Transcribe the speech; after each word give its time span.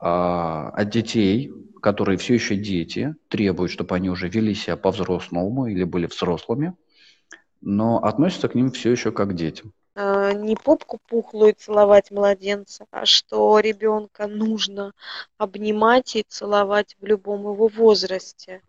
а, 0.00 0.70
от 0.70 0.90
детей, 0.90 1.52
которые 1.82 2.18
все 2.18 2.34
еще 2.34 2.56
дети, 2.56 3.14
требуют, 3.28 3.72
чтобы 3.72 3.94
они 3.94 4.10
уже 4.10 4.28
вели 4.28 4.54
себя 4.54 4.76
по-взрослому 4.76 5.66
или 5.66 5.84
были 5.84 6.06
взрослыми, 6.06 6.74
но 7.60 7.98
относятся 7.98 8.48
к 8.48 8.54
ним 8.54 8.70
все 8.70 8.90
еще 8.90 9.10
как 9.10 9.30
к 9.30 9.34
детям. 9.34 9.72
А, 9.96 10.32
не 10.32 10.54
попку 10.54 10.98
пухлую 11.08 11.54
целовать 11.58 12.12
младенца, 12.12 12.86
а 12.92 13.04
что 13.04 13.58
ребенка 13.58 14.28
нужно 14.28 14.92
обнимать 15.38 16.14
и 16.14 16.24
целовать 16.28 16.96
в 17.00 17.04
любом 17.04 17.40
его 17.40 17.66
возрасте. 17.66 18.62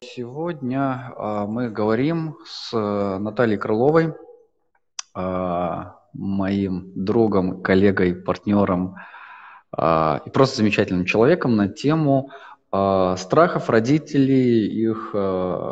Сегодня 0.00 1.12
а, 1.16 1.46
мы 1.46 1.70
говорим 1.70 2.38
с 2.46 2.72
Натальей 3.18 3.58
Крыловой, 3.58 4.14
моим 5.16 6.92
другом, 6.94 7.62
коллегой, 7.62 8.14
партнером 8.14 8.96
а, 9.72 10.20
и 10.24 10.30
просто 10.30 10.58
замечательным 10.58 11.04
человеком 11.04 11.56
на 11.56 11.68
тему 11.68 12.30
страхов 12.68 13.70
родителей, 13.70 14.66
их 14.66 15.12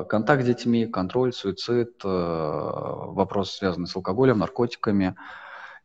контакт 0.09 0.43
с 0.43 0.47
детьми, 0.47 0.87
контроль, 0.87 1.35
суицид, 1.35 2.03
вопросы, 2.03 3.59
связанные 3.59 3.89
с 3.89 3.97
алкоголем, 3.97 4.39
наркотиками 4.39 5.15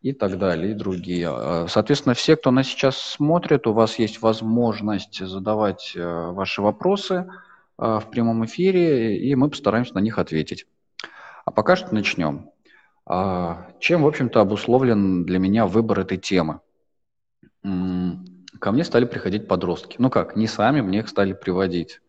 и 0.02 0.14
так 0.14 0.38
далее, 0.38 0.72
и 0.72 0.76
другие. 0.76 1.68
Соответственно, 1.68 2.14
все, 2.14 2.38
кто 2.38 2.52
нас 2.52 2.68
сейчас 2.68 2.98
смотрит, 2.98 3.68
у 3.68 3.74
вас 3.74 4.00
есть 4.00 4.22
возможность 4.22 5.20
задавать 5.26 5.94
ваши 5.98 6.62
вопросы– 6.62 7.30
а, 7.82 8.00
в 8.00 8.10
прямом 8.10 8.46
эфире, 8.46 9.18
и 9.18 9.34
мы 9.36 9.50
постараемся 9.50 9.96
на 9.96 10.00
них 10.00 10.20
ответить. 10.20 10.68
А 11.46 11.52
пока 11.52 11.78
что 11.78 11.96
начнем. 11.96 12.50
А, 13.06 13.68
чем, 13.80 14.04
в 14.04 14.08
общем-то, 14.08 14.42
обусловлен 14.42 15.26
для 15.26 15.40
меня 15.40 15.66
выбор 15.66 16.00
этой 16.00 16.18
темы? 16.18 16.62
Ко 17.62 18.72
мне 18.72 18.84
стали 18.84 19.06
приходить 19.06 19.48
подростки. 19.48 19.96
Ну 20.00 20.10
как, 20.10 20.36
не 20.36 20.48
сами, 20.48 20.82
мне 20.82 21.00
их 21.00 21.10
стали 21.10 21.34
приводить. 21.34 22.02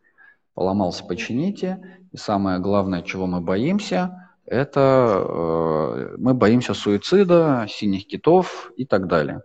Поломался, 0.54 1.04
почините. 1.04 2.00
И 2.12 2.16
самое 2.16 2.58
главное, 2.58 3.02
чего 3.02 3.26
мы 3.26 3.40
боимся, 3.40 4.30
это 4.46 5.24
э, 5.28 6.16
мы 6.18 6.34
боимся 6.34 6.74
суицида, 6.74 7.66
синих 7.68 8.08
китов 8.08 8.72
и 8.76 8.84
так 8.84 9.06
далее. 9.06 9.42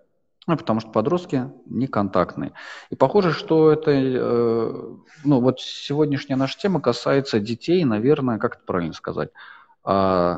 Ну, 0.48 0.58
потому 0.58 0.80
что 0.80 0.90
подростки 0.92 1.52
не 1.68 1.88
контактные. 1.88 2.54
И 2.90 2.96
похоже, 2.96 3.32
что 3.32 3.72
это, 3.72 3.92
э, 3.92 4.96
ну, 5.24 5.40
вот 5.42 5.60
сегодняшняя 5.60 6.36
наша 6.36 6.58
тема 6.58 6.82
касается 6.82 7.40
детей, 7.40 7.84
наверное, 7.84 8.40
как 8.40 8.56
это 8.56 8.64
правильно 8.66 8.94
сказать, 8.94 9.30
э, 9.86 10.38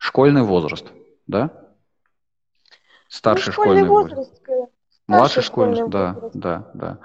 школьный 0.00 0.42
возраст, 0.42 0.86
да? 1.26 1.50
Старший 3.08 3.48
ну, 3.48 3.52
школьный, 3.52 3.84
школьный 3.84 3.88
возраст. 3.88 4.48
возраст. 4.48 4.72
Младший 5.06 5.42
школьный, 5.42 5.76
школьный 5.76 5.92
да, 5.92 6.12
возраст. 6.12 6.36
да, 6.36 6.70
да. 6.74 6.98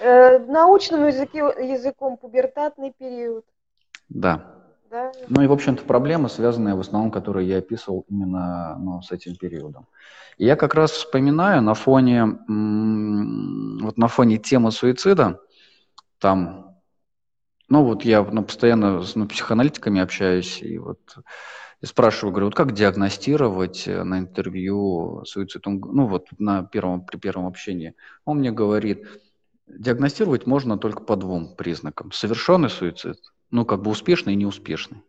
Э, 0.00 0.38
научным 0.40 1.06
языке, 1.06 1.38
языком 1.38 2.18
пубертатный 2.18 2.92
период. 2.92 3.44
Да. 4.08 4.44
да. 4.90 5.12
Ну 5.28 5.42
и, 5.42 5.46
в 5.46 5.52
общем-то, 5.52 5.84
проблемы, 5.84 6.28
связанные 6.28 6.74
в 6.74 6.80
основном, 6.80 7.10
которые 7.10 7.48
я 7.48 7.58
описывал 7.58 8.04
именно 8.08 8.76
ну, 8.78 9.00
с 9.00 9.10
этим 9.10 9.36
периодом. 9.36 9.86
И 10.36 10.44
я 10.44 10.56
как 10.56 10.74
раз 10.74 10.90
вспоминаю 10.90 11.62
на 11.62 11.74
фоне, 11.74 12.24
вот 12.26 13.96
на 13.96 14.08
фоне 14.08 14.36
темы 14.36 14.70
суицида, 14.70 15.40
там, 16.18 16.76
ну 17.68 17.84
вот 17.84 18.04
я 18.04 18.22
ну, 18.22 18.42
постоянно 18.42 19.02
с 19.02 19.14
ну, 19.14 19.26
психоаналитиками 19.26 20.00
общаюсь, 20.00 20.60
и 20.60 20.76
вот 20.78 20.98
я 21.80 21.88
спрашиваю, 21.88 22.32
говорю, 22.32 22.46
вот 22.46 22.54
как 22.54 22.72
диагностировать 22.72 23.86
э, 23.86 24.02
на 24.02 24.18
интервью 24.18 25.24
суицид? 25.24 25.66
Он, 25.66 25.80
ну 25.80 26.06
вот 26.06 26.28
на 26.38 26.62
первом, 26.62 27.04
при 27.04 27.18
первом 27.18 27.46
общении. 27.46 27.94
Он 28.24 28.38
мне 28.38 28.50
говорит, 28.50 29.06
диагностировать 29.66 30.46
можно 30.46 30.78
только 30.78 31.02
по 31.02 31.16
двум 31.16 31.54
признакам. 31.56 32.12
Совершенный 32.12 32.70
суицид, 32.70 33.16
ну 33.50 33.64
как 33.64 33.82
бы 33.82 33.90
успешный 33.90 34.34
и 34.34 34.36
неуспешный. 34.36 35.02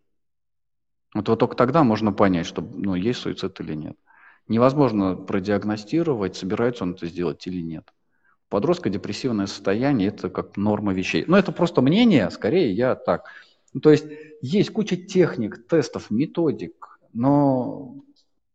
Вот, 1.14 1.30
вот 1.30 1.40
только 1.40 1.56
тогда 1.56 1.84
можно 1.84 2.12
понять, 2.12 2.46
что 2.46 2.62
ну, 2.62 2.96
есть 2.96 3.22
суицид 3.22 3.60
или 3.62 3.74
нет 3.74 3.96
невозможно 4.48 5.16
продиагностировать, 5.16 6.36
собирается 6.36 6.84
он 6.84 6.94
это 6.94 7.08
сделать 7.08 7.46
или 7.48 7.62
нет. 7.62 7.92
Подростка 8.50 8.90
депрессивное 8.90 9.48
состояние– 9.48 10.08
это 10.10 10.30
как 10.30 10.56
норма 10.56 10.94
вещей. 10.94 11.26
Но 11.28 11.38
это 11.38 11.52
просто 11.52 11.82
мнение, 11.82 12.30
скорее 12.30 12.72
я 12.72 12.96
так. 12.96 13.26
Ну, 13.76 13.82
то 13.82 13.92
есть 13.92 14.06
есть 14.42 14.72
куча 14.72 14.96
техник, 14.96 15.68
тестов, 15.68 16.10
методик, 16.10 16.98
но 17.12 17.96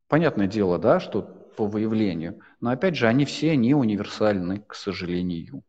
понятное 0.08 0.46
дело, 0.46 0.78
да, 0.78 0.98
что 0.98 1.20
по 1.20 1.66
выявлению. 1.66 2.40
Но 2.62 2.70
опять 2.70 2.96
же, 2.96 3.06
они 3.06 3.26
все 3.26 3.54
не 3.54 3.74
универсальны, 3.74 4.64
к 4.66 4.74
сожалению. 4.74 5.62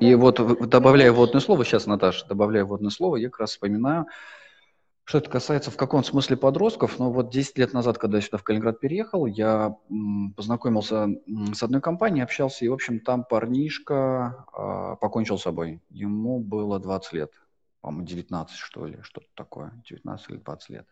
И 0.00 0.14
вот 0.14 0.40
добавляя 0.70 1.12
вводное 1.12 1.42
слово, 1.42 1.66
сейчас, 1.66 1.84
Наташа, 1.84 2.26
добавляя 2.26 2.64
вводное 2.64 2.88
слово, 2.88 3.16
я 3.16 3.28
как 3.28 3.40
раз 3.40 3.50
вспоминаю, 3.50 4.06
что 5.04 5.18
это 5.18 5.28
касается 5.28 5.70
в 5.70 5.76
каком 5.76 6.02
смысле 6.02 6.38
подростков, 6.38 6.98
ну 6.98 7.10
вот 7.10 7.28
10 7.30 7.58
лет 7.58 7.74
назад, 7.74 7.98
когда 7.98 8.16
я 8.16 8.22
сюда 8.22 8.38
в 8.38 8.42
Калининград 8.42 8.80
переехал, 8.80 9.26
я 9.26 9.76
познакомился 10.34 11.08
с 11.52 11.62
одной 11.62 11.82
компанией, 11.82 12.24
общался, 12.24 12.64
и, 12.64 12.68
в 12.68 12.72
общем, 12.72 13.00
там 13.00 13.22
парнишка 13.22 14.46
э, 14.56 14.96
покончил 14.98 15.38
с 15.38 15.42
собой. 15.42 15.82
Ему 15.90 16.40
было 16.40 16.80
20 16.80 17.12
лет, 17.12 17.32
по-моему, 17.84 18.06
19, 18.06 18.56
что 18.56 18.86
ли, 18.86 18.96
что-то 19.02 19.26
такое, 19.34 19.72
19 19.90 20.30
или 20.30 20.36
20 20.38 20.70
лет. 20.70 20.86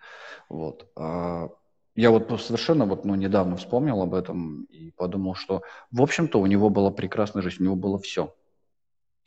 Вот. 0.50 0.86
А, 0.94 1.48
я 1.94 2.10
вот 2.10 2.28
совершенно 2.38 2.84
вот, 2.84 3.06
ну, 3.06 3.14
недавно 3.14 3.56
вспомнил 3.56 4.02
об 4.02 4.12
этом 4.12 4.64
и 4.64 4.90
подумал, 4.90 5.34
что, 5.34 5.62
в 5.90 6.02
общем-то, 6.02 6.38
у 6.38 6.44
него 6.44 6.68
была 6.68 6.90
прекрасная 6.90 7.42
жизнь, 7.42 7.62
у 7.62 7.64
него 7.64 7.76
было 7.76 7.98
все 7.98 8.34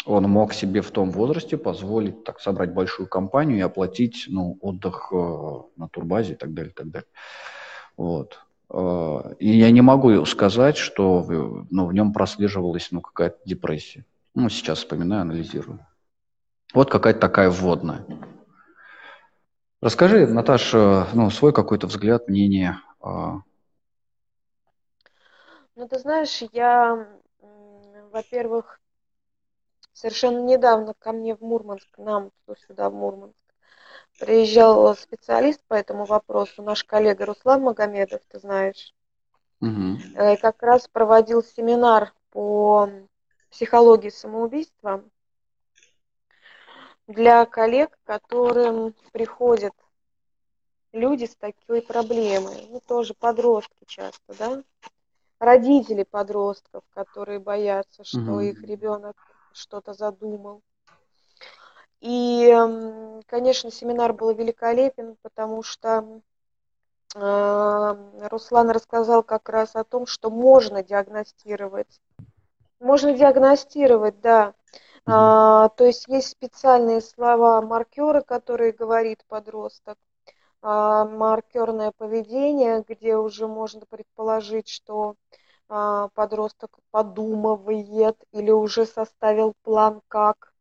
он 0.06 0.26
мог 0.26 0.54
себе 0.54 0.82
в 0.82 0.92
том 0.92 1.10
возрасте 1.10 1.58
позволить 1.58 2.24
так 2.24 2.40
собрать 2.40 2.72
большую 2.72 3.10
компанию 3.10 3.58
и 3.58 3.62
оплатить 3.62 4.26
ну, 4.28 4.56
отдых 4.62 5.10
э, 5.12 5.62
на 5.78 5.90
турбазе 5.90 6.34
и 6.34 6.36
так 6.36 6.54
далее, 6.54 6.72
и 6.72 6.76
так 6.76 6.92
далее. 6.92 7.10
Вот. 7.98 8.40
Э, 8.70 9.34
и 9.40 9.58
я 9.58 9.72
не 9.72 9.82
могу 9.82 10.24
сказать, 10.26 10.78
что 10.78 11.26
ну, 11.72 11.88
в 11.88 11.94
нем 11.94 12.14
прослеживалась 12.14 12.90
ну, 12.92 13.02
какая-то 13.02 13.40
депрессия. 13.46 14.06
Ну, 14.36 14.48
сейчас 14.50 14.78
вспоминаю, 14.78 15.24
анализирую. 15.24 15.80
Вот 16.76 16.92
какая-то 16.92 17.20
такая 17.20 17.50
вводная. 17.50 18.06
Расскажи, 19.82 20.28
Наташа, 20.28 21.08
ну, 21.14 21.32
свой 21.32 21.54
какой-то 21.54 21.88
взгляд, 21.88 22.28
мнение. 22.28 22.78
Ну, 23.02 23.44
ты 25.90 25.98
знаешь, 25.98 26.44
я, 26.52 27.08
во-первых, 28.12 28.80
Совершенно 29.96 30.40
недавно 30.42 30.94
ко 30.94 31.14
мне 31.14 31.36
в 31.38 31.42
Мурманск, 31.42 31.88
нам 31.98 32.32
сюда 32.68 32.90
в 32.90 32.94
Мурманск, 32.94 33.38
приезжал 34.20 34.94
специалист 34.94 35.62
по 35.70 35.74
этому 35.74 36.04
вопросу, 36.04 36.62
наш 36.62 36.84
коллега 36.84 37.26
Руслан 37.26 37.62
Магомедов, 37.62 38.20
ты 38.28 38.40
знаешь. 38.40 38.94
Угу. 39.62 39.98
Как 40.42 40.62
раз 40.62 40.90
проводил 40.90 41.42
семинар 41.42 42.14
по 42.32 42.90
психологии 43.50 44.10
самоубийства 44.10 45.02
для 47.08 47.46
коллег, 47.46 47.98
которым 48.04 48.94
приходят 49.12 49.74
люди 50.92 51.26
с 51.26 51.36
такой 51.36 51.82
проблемой, 51.82 52.68
ну 52.70 52.82
тоже 52.88 53.14
подростки 53.14 53.86
часто, 53.86 54.34
да, 54.40 54.64
родители 55.40 56.04
подростков, 56.04 56.84
которые 56.94 57.40
боятся, 57.40 58.04
что 58.04 58.20
угу. 58.20 58.40
их 58.40 58.62
ребенок 58.64 59.16
что-то 59.54 59.94
задумал. 59.94 60.62
И, 62.02 62.54
конечно, 63.26 63.72
семинар 63.72 64.14
был 64.14 64.32
великолепен, 64.32 65.18
потому 65.22 65.64
что 65.64 66.22
э, 67.16 68.28
Руслан 68.30 68.70
рассказал 68.70 69.24
как 69.24 69.50
раз 69.50 69.76
о 69.76 69.84
том, 69.84 70.06
что 70.06 70.30
можно 70.30 70.84
диагностировать. 70.84 72.00
Можно 72.80 73.14
диагностировать, 73.14 74.20
да. 74.22 74.54
А, 75.08 75.70
то 75.70 75.86
есть 75.86 76.08
есть 76.08 76.30
специальные 76.30 77.02
слова 77.02 77.62
маркеры, 77.62 78.22
которые 78.22 78.72
говорит 78.72 79.24
подросток, 79.28 79.98
а, 80.62 81.06
маркерное 81.06 81.92
поведение, 81.96 82.84
где 82.88 83.16
уже 83.18 83.48
можно 83.48 83.82
предположить, 83.90 84.68
что 84.68 85.16
а, 85.70 86.10
подросток 86.16 86.72
подумывает 86.92 88.18
или 88.32 88.52
уже 88.52 88.86
составил 88.86 89.54
план 89.64 90.02
как, 90.08 90.54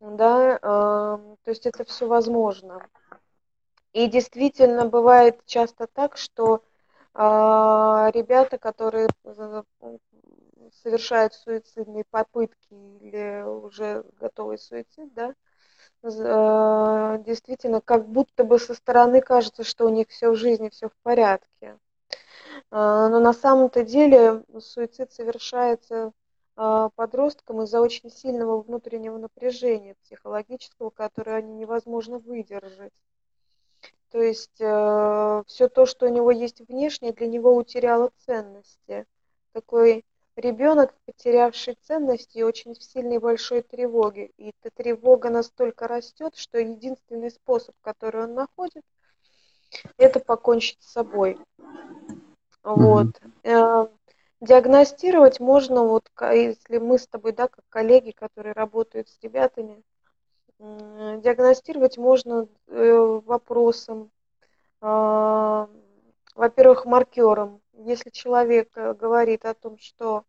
да, 0.00 0.58
а, 0.62 1.18
то 1.44 1.50
есть 1.50 1.66
это 1.66 1.84
все 1.84 2.06
возможно. 2.06 2.80
И 3.92 4.06
действительно 4.06 4.86
бывает 4.86 5.44
часто 5.44 5.86
так, 5.86 6.16
что 6.16 6.62
а, 7.14 8.10
ребята, 8.14 8.58
которые 8.58 9.08
совершают 10.82 11.34
суицидные 11.34 12.04
попытки 12.10 12.74
или 13.00 13.42
уже 13.42 14.04
готовый 14.20 14.58
суицид, 14.58 15.12
да, 15.14 15.34
э, 16.02 17.22
действительно, 17.24 17.80
как 17.80 18.08
будто 18.08 18.44
бы 18.44 18.58
со 18.58 18.74
стороны 18.74 19.20
кажется, 19.20 19.64
что 19.64 19.86
у 19.86 19.90
них 19.90 20.08
все 20.08 20.30
в 20.30 20.36
жизни, 20.36 20.68
все 20.68 20.88
в 20.88 20.96
порядке. 21.02 21.78
А, 22.70 23.08
но 23.08 23.20
на 23.20 23.32
самом-то 23.32 23.84
деле 23.84 24.44
суицид 24.60 25.12
совершается 25.12 26.12
а, 26.56 26.90
подросткам 26.90 27.62
из-за 27.62 27.80
очень 27.80 28.10
сильного 28.10 28.60
внутреннего 28.62 29.16
напряжения 29.18 29.94
психологического, 30.02 30.90
которое 30.90 31.36
они 31.36 31.54
невозможно 31.54 32.18
выдержать. 32.18 32.92
То 34.10 34.20
есть 34.20 34.60
э, 34.60 35.42
все 35.46 35.68
то, 35.68 35.84
что 35.84 36.06
у 36.06 36.08
него 36.08 36.30
есть 36.30 36.60
внешне, 36.66 37.12
для 37.12 37.26
него 37.26 37.54
утеряло 37.54 38.10
ценности. 38.24 39.06
Такой 39.52 40.04
ребенок, 40.38 40.94
потерявший 41.04 41.76
ценности, 41.82 42.42
очень 42.42 42.74
в 42.74 42.82
сильной 42.82 43.18
большой 43.18 43.62
тревоге. 43.62 44.30
И 44.36 44.52
эта 44.60 44.74
тревога 44.74 45.30
настолько 45.30 45.88
растет, 45.88 46.36
что 46.36 46.58
единственный 46.58 47.30
способ, 47.30 47.74
который 47.80 48.24
он 48.24 48.34
находит, 48.34 48.82
это 49.96 50.20
покончить 50.20 50.78
с 50.80 50.92
собой. 50.92 51.38
Вот. 52.62 53.20
Mm-hmm. 53.42 53.90
Диагностировать 54.40 55.40
можно, 55.40 55.82
вот 55.82 56.08
если 56.20 56.78
мы 56.78 56.98
с 56.98 57.08
тобой, 57.08 57.32
да, 57.32 57.48
как 57.48 57.64
коллеги, 57.68 58.12
которые 58.12 58.52
работают 58.52 59.08
с 59.08 59.18
ребятами, 59.20 59.82
диагностировать 60.60 61.98
можно 61.98 62.46
э, 62.68 63.20
вопросом, 63.26 64.10
а, 64.80 65.68
во-первых, 66.34 66.84
маркером. 66.84 67.60
Если 67.78 68.10
человек 68.10 68.76
э, 68.76 68.92
говорит 68.94 69.44
о 69.44 69.54
том, 69.54 69.78
что 69.78 70.24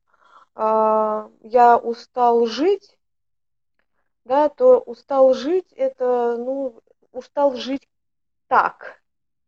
а, 0.53 1.31
я 1.41 1.77
устал 1.77 2.45
жить, 2.45 2.97
да, 4.23 4.49
то 4.49 4.79
устал 4.79 5.33
жить 5.33 5.71
это, 5.73 6.37
ну, 6.37 6.79
устал 7.11 7.55
жить 7.55 7.87
так, 8.47 9.01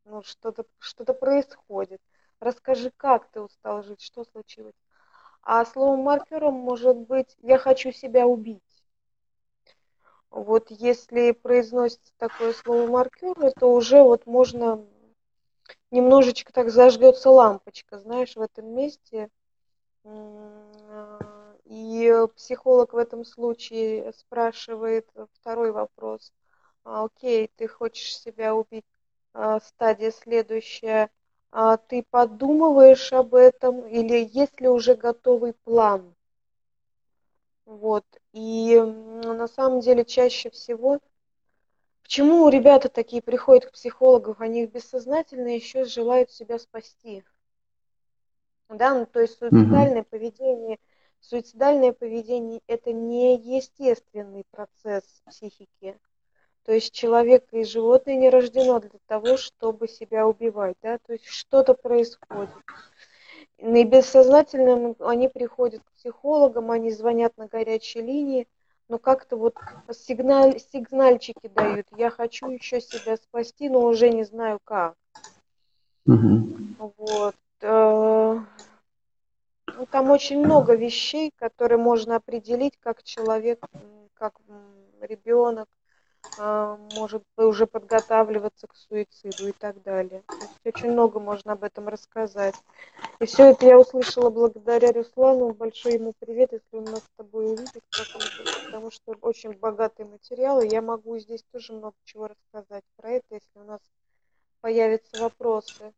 ну, 0.05 0.23
что-то 0.23 0.65
что 0.79 1.05
происходит. 1.13 2.01
Расскажи, 2.39 2.91
как 2.97 3.29
ты 3.29 3.39
устал 3.41 3.83
жить, 3.83 4.01
что 4.01 4.23
случилось. 4.23 4.73
А 5.43 5.63
словом 5.65 5.99
маркером 6.01 6.55
может 6.55 6.97
быть 6.97 7.37
«я 7.41 7.59
хочу 7.59 7.91
себя 7.91 8.25
убить». 8.25 8.63
Вот 10.31 10.71
если 10.71 11.33
произносится 11.33 12.13
такое 12.17 12.53
слово 12.53 12.89
маркер, 12.89 13.51
то 13.59 13.71
уже 13.73 14.01
вот 14.01 14.25
можно 14.25 14.83
немножечко 15.91 16.51
так 16.53 16.69
зажгется 16.69 17.29
лампочка, 17.29 17.99
знаешь, 17.99 18.35
в 18.35 18.41
этом 18.41 18.73
месте. 18.73 19.29
И 21.65 22.13
психолог 22.35 22.93
в 22.93 22.97
этом 22.97 23.23
случае 23.23 24.11
спрашивает 24.13 25.09
второй 25.33 25.71
вопрос. 25.71 26.33
«А, 26.83 27.05
окей, 27.05 27.49
ты 27.55 27.67
хочешь 27.67 28.17
себя 28.17 28.55
убить, 28.55 28.85
а, 29.33 29.59
стадия 29.59 30.11
следующая. 30.11 31.09
А 31.51 31.77
ты 31.77 32.05
подумываешь 32.09 33.11
об 33.13 33.35
этом 33.35 33.85
или 33.85 34.27
есть 34.31 34.59
ли 34.61 34.69
уже 34.69 34.95
готовый 34.95 35.53
план? 35.53 36.15
Вот. 37.65 38.05
И 38.31 38.79
на 38.79 39.47
самом 39.47 39.81
деле 39.81 40.05
чаще 40.05 40.49
всего, 40.49 40.99
почему 42.11 42.49
ребята 42.49 42.89
такие 42.89 43.21
приходят 43.21 43.67
к 43.67 43.71
психологам, 43.71 44.35
они 44.39 44.65
бессознательно 44.65 45.55
еще 45.55 45.85
желают 45.85 46.29
себя 46.29 46.59
спасти. 46.59 47.23
Да, 48.67 48.93
ну, 48.93 49.05
то 49.05 49.21
есть 49.21 49.37
суицидальное 49.37 50.01
mm-hmm. 50.01 50.09
поведение, 50.09 50.77
суицидальное 51.21 51.93
поведение 51.93 52.59
это 52.67 52.91
не 52.91 53.37
естественный 53.37 54.43
процесс 54.51 55.05
психики. 55.25 55.97
То 56.65 56.73
есть 56.73 56.93
человек 56.93 57.47
и 57.53 57.63
животное 57.63 58.17
не 58.17 58.29
рождено 58.29 58.81
для 58.81 58.99
того, 59.05 59.37
чтобы 59.37 59.87
себя 59.87 60.27
убивать, 60.27 60.75
да, 60.81 60.97
то 60.97 61.13
есть 61.13 61.27
что-то 61.27 61.75
происходит. 61.75 62.53
И 63.57 63.83
бессознательно 63.85 64.95
они 64.99 65.29
приходят 65.29 65.81
к 65.81 65.91
психологам, 65.93 66.71
они 66.71 66.91
звонят 66.91 67.37
на 67.37 67.47
горячей 67.47 68.01
линии, 68.01 68.49
но 68.91 68.99
как-то 68.99 69.37
вот 69.37 69.55
сигнал, 69.93 70.51
сигнальчики 70.59 71.47
дают. 71.55 71.87
Я 71.95 72.11
хочу 72.11 72.49
еще 72.49 72.81
себя 72.81 73.15
спасти, 73.15 73.69
но 73.69 73.85
уже 73.85 74.09
не 74.09 74.25
знаю 74.25 74.59
как. 74.65 74.95
Угу. 76.05 76.91
Вот. 76.97 77.35
Э, 77.61 78.37
ну, 79.77 79.85
там 79.89 80.11
очень 80.11 80.43
много 80.43 80.75
вещей, 80.75 81.31
которые 81.37 81.77
можно 81.77 82.17
определить, 82.17 82.73
как 82.81 83.01
человек, 83.03 83.63
как 84.13 84.33
ребенок 84.99 85.69
может 86.37 87.23
уже 87.37 87.67
подготавливаться 87.67 88.67
к 88.67 88.75
суициду 88.75 89.47
и 89.47 89.51
так 89.51 89.81
далее. 89.83 90.23
То 90.27 90.35
есть 90.35 90.77
очень 90.77 90.91
много 90.91 91.19
можно 91.19 91.53
об 91.53 91.63
этом 91.63 91.87
рассказать. 91.87 92.55
И 93.19 93.25
все 93.25 93.51
это 93.51 93.65
я 93.65 93.79
услышала 93.79 94.29
благодаря 94.29 94.91
Руслану. 94.91 95.53
Большой 95.53 95.93
ему 95.93 96.13
привет, 96.19 96.51
если 96.53 96.77
он 96.77 96.85
нас 96.85 97.01
с 97.01 97.17
тобой 97.17 97.53
увидит, 97.53 97.83
потому 98.65 98.91
что 98.91 99.13
очень 99.21 99.53
богатый 99.53 100.05
материал, 100.05 100.61
и 100.61 100.69
я 100.69 100.81
могу 100.81 101.17
здесь 101.19 101.43
тоже 101.51 101.73
много 101.73 101.95
чего 102.05 102.27
рассказать 102.27 102.83
про 102.97 103.09
это, 103.11 103.25
если 103.31 103.59
у 103.59 103.63
нас 103.63 103.79
появятся 104.61 105.21
вопросы. 105.21 105.93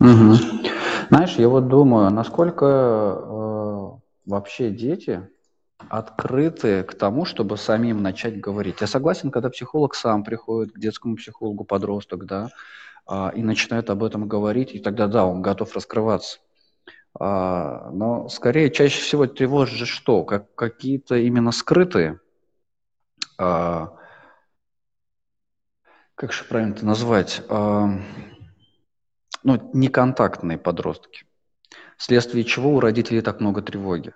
Угу. 0.00 0.34
Знаешь, 1.08 1.36
я 1.36 1.48
вот 1.48 1.68
думаю, 1.68 2.10
насколько 2.10 2.66
э, 2.66 3.90
вообще 4.26 4.70
дети 4.70 5.28
открыты 5.78 6.82
к 6.84 6.94
тому, 6.94 7.24
чтобы 7.24 7.56
самим 7.56 8.02
начать 8.02 8.40
говорить. 8.40 8.80
Я 8.80 8.86
согласен, 8.86 9.30
когда 9.30 9.50
психолог 9.50 9.94
сам 9.94 10.24
приходит 10.24 10.72
к 10.72 10.78
детскому 10.78 11.16
психологу, 11.16 11.64
подросток, 11.64 12.24
да, 12.26 12.48
а, 13.06 13.32
и 13.34 13.42
начинает 13.42 13.90
об 13.90 14.02
этом 14.02 14.26
говорить, 14.26 14.74
и 14.74 14.78
тогда, 14.80 15.06
да, 15.06 15.26
он 15.26 15.42
готов 15.42 15.74
раскрываться. 15.74 16.38
А, 17.18 17.90
но 17.90 18.28
скорее 18.28 18.70
чаще 18.70 19.00
всего 19.00 19.26
тревожит 19.26 19.76
же 19.76 19.86
что? 19.86 20.24
Как, 20.24 20.54
какие-то 20.54 21.16
именно 21.16 21.52
скрытые, 21.52 22.20
а, 23.38 23.96
как 26.14 26.32
же 26.32 26.44
правильно 26.44 26.72
это 26.72 26.86
назвать, 26.86 27.42
ну, 27.48 28.00
неконтактные 29.44 30.56
подростки, 30.56 31.26
вследствие 31.98 32.42
чего 32.44 32.74
у 32.74 32.80
родителей 32.80 33.20
так 33.20 33.40
много 33.40 33.60
тревоги. 33.60 34.14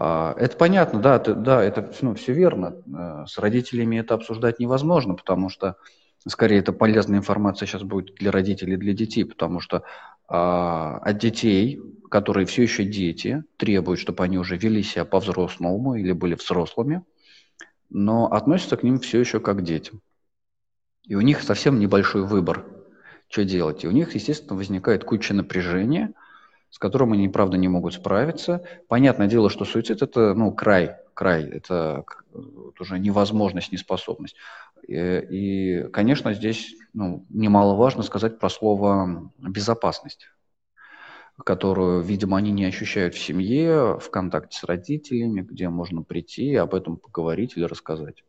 А, 0.00 0.34
это 0.38 0.56
понятно, 0.56 1.00
да, 1.00 1.18
ты, 1.18 1.34
да, 1.34 1.62
это 1.62 1.92
ну, 2.00 2.14
все 2.14 2.32
верно. 2.32 2.76
Э, 2.86 3.24
с 3.26 3.38
родителями 3.38 3.96
это 3.96 4.14
обсуждать 4.14 4.58
невозможно, 4.58 5.14
потому 5.14 5.48
что, 5.48 5.76
скорее, 6.26 6.58
это 6.58 6.72
полезная 6.72 7.18
информация 7.18 7.66
сейчас 7.66 7.82
будет 7.82 8.14
для 8.14 8.30
родителей, 8.30 8.76
для 8.76 8.92
детей, 8.92 9.24
потому 9.24 9.60
что 9.60 9.84
а, 10.28 10.98
от 10.98 11.18
детей, 11.18 11.80
которые 12.10 12.46
все 12.46 12.62
еще 12.62 12.84
дети, 12.84 13.44
требуют, 13.56 14.00
чтобы 14.00 14.22
они 14.24 14.38
уже 14.38 14.56
вели 14.56 14.82
себя 14.82 15.04
по-взрослому 15.04 15.94
или 15.94 16.12
были 16.12 16.34
взрослыми, 16.34 17.02
но 17.90 18.26
относятся 18.32 18.76
к 18.76 18.82
ним 18.82 19.00
все 19.00 19.20
еще 19.20 19.40
как 19.40 19.62
детям. 19.62 20.00
И 21.04 21.14
у 21.14 21.20
них 21.20 21.42
совсем 21.42 21.80
небольшой 21.80 22.24
выбор, 22.24 22.64
что 23.28 23.44
делать. 23.44 23.84
И 23.84 23.88
у 23.88 23.90
них, 23.90 24.14
естественно, 24.14 24.56
возникает 24.56 25.04
куча 25.04 25.34
напряжения– 25.34 26.12
с 26.72 26.78
которым 26.78 27.12
они, 27.12 27.28
правда, 27.28 27.58
не 27.58 27.68
могут 27.68 27.92
справиться. 27.92 28.64
Понятное 28.88 29.28
дело, 29.28 29.50
что 29.50 29.66
суицид– 29.66 30.00
это 30.02 30.32
ну, 30.32 30.52
край, 30.52 30.96
край, 31.12 31.44
это 31.44 32.04
уже 32.80 32.98
невозможность, 32.98 33.72
неспособность. 33.72 34.36
И, 34.88 34.96
и 34.96 35.82
конечно, 35.90 36.32
здесь 36.32 36.74
ну, 36.94 37.26
немаловажно 37.28 38.02
сказать 38.02 38.38
про 38.38 38.48
слово 38.48 39.30
«безопасность», 39.38 40.28
которую, 41.44 42.00
видимо, 42.00 42.38
они 42.38 42.50
не 42.52 42.64
ощущают 42.64 43.14
в 43.14 43.22
семье, 43.22 43.98
в 44.00 44.08
контакте 44.10 44.56
с 44.56 44.64
родителями, 44.64 45.42
где 45.42 45.68
можно 45.68 46.02
прийти 46.02 46.52
и 46.52 46.56
об 46.56 46.74
этом 46.74 46.96
поговорить 46.96 47.52
или 47.54 47.64
рассказать. 47.64 48.24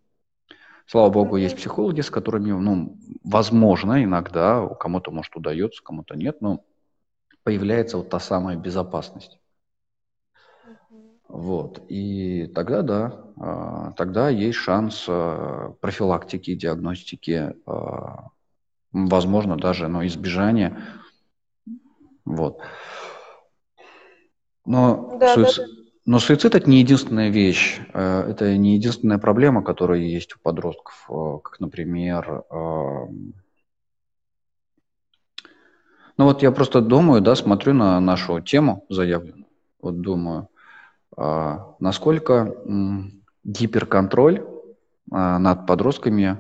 Слава 0.85 1.09
богу, 1.09 1.37
есть 1.37 1.55
психологи, 1.55 2.01
с 2.01 2.09
которыми, 2.09 2.51
ну, 2.51 2.97
возможно, 3.23 4.03
иногда, 4.03 4.67
кому-то, 4.67 5.11
может, 5.11 5.33
удается, 5.33 5.81
кому-то 5.81 6.15
нет, 6.15 6.41
но 6.41 6.65
появляется 7.43 7.97
вот 7.97 8.09
та 8.09 8.19
самая 8.19 8.55
безопасность. 8.55 9.39
Вот. 11.27 11.81
И 11.89 12.45
тогда 12.53 12.81
да, 12.83 13.23
а, 13.37 13.91
тогда 13.93 14.29
есть 14.29 14.57
шанс 14.57 15.05
а, 15.07 15.73
профилактики, 15.81 16.53
диагностики, 16.53 17.53
а, 17.65 18.27
возможно, 18.91 19.57
даже 19.57 19.87
но 19.87 20.05
избежания. 20.05 20.79
Вот. 22.23 22.59
Но, 24.65 25.17
да, 25.19 25.33
суицид, 25.33 25.57
да, 25.57 25.63
да. 25.63 25.81
но 26.05 26.19
суицид 26.19 26.55
это 26.55 26.69
не 26.69 26.79
единственная 26.79 27.29
вещь, 27.29 27.81
это 27.89 28.55
не 28.55 28.75
единственная 28.75 29.17
проблема, 29.17 29.61
которая 29.61 29.99
есть 29.99 30.35
у 30.35 30.39
подростков, 30.39 31.09
как, 31.43 31.59
например, 31.59 32.45
ну 36.17 36.25
вот 36.25 36.43
я 36.43 36.51
просто 36.51 36.81
думаю, 36.81 37.21
да, 37.21 37.35
смотрю 37.35 37.73
на 37.73 37.99
нашу 37.99 38.39
тему 38.41 38.85
заявленную, 38.89 39.47
вот 39.81 40.01
думаю, 40.01 40.49
а, 41.15 41.75
насколько 41.79 42.55
гиперконтроль 43.43 44.45
над 45.05 45.67
подростками 45.67 46.37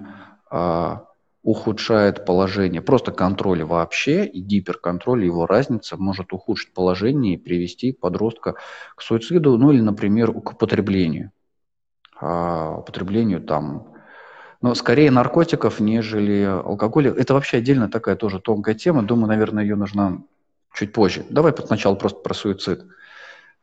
ухудшает 1.43 2.25
положение. 2.25 2.81
Просто 2.81 3.11
контроль 3.11 3.63
вообще 3.63 4.25
и 4.25 4.39
гиперконтроль, 4.39 5.25
его 5.25 5.45
разница 5.45 5.97
может 5.97 6.31
ухудшить 6.31 6.73
положение 6.73 7.35
и 7.35 7.37
привести 7.37 7.91
подростка 7.91 8.55
к 8.95 9.01
суициду, 9.01 9.57
ну 9.57 9.71
или, 9.71 9.81
например, 9.81 10.31
к 10.31 10.53
употреблению. 10.53 11.31
А, 12.19 12.77
употреблению 12.77 13.41
там, 13.41 13.92
но 14.63 14.75
скорее 14.75 15.11
наркотиков, 15.11 15.81
нежели 15.81 16.43
алкоголя. 16.43 17.11
Это 17.11 17.33
вообще 17.33 17.57
отдельно 17.57 17.89
такая 17.89 18.15
тоже 18.15 18.39
тонкая 18.39 18.75
тема. 18.75 19.03
Думаю, 19.03 19.27
наверное, 19.27 19.61
ее 19.63 19.75
нужно 19.75 20.23
чуть 20.73 20.93
позже. 20.93 21.25
Давай 21.29 21.53
сначала 21.53 21.95
просто 21.95 22.21
про 22.21 22.33
суицид. 22.33 22.85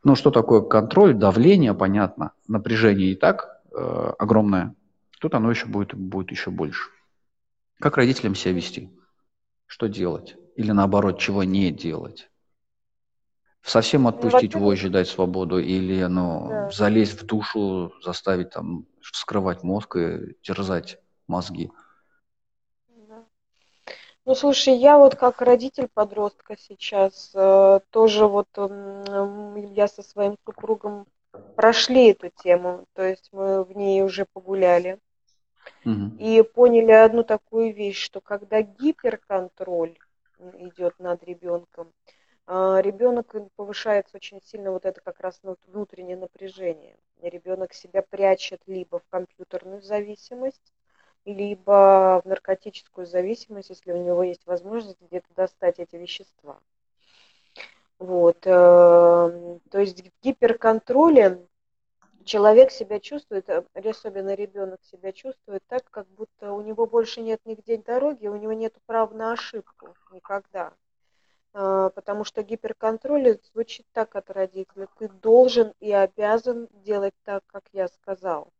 Ну, 0.03 0.15
что 0.15 0.29
такое 0.29 0.61
контроль, 0.61 1.15
давление, 1.15 1.73
понятно, 1.73 2.33
напряжение 2.47 3.13
и 3.13 3.15
так 3.15 3.61
э, 3.71 4.13
огромное. 4.19 4.75
Тут 5.19 5.33
оно 5.33 5.49
еще 5.49 5.65
будет, 5.65 5.95
будет 5.95 6.29
еще 6.29 6.51
больше. 6.51 6.89
Как 7.79 7.97
родителям 7.97 8.35
себя 8.35 8.53
вести? 8.53 8.91
Что 9.65 9.87
делать? 9.87 10.35
Или 10.55 10.69
наоборот, 10.69 11.17
чего 11.17 11.43
не 11.43 11.71
делать? 11.71 12.29
Совсем 13.63 14.05
отпустить 14.05 14.53
ну, 14.53 14.59
вожжи, 14.59 14.89
дать 14.89 15.07
свободу, 15.07 15.57
или 15.57 16.03
ну, 16.03 16.47
да. 16.47 16.69
залезть 16.69 17.19
в 17.19 17.25
душу, 17.25 17.91
заставить 18.03 18.51
там 18.51 18.85
вскрывать 19.01 19.63
мозг 19.63 19.95
и 19.97 20.35
терзать 20.41 20.99
мозги. 21.27 21.71
Ну, 24.23 24.35
слушай, 24.35 24.75
я 24.75 24.99
вот 24.99 25.15
как 25.15 25.41
родитель 25.41 25.87
подростка 25.91 26.55
сейчас 26.55 27.31
э, 27.33 27.79
тоже 27.89 28.27
вот 28.27 28.47
э, 28.55 29.65
я 29.73 29.87
со 29.87 30.03
своим 30.03 30.37
супругом 30.45 31.07
прошли 31.55 32.11
эту 32.11 32.29
тему, 32.29 32.85
то 32.93 33.01
есть 33.01 33.29
мы 33.31 33.63
в 33.63 33.75
ней 33.75 34.03
уже 34.03 34.27
погуляли. 34.31 34.99
И 36.19 36.43
поняли 36.43 36.91
одну 36.91 37.23
такую 37.23 37.73
вещь, 37.73 37.99
что 37.99 38.21
когда 38.21 38.61
гиперконтроль 38.61 39.97
идет 40.59 40.99
над 40.99 41.23
ребенком, 41.23 41.91
а, 42.47 42.79
ребенок 42.81 43.33
повышается 43.55 44.17
очень 44.17 44.41
сильно 44.43 44.71
вот 44.71 44.85
это 44.85 45.01
как 45.01 45.19
раз 45.19 45.39
внутреннее 45.67 46.17
напряжение. 46.17 46.97
Ребенок 47.29 47.73
себя 47.73 48.01
прячет 48.01 48.61
либо 48.67 48.99
в 48.99 49.07
компьютерную 49.09 49.81
зависимость, 49.81 50.73
либо 51.25 52.21
в 52.23 52.27
наркотическую 52.27 53.05
зависимость, 53.05 53.69
если 53.69 53.91
у 53.91 54.03
него 54.03 54.23
есть 54.23 54.45
возможность 54.45 55.01
где-то 55.01 55.27
достать 55.35 55.79
эти 55.79 55.95
вещества. 55.95 56.59
Вот. 57.99 58.37
Э, 58.47 59.59
то 59.69 59.79
есть 59.79 60.01
в 60.01 60.11
гиперконтроле 60.23 61.45
человек 62.23 62.71
себя 62.71 62.99
чувствует, 62.99 63.47
э, 63.49 63.63
особенно 63.75 64.33
ребенок 64.33 64.83
себя 64.83 65.11
чувствует 65.11 65.63
так, 65.67 65.89
как 65.91 66.07
будто 66.07 66.53
у 66.53 66.61
него 66.61 66.87
больше 66.87 67.21
нет 67.21 67.39
нигде 67.45 67.77
дороги, 67.77 68.27
у 68.27 68.35
него 68.35 68.53
нет 68.53 68.75
права 68.85 69.13
на 69.13 69.33
ошибку 69.33 69.95
никогда. 70.11 70.73
А, 71.53 71.89
потому 71.89 72.23
что 72.23 72.43
гиперконтроль 72.43 73.37
звучит 73.51 73.85
так 73.91 74.15
от 74.15 74.29
родителя. 74.29 74.87
Ты 74.97 75.09
должен 75.09 75.73
и 75.79 75.91
обязан 75.91 76.67
делать 76.71 77.13
так, 77.23 77.43
как 77.47 77.63
я 77.73 77.87
сказал. 77.87 78.51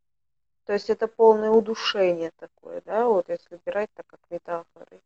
То 0.66 0.74
есть 0.74 0.90
это 0.90 1.08
полное 1.08 1.50
удушение 1.50 2.32
такое, 2.38 2.82
да, 2.86 3.08
вот 3.08 3.30
если 3.30 3.60
брать 3.66 3.90
так 3.94 4.06
как 4.08 4.20
метафоры. 4.30 5.02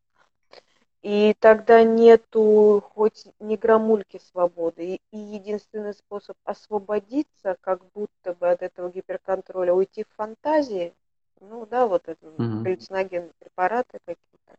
И 1.02 1.36
тогда 1.40 1.84
нету 1.84 2.84
хоть 2.94 3.28
ни 3.40 3.56
грамульки 3.56 4.20
свободы. 4.32 4.96
И, 4.96 5.02
и 5.12 5.18
единственный 5.18 5.94
способ 5.94 6.36
освободиться, 6.44 7.58
как 7.62 7.86
будто 7.94 8.34
бы 8.34 8.50
от 8.50 8.64
этого 8.64 8.90
гиперконтроля, 8.90 9.74
уйти 9.74 10.04
в 10.04 10.16
фантазии, 10.16 10.96
ну 11.40 11.66
да, 11.68 11.86
вот 11.86 12.08
это 12.08 12.26
mm-hmm. 12.26 12.64
галлюциногенные 12.64 13.34
препараты 13.38 14.00
какие-то, 14.04 14.58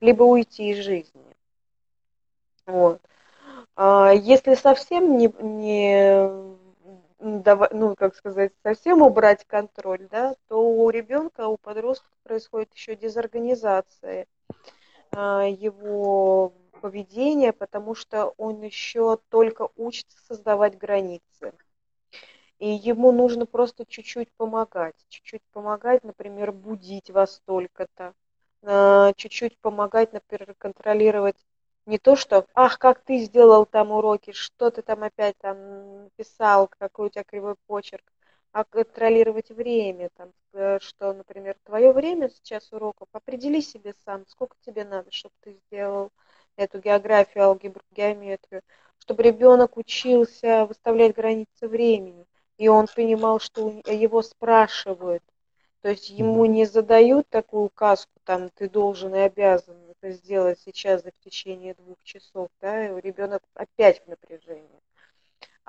либо 0.00 0.22
уйти 0.22 0.70
из 0.70 0.78
жизни. 0.78 1.36
Вот. 2.68 3.00
А 3.76 4.12
если 4.12 4.54
совсем 4.54 5.16
не, 5.16 5.32
не 5.40 6.28
ну, 7.18 7.96
как 7.96 8.14
сказать, 8.14 8.52
совсем 8.62 9.00
убрать 9.00 9.46
контроль, 9.46 10.06
да, 10.10 10.36
то 10.48 10.62
у 10.62 10.90
ребенка, 10.90 11.48
у 11.48 11.56
подростка 11.56 12.10
происходит 12.24 12.72
еще 12.74 12.94
дезорганизация 12.94 14.26
а, 15.12 15.46
его 15.46 16.52
поведения, 16.82 17.54
потому 17.54 17.94
что 17.94 18.34
он 18.36 18.60
еще 18.60 19.18
только 19.30 19.70
учится 19.76 20.18
создавать 20.26 20.76
границы. 20.76 21.54
И 22.58 22.68
ему 22.68 23.12
нужно 23.12 23.46
просто 23.46 23.86
чуть-чуть 23.86 24.30
помогать. 24.36 24.96
Чуть-чуть 25.08 25.42
помогать, 25.52 26.04
например, 26.04 26.52
будить 26.52 27.10
вас 27.10 27.36
столько-то. 27.36 28.12
А, 28.62 29.14
чуть-чуть 29.14 29.56
помогать, 29.58 30.12
например, 30.12 30.54
контролировать 30.58 31.36
не 31.88 31.98
то, 31.98 32.16
что, 32.16 32.46
ах, 32.54 32.78
как 32.78 33.00
ты 33.02 33.18
сделал 33.18 33.66
там 33.66 33.90
уроки, 33.92 34.32
что 34.32 34.70
ты 34.70 34.82
там 34.82 35.02
опять 35.02 35.36
там 35.38 36.10
писал, 36.16 36.68
какой 36.78 37.06
у 37.06 37.10
тебя 37.10 37.24
кривой 37.24 37.56
почерк 37.66 38.04
а 38.52 38.64
контролировать 38.64 39.50
время, 39.50 40.10
там, 40.16 40.32
э, 40.54 40.78
что, 40.80 41.12
например, 41.12 41.56
твое 41.64 41.92
время 41.92 42.30
сейчас 42.30 42.72
уроков, 42.72 43.08
определи 43.12 43.60
себе 43.60 43.94
сам, 44.04 44.26
сколько 44.26 44.56
тебе 44.64 44.84
надо, 44.84 45.10
чтобы 45.10 45.34
ты 45.42 45.52
сделал 45.66 46.10
эту 46.56 46.80
географию, 46.80 47.44
алгебру, 47.44 47.82
геометрию, 47.90 48.62
чтобы 48.98 49.22
ребенок 49.22 49.76
учился 49.76 50.66
выставлять 50.66 51.14
границы 51.14 51.68
времени, 51.68 52.26
и 52.56 52.68
он 52.68 52.86
понимал, 52.94 53.38
что 53.38 53.68
его 53.86 54.22
спрашивают, 54.22 55.22
то 55.82 55.88
есть 55.90 56.10
ему 56.10 56.44
не 56.46 56.64
задают 56.64 57.28
такую 57.28 57.64
указку, 57.64 58.12
там, 58.24 58.50
ты 58.50 58.68
должен 58.68 59.14
и 59.14 59.18
обязан 59.18 59.76
это 59.90 60.12
сделать 60.12 60.58
сейчас 60.64 61.02
в 61.02 61.24
течение 61.24 61.74
двух 61.74 61.96
часов, 62.02 62.48
да, 62.60 62.86
и 62.86 63.00
ребенок 63.00 63.42
опять 63.54 64.02
в 64.04 64.08
напряжении 64.08 64.80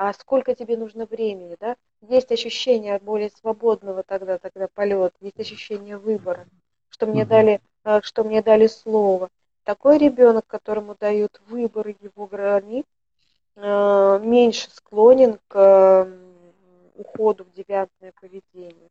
а 0.01 0.13
сколько 0.13 0.56
тебе 0.56 0.78
нужно 0.78 1.06
времени, 1.06 1.58
да? 1.60 1.75
Есть 2.08 2.32
ощущение 2.32 2.98
более 3.00 3.30
свободного 3.32 4.01
тогда, 4.04 4.38
тогда 4.38 4.70
полет, 4.74 5.13
есть 5.20 5.38
ощущение 5.42 5.98
выбора, 5.98 6.48
что 6.88 7.06
мне 7.06 7.25
дали, 7.25 7.60
э, 7.84 8.00
что 8.04 8.24
мне 8.24 8.42
дали 8.42 8.68
слово. 8.68 9.28
Такой 9.66 9.98
ребенок, 9.98 10.48
которому 10.48 10.96
дают 10.98 11.42
выбор 11.50 11.89
его 11.89 12.28
границ, 12.28 12.86
э, 13.58 14.20
меньше 14.24 14.72
склонен 14.72 15.38
к 15.50 16.08
уходу 16.96 17.44
в 17.44 17.51
девиантное 17.51 18.13
поведение. 18.22 18.89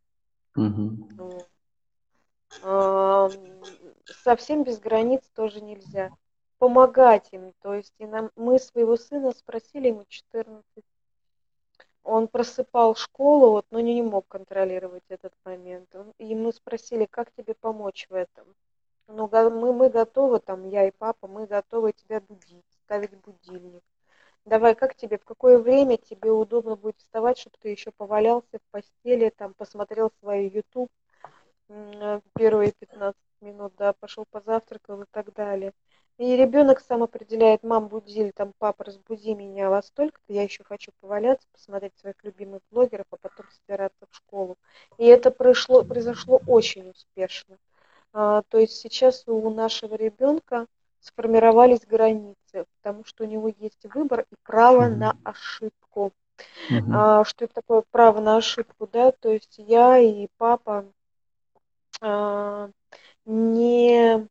Угу. 0.58 1.46
Совсем 4.06 4.64
без 4.64 4.78
границ 4.78 5.22
тоже 5.34 5.60
нельзя. 5.60 6.10
Помогать 6.58 7.28
им. 7.32 7.52
То 7.62 7.74
есть 7.74 7.94
и 7.98 8.06
нам, 8.06 8.30
мы 8.36 8.58
своего 8.58 8.96
сына 8.96 9.32
спросили, 9.32 9.88
ему 9.88 10.04
14 10.08 10.84
он 12.08 12.26
просыпал 12.26 12.94
школу, 12.94 13.50
вот, 13.50 13.66
но 13.70 13.80
не, 13.80 14.00
мог 14.00 14.26
контролировать 14.28 15.04
этот 15.10 15.34
момент. 15.44 15.94
И 16.16 16.34
мы 16.34 16.54
спросили, 16.54 17.04
как 17.04 17.30
тебе 17.32 17.54
помочь 17.54 18.06
в 18.08 18.14
этом? 18.14 18.46
Ну, 19.08 19.28
мы, 19.30 19.72
мы 19.74 19.90
готовы, 19.90 20.40
там, 20.40 20.66
я 20.68 20.88
и 20.88 20.90
папа, 20.90 21.28
мы 21.28 21.46
готовы 21.46 21.92
тебя 21.92 22.22
будить, 22.22 22.64
ставить 22.84 23.14
будильник. 23.18 23.82
Давай, 24.44 24.74
как 24.74 24.94
тебе, 24.94 25.18
в 25.18 25.24
какое 25.24 25.58
время 25.58 25.96
тебе 25.98 26.30
удобно 26.30 26.76
будет 26.76 26.98
вставать, 26.98 27.38
чтобы 27.38 27.56
ты 27.60 27.68
еще 27.68 27.90
повалялся 27.90 28.58
в 28.58 28.70
постели, 28.70 29.32
там, 29.36 29.54
посмотрел 29.54 30.10
свой 30.20 30.48
YouTube 30.48 30.90
первые 32.34 32.72
15 32.72 33.20
минут, 33.40 33.72
да, 33.76 33.92
пошел 33.92 34.24
позавтракал 34.30 35.02
и 35.02 35.06
так 35.10 35.32
далее. 35.34 35.72
И 36.16 36.34
ребенок 36.36 36.80
сам 36.80 37.04
определяет, 37.04 37.62
мам, 37.62 37.86
будили, 37.88 38.32
там, 38.32 38.52
папа, 38.58 38.84
разбуди 38.84 39.34
меня 39.34 39.70
во 39.70 39.82
столько-то, 39.82 40.32
я 40.32 40.42
еще 40.42 40.64
хочу 40.64 40.90
поваляться, 41.00 41.46
посмотреть 41.52 41.96
своих 41.96 42.16
любимых 42.24 42.60
блогеров, 42.70 43.06
а 43.10 43.16
потом 43.16 43.46
собираться 43.50 44.06
в 44.10 44.16
школу. 44.16 44.56
И 44.96 45.04
это 45.04 45.30
произошло, 45.30 45.84
произошло 45.84 46.40
очень 46.48 46.90
успешно. 46.90 47.56
А, 48.12 48.42
то 48.48 48.58
есть 48.58 48.76
сейчас 48.76 49.28
у 49.28 49.48
нашего 49.50 49.94
ребенка 49.94 50.66
сформировались 51.00 51.86
границы, 51.86 52.66
потому 52.80 53.04
что 53.04 53.24
у 53.24 53.26
него 53.26 53.48
есть 53.48 53.86
выбор 53.94 54.26
и 54.30 54.34
право 54.42 54.82
mm-hmm. 54.82 54.96
на 54.96 55.16
ошибку. 55.24 56.12
Mm-hmm. 56.70 56.92
А, 56.92 57.24
что 57.24 57.44
это 57.44 57.54
такое 57.54 57.82
право 57.90 58.20
на 58.20 58.36
ошибку, 58.36 58.86
да? 58.86 59.12
То 59.12 59.30
есть 59.30 59.54
я 59.58 59.98
и 59.98 60.28
папа 60.36 60.86
а, 62.00 62.70
не 63.24 64.28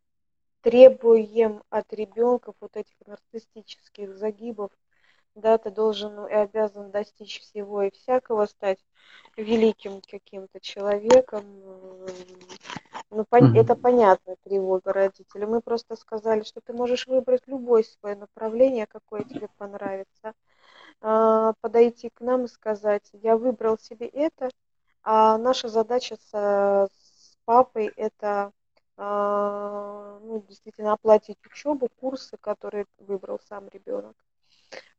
требуем 0.61 1.63
от 1.69 1.93
ребенка 1.93 2.53
вот 2.59 2.75
этих 2.75 2.95
нарциссических 3.05 4.17
загибов, 4.17 4.71
да, 5.35 5.57
ты 5.57 5.69
должен 5.69 6.25
и 6.25 6.33
обязан 6.33 6.91
достичь 6.91 7.39
всего 7.41 7.83
и 7.83 7.91
всякого, 7.91 8.47
стать 8.47 8.79
великим 9.35 10.01
каким-то 10.01 10.59
человеком. 10.59 11.45
Ну, 13.11 13.25
пон- 13.29 13.53
mm-hmm. 13.53 13.59
это 13.61 13.75
понятно, 13.75 14.35
тревога 14.43 14.93
родителей. 14.93 15.45
Мы 15.47 15.61
просто 15.61 15.95
сказали, 15.95 16.43
что 16.43 16.61
ты 16.61 16.73
можешь 16.73 17.07
выбрать 17.07 17.43
любое 17.47 17.83
свое 17.83 18.15
направление, 18.15 18.85
какое 18.87 19.23
тебе 19.23 19.49
понравится, 19.57 20.33
а, 21.01 21.53
подойти 21.61 22.09
к 22.09 22.21
нам 22.21 22.45
и 22.45 22.47
сказать, 22.49 23.09
я 23.13 23.37
выбрал 23.37 23.77
себе 23.79 24.07
это, 24.07 24.49
А 25.03 25.37
наша 25.37 25.69
задача 25.69 26.17
с, 26.17 26.31
с 26.91 27.37
папой 27.45 27.87
это 27.95 28.51
а, 28.97 30.19
ну, 30.23 30.43
действительно 30.47 30.93
оплатить 30.93 31.37
учебу, 31.45 31.89
курсы, 31.99 32.37
которые 32.37 32.87
выбрал 32.99 33.39
сам 33.47 33.69
ребенок. 33.69 34.15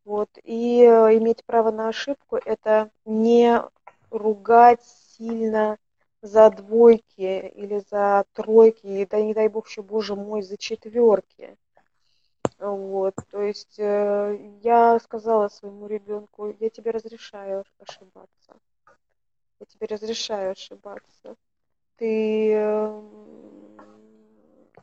Вот. 0.04 0.30
И 0.44 0.82
э, 0.82 1.18
иметь 1.18 1.44
право 1.44 1.70
на 1.70 1.88
ошибку– 1.88 2.36
это 2.46 2.90
не 3.04 3.62
ругать 4.10 4.82
сильно 4.84 5.78
за 6.22 6.50
двойки 6.50 7.50
или 7.54 7.82
за 7.90 8.24
тройки, 8.32 8.86
и 8.86 9.06
да 9.06 9.20
не 9.20 9.34
дай 9.34 9.48
бог 9.48 9.68
еще, 9.68 9.82
боже 9.82 10.14
мой, 10.14 10.42
за 10.42 10.56
четверки. 10.56 11.56
Вот, 12.58 13.14
то 13.30 13.40
есть 13.40 13.78
э, 13.78 14.36
я 14.62 14.98
сказала 14.98 15.48
своему 15.48 15.86
ребенку, 15.86 16.54
я 16.58 16.70
тебе 16.70 16.90
разрешаю 16.90 17.64
ошибаться. 17.78 18.56
Я 19.60 19.66
тебе 19.66 19.86
разрешаю 19.86 20.52
ошибаться. 20.52 21.36
Ты... 21.98 22.54
Э, 22.54 23.00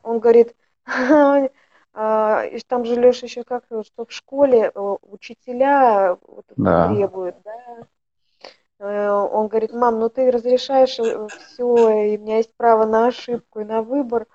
он 0.02 0.20
говорит, 0.20 0.56
а, 1.92 2.44
там 2.66 2.84
же, 2.86 2.94
Леша, 2.94 3.26
еще 3.26 3.44
как, 3.44 3.64
что 3.66 4.06
в 4.06 4.12
школе 4.12 4.70
э, 4.74 4.96
учителя 5.02 6.16
вот 6.22 6.46
да. 6.56 6.88
требуют, 6.88 7.36
да? 7.44 7.86
Э, 8.78 9.10
он 9.10 9.48
говорит, 9.48 9.72
мам, 9.72 9.98
ну 9.98 10.08
ты 10.08 10.30
разрешаешь 10.30 10.92
все, 10.92 11.88
и 11.90 12.16
у 12.16 12.20
меня 12.20 12.38
есть 12.38 12.54
право 12.56 12.84
на 12.84 13.06
ошибку 13.08 13.60
и 13.60 13.64
на 13.64 13.82
выбор, 13.82 14.26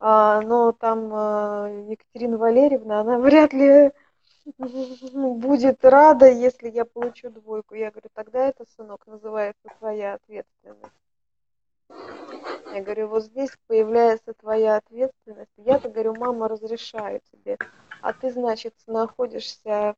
а, 0.00 0.40
но 0.42 0.72
там 0.72 1.88
Екатерина 1.88 2.38
Валерьевна, 2.38 3.00
она 3.00 3.18
вряд 3.20 3.52
ли 3.52 3.92
будет 4.58 5.84
рада, 5.84 6.30
если 6.30 6.68
я 6.68 6.84
получу 6.84 7.30
двойку. 7.30 7.74
Я 7.74 7.90
говорю, 7.90 8.08
тогда 8.12 8.46
это, 8.48 8.64
сынок, 8.76 9.06
называется 9.06 9.68
твоя 9.78 10.14
ответственность. 10.14 10.92
Я 12.74 12.82
говорю, 12.82 13.08
вот 13.08 13.24
здесь 13.24 13.50
появляется 13.66 14.34
твоя 14.34 14.76
ответственность. 14.76 15.52
Я-то 15.56 15.88
говорю, 15.88 16.14
мама 16.14 16.48
разрешаю 16.48 17.20
тебе, 17.30 17.56
а 18.00 18.12
ты, 18.12 18.32
значит, 18.32 18.74
находишься 18.86 19.94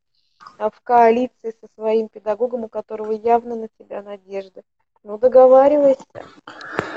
в 0.57 0.81
коалиции 0.83 1.53
со 1.61 1.67
своим 1.75 2.09
педагогом, 2.09 2.63
у 2.63 2.69
которого 2.69 3.11
явно 3.11 3.55
на 3.55 3.67
тебя 3.79 4.01
надежда. 4.01 4.63
Ну, 5.03 5.17
договаривайся. 5.17 6.03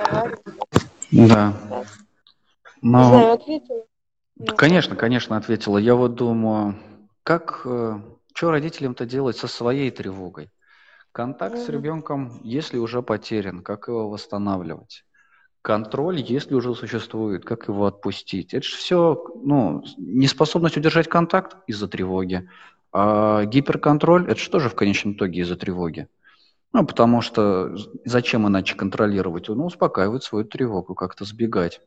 Договаривайся. 0.04 0.42
Да. 1.11 1.54
Но... 2.82 2.99
Не 2.99 3.04
знаю, 3.04 3.32
ответила? 3.32 3.85
Конечно, 4.56 4.97
конечно, 4.97 5.37
ответила. 5.37 5.76
Я 5.76 5.94
вот 5.94 6.14
думаю, 6.14 6.76
как, 7.23 7.62
э, 7.64 8.00
что 8.32 8.50
родителям-то 8.50 9.04
делать 9.04 9.37
со 9.37 9.49
своей 9.49 9.90
тревогой? 9.90 10.50
Контакт 11.12 11.56
mm-hmm. 11.56 11.66
с 11.66 11.68
ребенком, 11.68 12.40
если 12.42 12.78
уже 12.78 13.02
потерян, 13.02 13.62
как 13.62 13.88
его 13.88 14.09
восстанавливать? 14.09 15.04
Контроль, 15.62 16.20
если 16.20 16.54
уже 16.54 16.75
существует, 16.75 17.44
как 17.44 17.68
его 17.68 17.85
отпустить? 17.87 18.54
Это 18.54 18.66
же 18.66 18.76
все, 18.76 19.23
ну, 19.35 19.85
неспособность 19.99 20.78
удержать 20.78 21.09
контакт 21.09 21.56
из-за 21.66 21.87
тревоги, 21.87 22.49
а 22.92 23.44
гиперконтроль, 23.44 24.30
это 24.30 24.40
что 24.40 24.59
же 24.59 24.68
в 24.68 24.75
конечном 24.75 25.14
итоге 25.14 25.40
из-за 25.40 25.56
тревоги? 25.56 26.09
Ну, 26.73 26.87
потому 26.87 27.20
что 27.20 27.75
зачем 28.04 28.47
иначе 28.47 28.76
контролировать? 28.76 29.49
Ну, 29.49 29.66
успокаивать 29.66 30.23
свою 30.23 30.44
тревогу, 30.44 30.94
как-то 30.94 31.25
сбегать 31.25 31.80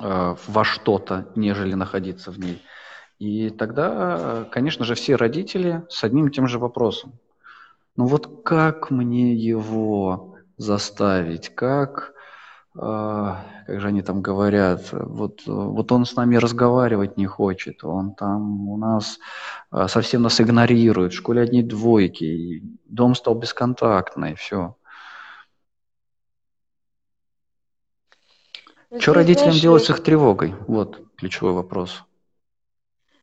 э, 0.00 0.36
во 0.46 0.64
что-то, 0.64 1.30
нежели 1.36 1.74
находиться 1.74 2.30
в 2.30 2.38
ней. 2.38 2.62
И 3.18 3.50
тогда, 3.50 4.46
конечно 4.50 4.84
же, 4.84 4.94
все 4.94 5.16
родители 5.16 5.84
с 5.88 6.04
одним 6.04 6.28
и 6.28 6.30
тем 6.30 6.48
же 6.48 6.58
вопросом. 6.58 7.18
Ну 7.96 8.04
вот 8.04 8.42
как 8.44 8.90
мне 8.90 9.34
его 9.34 10.36
заставить? 10.58 11.48
Как, 11.54 12.12
как 12.76 13.80
же 13.80 13.88
они 13.88 14.02
там 14.02 14.22
говорят, 14.22 14.88
вот, 14.92 15.42
вот 15.46 15.92
он 15.92 16.04
с 16.04 16.14
нами 16.14 16.36
разговаривать 16.36 17.16
не 17.16 17.26
хочет, 17.26 17.82
он 17.84 18.14
там 18.14 18.68
у 18.68 18.76
нас 18.76 19.18
э, 19.72 19.88
совсем 19.88 20.22
нас 20.22 20.40
игнорирует, 20.40 21.12
в 21.12 21.16
школе 21.16 21.42
одни 21.42 21.62
двойки, 21.62 22.62
дом 22.84 23.14
стал 23.14 23.34
бесконтактный, 23.34 24.34
все. 24.34 24.76
Что 28.98 29.14
родителям 29.14 29.50
знаешь, 29.50 29.62
делать 29.62 29.84
с 29.84 29.90
их 29.90 30.02
тревогой? 30.02 30.54
Вот 30.68 31.02
ключевой 31.16 31.52
вопрос. 31.52 32.04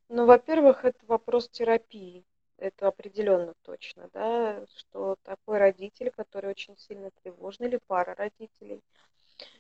Ну, 0.09 0.25
во-первых, 0.25 0.83
это 0.83 0.99
вопрос 1.07 1.49
терапии. 1.49 2.25
Это 2.57 2.87
определенно 2.87 3.53
точно, 3.63 4.09
да, 4.13 4.63
что 4.77 5.17
такой 5.23 5.57
родитель, 5.57 6.11
который 6.15 6.51
очень 6.51 6.77
сильно 6.77 7.09
тревожный, 7.21 7.67
или 7.67 7.79
пара 7.87 8.15
родителей, 8.15 8.81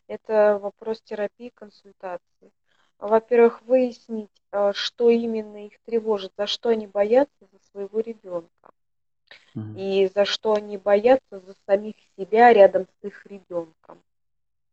это 0.07 0.59
вопрос 0.61 1.01
терапии, 1.01 1.51
консультации. 1.53 2.51
Во-первых, 2.99 3.61
выяснить, 3.63 4.29
а, 4.51 4.73
что 4.73 5.09
именно 5.09 5.65
их 5.65 5.73
тревожит, 5.85 6.31
за 6.37 6.47
что 6.47 6.69
они 6.69 6.87
боятся 6.87 7.47
за 7.51 7.59
своего 7.71 7.99
ребенка. 7.99 8.71
Mm-hmm. 9.55 9.75
И 9.77 10.11
за 10.13 10.25
что 10.25 10.53
они 10.53 10.77
боятся 10.77 11.39
за 11.39 11.55
самих 11.65 11.95
себя 12.17 12.53
рядом 12.53 12.85
с 12.85 13.05
их 13.05 13.25
ребенком. 13.25 14.01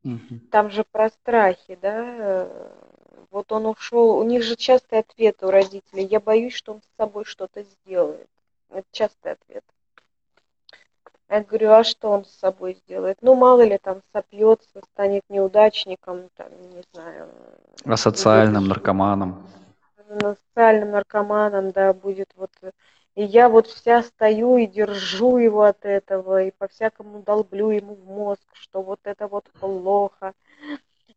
Mm-hmm. 0.04 0.48
Там 0.50 0.70
же 0.70 0.84
про 0.84 1.10
страхи, 1.10 1.78
да, 1.80 2.48
вот 3.30 3.52
он 3.52 3.66
ушел, 3.66 4.18
у 4.18 4.24
них 4.24 4.42
же 4.42 4.56
частый 4.56 5.00
ответ 5.00 5.42
у 5.42 5.50
родителей, 5.50 6.04
я 6.04 6.20
боюсь, 6.20 6.54
что 6.54 6.74
он 6.74 6.82
с 6.82 6.96
собой 6.96 7.24
что-то 7.24 7.62
сделает. 7.62 8.28
Это 8.70 8.86
частый 8.92 9.32
ответ. 9.32 9.64
Я 11.30 11.44
говорю, 11.44 11.70
а 11.70 11.84
что 11.84 12.10
он 12.10 12.24
с 12.24 12.30
собой 12.40 12.74
сделает? 12.74 13.18
Ну, 13.20 13.36
мало 13.36 13.62
ли, 13.62 13.78
там, 13.78 14.02
сопьется, 14.12 14.80
станет 14.92 15.22
неудачником, 15.28 16.28
там, 16.36 16.48
не 16.72 16.82
знаю. 16.92 17.28
А 17.84 17.96
социальным 17.96 18.64
будет, 18.64 18.70
наркоманом. 18.70 19.46
Социальным 20.20 20.90
наркоманом, 20.90 21.70
да, 21.70 21.94
будет 21.94 22.30
вот... 22.34 22.50
И 23.14 23.22
я 23.22 23.48
вот 23.48 23.68
вся 23.68 24.02
стою 24.02 24.56
и 24.56 24.66
держу 24.66 25.38
его 25.38 25.62
от 25.62 25.84
этого, 25.84 26.42
и 26.44 26.50
по-всякому 26.50 27.22
долблю 27.22 27.70
ему 27.70 27.94
в 27.94 28.04
мозг, 28.06 28.42
что 28.52 28.82
вот 28.82 29.00
это 29.04 29.28
вот 29.28 29.44
плохо, 29.60 30.32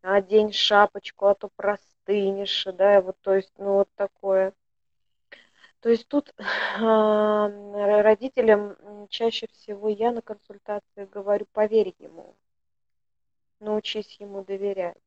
одень 0.04 0.54
шапочку, 0.54 1.28
а 1.28 1.34
то 1.34 1.50
простынешь, 1.56 2.68
да, 2.78 3.02
вот, 3.02 3.16
то 3.22 3.34
есть, 3.34 3.54
ну, 3.58 3.74
вот 3.74 3.90
такое. 3.96 4.54
То 5.84 5.90
есть 5.90 6.08
тут 6.08 6.34
э, 6.40 8.02
родителям 8.02 8.78
чаще 9.10 9.48
всего 9.52 9.90
я 9.90 10.12
на 10.12 10.22
консультации 10.22 11.10
говорю, 11.12 11.46
поверь 11.52 11.94
ему, 12.00 12.36
научись 13.60 14.16
ему 14.22 14.46
доверять. 14.46 14.98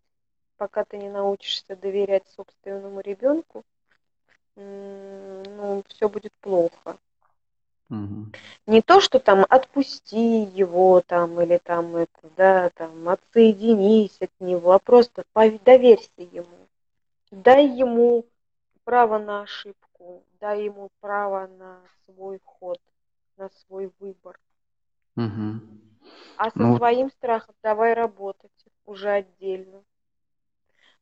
Пока 0.58 0.84
ты 0.84 0.98
не 0.98 1.08
научишься 1.08 1.76
доверять 1.76 2.24
собственному 2.28 3.00
ребенку, 3.00 3.64
ну, 4.54 5.82
все 5.88 6.10
будет 6.10 6.32
плохо. 6.40 6.98
Угу. 7.88 8.32
Не 8.66 8.82
то, 8.82 9.00
что 9.00 9.18
там 9.18 9.46
отпусти 9.48 10.42
его 10.42 11.00
там 11.00 11.40
или 11.40 11.56
там 11.56 11.96
это, 11.96 12.30
да, 12.36 12.70
там 12.70 13.08
отсоединись 13.08 14.18
от 14.20 14.30
него, 14.40 14.72
а 14.72 14.78
просто 14.78 15.24
доверься 15.34 16.10
ему. 16.18 16.68
Дай 17.30 17.66
ему 17.66 18.26
право 18.84 19.18
на 19.18 19.42
ошибку, 19.42 20.22
дай 20.40 20.64
ему 20.64 20.90
право 21.00 21.46
на 21.46 21.80
свой 22.04 22.40
ход, 22.44 22.80
на 23.36 23.48
свой 23.50 23.92
выбор. 23.98 24.38
Угу. 25.16 25.60
А 26.36 26.50
со 26.50 26.58
ну... 26.58 26.76
своим 26.76 27.10
страхом 27.10 27.54
давай 27.62 27.94
работать 27.94 28.52
уже 28.84 29.10
отдельно. 29.10 29.82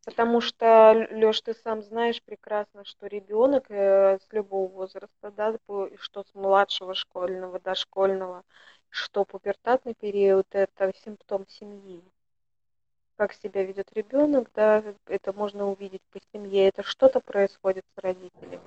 Потому 0.05 0.43
что, 0.43 1.09
Леш, 1.11 1.41
ты 1.41 1.55
сам 1.55 1.83
знаешь 1.83 2.23
прекрасно, 2.23 2.85
что 2.85 3.07
ребенок 3.07 3.71
э, 3.71 4.19
с 4.19 4.33
любого 4.33 4.71
возраста, 4.71 5.31
да, 5.31 5.57
что 5.99 6.25
с 6.25 6.35
младшего 6.35 6.95
школьного, 6.95 7.59
дошкольного, 7.59 8.45
что 8.91 9.25
пубертатный 9.25 9.95
период, 9.95 10.47
это 10.51 10.93
симптом 11.05 11.47
семьи. 11.49 12.03
Как 13.17 13.33
себя 13.33 13.63
ведет 13.63 13.93
ребенок, 13.93 14.51
да, 14.55 14.83
это 15.07 15.33
можно 15.33 15.71
увидеть 15.71 16.03
по 16.11 16.19
семье, 16.33 16.69
это 16.69 16.83
что-то 16.83 17.21
происходит 17.21 17.85
с 17.97 18.03
родителями. 18.03 18.61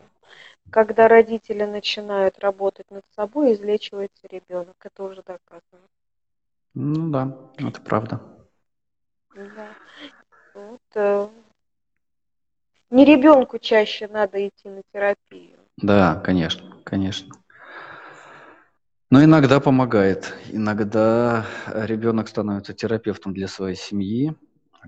Когда 0.72 1.08
родители 1.08 1.64
начинают 1.64 2.40
работать 2.40 2.90
над 2.90 3.04
собой, 3.16 3.54
излечивается 3.54 4.28
ребенок, 4.30 4.76
это 4.84 5.04
уже 5.04 5.22
доказано. 5.22 5.88
Ну 6.74 7.10
да, 7.10 7.38
это 7.58 7.82
правда. 7.82 8.22
Да. 9.36 9.68
Вот, 10.54 10.82
э, 10.96 11.28
не 12.90 13.06
ребенку 13.06 13.60
чаще 13.60 14.08
надо 14.08 14.48
идти 14.48 14.70
на 14.70 14.82
терапию. 14.94 15.58
Да, 15.78 16.16
конечно, 16.16 16.78
конечно. 16.84 17.36
Но 19.10 19.24
иногда 19.24 19.62
помогает. 19.62 20.34
Иногда 20.52 21.46
ребенок 21.68 22.28
становится 22.28 22.74
терапевтом 22.74 23.34
для 23.34 23.48
своей 23.48 23.76
семьи, 23.76 24.36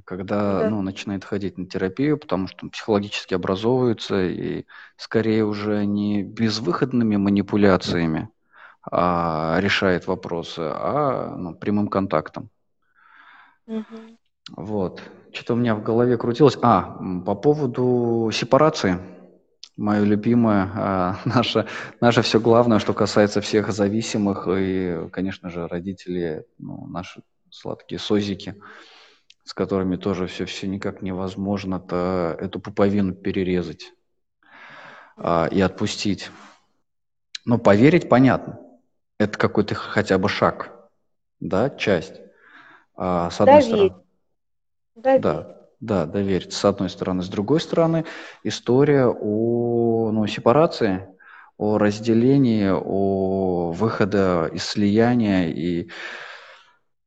когда 0.03 0.63
да. 0.63 0.69
ну, 0.69 0.81
начинает 0.81 1.23
ходить 1.23 1.57
на 1.57 1.65
терапию, 1.65 2.17
потому 2.17 2.47
что 2.47 2.65
он 2.65 2.69
психологически 2.69 3.33
образовывается 3.33 4.25
и 4.25 4.65
скорее 4.97 5.45
уже 5.45 5.85
не 5.85 6.23
безвыходными 6.23 7.15
манипуляциями, 7.15 8.29
а, 8.83 9.57
решает 9.61 10.05
вопросы, 10.07 10.61
а 10.61 11.35
ну, 11.37 11.55
прямым 11.55 11.87
контактом. 11.87 12.49
Угу. 13.67 14.17
Вот. 14.57 15.01
Что-то 15.31 15.53
у 15.53 15.57
меня 15.57 15.75
в 15.75 15.83
голове 15.83 16.17
крутилось. 16.17 16.57
А, 16.61 16.97
по 17.25 17.35
поводу 17.35 18.31
сепарации. 18.33 18.99
Мое 19.79 20.03
любимое, 20.03 20.69
а, 20.75 21.19
наше, 21.25 21.65
наше 22.01 22.21
все 22.21 22.41
главное, 22.41 22.79
что 22.79 22.93
касается 22.93 23.39
всех 23.39 23.71
зависимых 23.71 24.45
и, 24.51 25.07
конечно 25.09 25.49
же, 25.49 25.69
родители, 25.69 26.45
ну, 26.57 26.85
наши 26.87 27.23
сладкие 27.49 27.97
созики, 27.97 28.55
с 29.45 29.53
которыми 29.53 29.95
тоже 29.95 30.27
все, 30.27 30.43
все 30.43 30.67
никак 30.67 31.01
невозможно-то 31.01 32.35
эту 32.41 32.59
пуповину 32.59 33.13
перерезать 33.13 33.93
а, 35.15 35.47
и 35.49 35.61
отпустить. 35.61 36.29
Но 37.45 37.57
поверить 37.57 38.09
понятно. 38.09 38.59
Это 39.17 39.37
какой-то 39.37 39.75
хотя 39.75 40.17
бы 40.17 40.27
шаг, 40.27 40.89
да, 41.39 41.69
часть. 41.69 42.19
А, 42.95 43.29
с 43.29 43.39
одной 43.39 43.61
Доверь. 43.61 43.75
стороны. 43.75 44.03
Доверь. 44.95 45.21
Да, 45.21 45.58
да, 45.79 46.05
доверить, 46.05 46.53
с 46.53 46.65
одной 46.65 46.89
стороны. 46.89 47.23
С 47.23 47.29
другой 47.29 47.61
стороны, 47.61 48.05
история 48.43 49.05
о 49.07 50.11
ну, 50.11 50.27
сепарации, 50.27 51.07
о 51.57 51.77
разделении, 51.77 52.69
о 52.69 53.71
выходе 53.71 54.49
из 54.53 54.63
слияния. 54.65 55.49
И, 55.49 55.89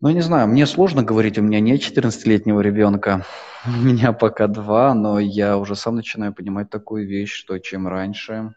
ну, 0.01 0.11
не 0.11 0.23
знаю, 0.23 0.49
мне 0.49 0.67
сложно 0.67 1.03
говорить, 1.03 1.39
у 1.39 1.43
меня 1.43 1.61
нет 1.61 1.81
14-летнего 1.81 2.61
ребенка, 2.61 3.27
у 3.67 3.71
меня 3.71 4.13
пока 4.13 4.47
два, 4.47 4.95
но 4.95 5.19
я 5.19 5.59
уже 5.59 5.77
сам 5.77 5.97
начинаю 5.97 6.33
понимать 6.33 6.71
такую 6.71 7.07
вещь, 7.07 7.33
что 7.33 7.59
чем 7.59 7.87
раньше 7.87 8.55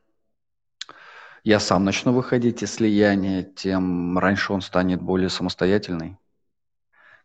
я 1.43 1.59
сам 1.59 1.83
начну 1.83 2.13
выходить 2.13 2.63
из 2.63 2.73
слияния, 2.73 3.43
тем 3.43 4.17
раньше 4.17 4.53
он 4.53 4.61
станет 4.61 5.01
более 5.01 5.29
самостоятельный 5.29 6.17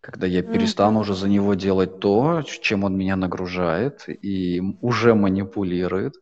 когда 0.00 0.26
я 0.26 0.42
перестану 0.42 1.00
уже 1.00 1.14
за 1.14 1.28
него 1.28 1.54
делать 1.54 2.00
то, 2.00 2.42
чем 2.42 2.84
он 2.84 2.96
меня 2.96 3.16
нагружает 3.16 4.04
и 4.08 4.62
уже 4.80 5.14
манипулирует, 5.14 6.14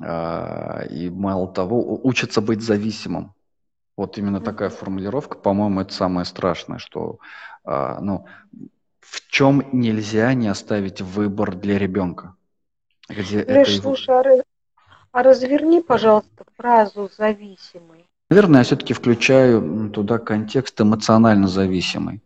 а, 0.00 0.84
и 0.88 1.10
мало 1.10 1.52
того, 1.52 2.00
учится 2.02 2.40
быть 2.40 2.62
зависимым. 2.62 3.34
Вот 3.96 4.18
именно 4.18 4.40
такая 4.40 4.70
формулировка, 4.70 5.36
по-моему, 5.36 5.80
это 5.80 5.92
самое 5.92 6.24
страшное, 6.24 6.78
что 6.78 7.18
а, 7.64 8.00
ну, 8.00 8.26
в 9.00 9.28
чем 9.28 9.64
нельзя 9.72 10.32
не 10.34 10.48
оставить 10.48 11.00
выбор 11.00 11.56
для 11.56 11.78
ребенка. 11.78 12.34
Где 13.08 13.38
Леш, 13.38 13.68
это 13.68 13.82
слушай, 13.82 14.36
его... 14.36 14.44
а 15.10 15.22
разверни, 15.22 15.82
пожалуйста, 15.82 16.44
фразу 16.56 17.10
«зависимый». 17.16 18.06
Наверное, 18.30 18.60
я 18.60 18.64
все-таки 18.64 18.94
включаю 18.94 19.90
туда 19.90 20.18
контекст 20.18 20.80
эмоционально 20.80 21.48
зависимый. 21.48 22.22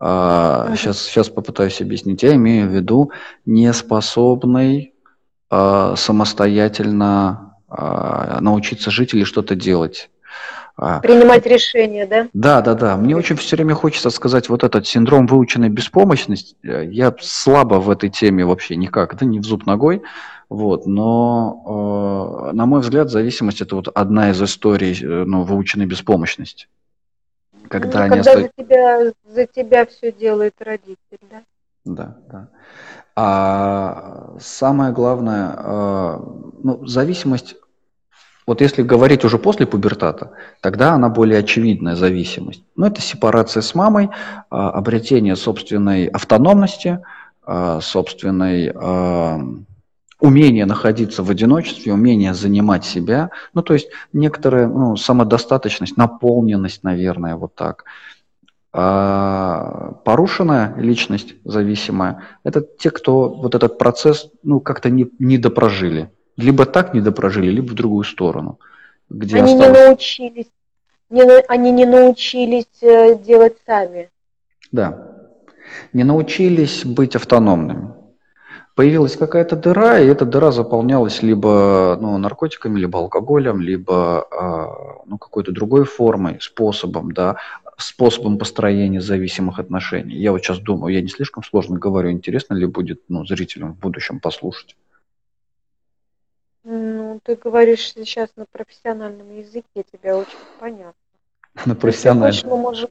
А, 0.00 0.74
сейчас, 0.76 1.02
сейчас 1.02 1.28
попытаюсь 1.28 1.80
объяснить. 1.80 2.22
Я 2.22 2.34
имею 2.34 2.68
в 2.68 2.72
виду 2.72 3.10
неспособный 3.46 4.94
а, 5.50 5.96
самостоятельно 5.96 7.54
а, 7.68 8.40
научиться 8.40 8.90
жить 8.90 9.14
или 9.14 9.24
что-то 9.24 9.54
делать. 9.54 10.10
А, 10.76 11.00
Принимать 11.00 11.44
решения, 11.44 12.06
да? 12.06 12.28
Да, 12.32 12.60
да, 12.60 12.74
да. 12.74 12.96
Мне 12.96 13.16
очень 13.16 13.36
все 13.36 13.56
время 13.56 13.74
хочется 13.74 14.10
сказать, 14.10 14.48
вот 14.48 14.62
этот 14.62 14.86
синдром 14.86 15.26
выученной 15.26 15.68
беспомощности, 15.70 16.54
э, 16.62 16.86
я 16.86 17.12
слабо 17.20 17.76
в 17.76 17.90
этой 17.90 18.10
теме 18.10 18.44
вообще 18.44 18.76
никак, 18.76 19.16
да, 19.16 19.26
не 19.26 19.40
в 19.40 19.44
зуб 19.44 19.66
ногой, 19.66 20.02
вот, 20.48 20.86
но, 20.86 22.48
э, 22.48 22.52
на 22.52 22.66
мой 22.66 22.80
взгляд, 22.80 23.10
зависимость– 23.10 23.60
это 23.62 23.74
вот 23.74 23.88
одна 23.92 24.30
из 24.30 24.40
историй 24.40 24.96
э, 25.02 25.24
ну, 25.24 25.42
выученной 25.42 25.86
беспомощности. 25.86 26.68
Когда, 27.68 27.98
ну, 27.98 28.04
они 28.04 28.22
когда 28.22 28.30
оста... 28.32 28.42
за, 28.42 28.50
тебя, 28.56 29.12
за 29.26 29.46
тебя 29.46 29.86
все 29.86 30.12
делает 30.12 30.54
родитель, 30.60 30.96
да? 31.30 31.42
Да, 31.84 32.16
да. 32.28 32.48
А 33.16 34.36
самое 34.40 34.92
главное, 34.92 35.54
а, 35.56 36.18
ну, 36.62 36.86
зависимость, 36.86 37.56
вот 38.46 38.60
если 38.60 38.82
говорить 38.82 39.24
уже 39.24 39.38
после 39.38 39.66
пубертата, 39.66 40.32
тогда 40.60 40.92
она 40.92 41.08
более 41.08 41.40
очевидная 41.40 41.96
зависимость. 41.96 42.62
Ну, 42.76 42.86
это 42.86 43.00
сепарация 43.00 43.60
с 43.60 43.74
мамой, 43.74 44.10
а, 44.50 44.70
обретение 44.70 45.36
собственной 45.36 46.06
автономности, 46.06 47.00
а, 47.42 47.80
собственной 47.80 48.72
умение 50.20 50.66
находиться 50.66 51.22
в 51.22 51.30
одиночестве, 51.30 51.92
умение 51.92 52.34
занимать 52.34 52.84
себя, 52.84 53.30
ну, 53.54 53.62
то 53.62 53.74
есть 53.74 53.88
некоторая 54.12 54.66
ну, 54.66 54.96
самодостаточность, 54.96 55.96
наполненность, 55.96 56.82
наверное, 56.82 57.36
вот 57.36 57.54
так. 57.54 57.84
А 58.72 59.92
порушенная 60.04 60.74
личность 60.76 61.36
зависимая– 61.44 62.22
это 62.44 62.60
те, 62.60 62.90
кто 62.90 63.28
вот 63.28 63.54
этот 63.54 63.78
процесс 63.78 64.30
ну, 64.42 64.60
как-то 64.60 64.90
не, 64.90 65.08
не 65.18 65.38
допрожили. 65.38 66.10
Либо 66.36 66.66
так 66.66 66.94
не 66.94 67.00
допрожили, 67.00 67.50
либо 67.50 67.68
в 67.68 67.74
другую 67.74 68.04
сторону. 68.04 68.58
Где 69.08 69.38
они 69.38 69.54
осталось... 69.54 69.78
не 69.78 69.84
научились, 69.86 70.50
не, 71.10 71.40
они 71.48 71.72
не 71.72 71.86
научились 71.86 72.82
э, 72.82 73.16
делать 73.18 73.56
сами. 73.64 74.10
Да, 74.70 75.16
не 75.92 76.04
научились 76.04 76.84
быть 76.84 77.16
автономными 77.16 77.97
появилась 78.78 79.16
какая-то 79.16 79.56
дыра, 79.56 79.98
и 79.98 80.06
эта 80.06 80.24
дыра 80.24 80.52
заполнялась 80.52 81.20
либо 81.20 81.98
ну, 82.00 82.16
наркотиками, 82.16 82.78
либо 82.78 83.00
алкоголем, 83.00 83.60
либо 83.60 84.22
а, 84.30 85.02
ну, 85.04 85.18
какой-то 85.18 85.50
другой 85.50 85.84
формой, 85.84 86.38
способом, 86.40 87.10
да, 87.10 87.38
способом 87.76 88.38
построения 88.38 89.00
зависимых 89.00 89.58
отношений. 89.58 90.14
Я 90.14 90.30
вот 90.30 90.44
сейчас 90.44 90.60
думаю, 90.60 90.94
я 90.94 91.02
не 91.02 91.08
слишком 91.08 91.42
сложно 91.42 91.76
говорю, 91.76 92.12
интересно 92.12 92.54
ли 92.54 92.66
будет 92.66 93.02
ну, 93.08 93.26
зрителям 93.26 93.74
в 93.74 93.80
будущем 93.80 94.20
послушать. 94.20 94.76
Ну, 96.62 97.18
ты 97.24 97.34
говоришь 97.34 97.94
сейчас 97.94 98.28
на 98.36 98.44
профессиональном 98.44 99.36
языке, 99.36 99.84
тебя 99.90 100.16
очень 100.16 100.38
понятно. 100.60 100.94
На 101.66 101.74
профессиональном. 101.74 102.48
Мы 102.48 102.56
можем 102.58 102.90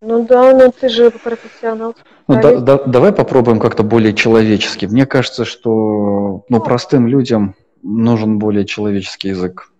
ну 0.00 0.24
да, 0.24 0.54
но 0.54 0.70
ты 0.70 0.88
же 0.88 1.10
профессионал. 1.10 1.94
Ну, 2.28 2.40
да, 2.40 2.60
да, 2.60 2.84
давай 2.84 3.12
попробуем 3.12 3.58
как-то 3.58 3.82
более 3.82 4.14
человечески. 4.14 4.86
Мне 4.86 5.06
кажется, 5.06 5.44
что 5.44 6.44
ну, 6.48 6.60
простым 6.60 7.08
людям 7.08 7.54
нужен 7.82 8.38
более 8.38 8.64
человеческий 8.64 9.28
язык. 9.28 9.72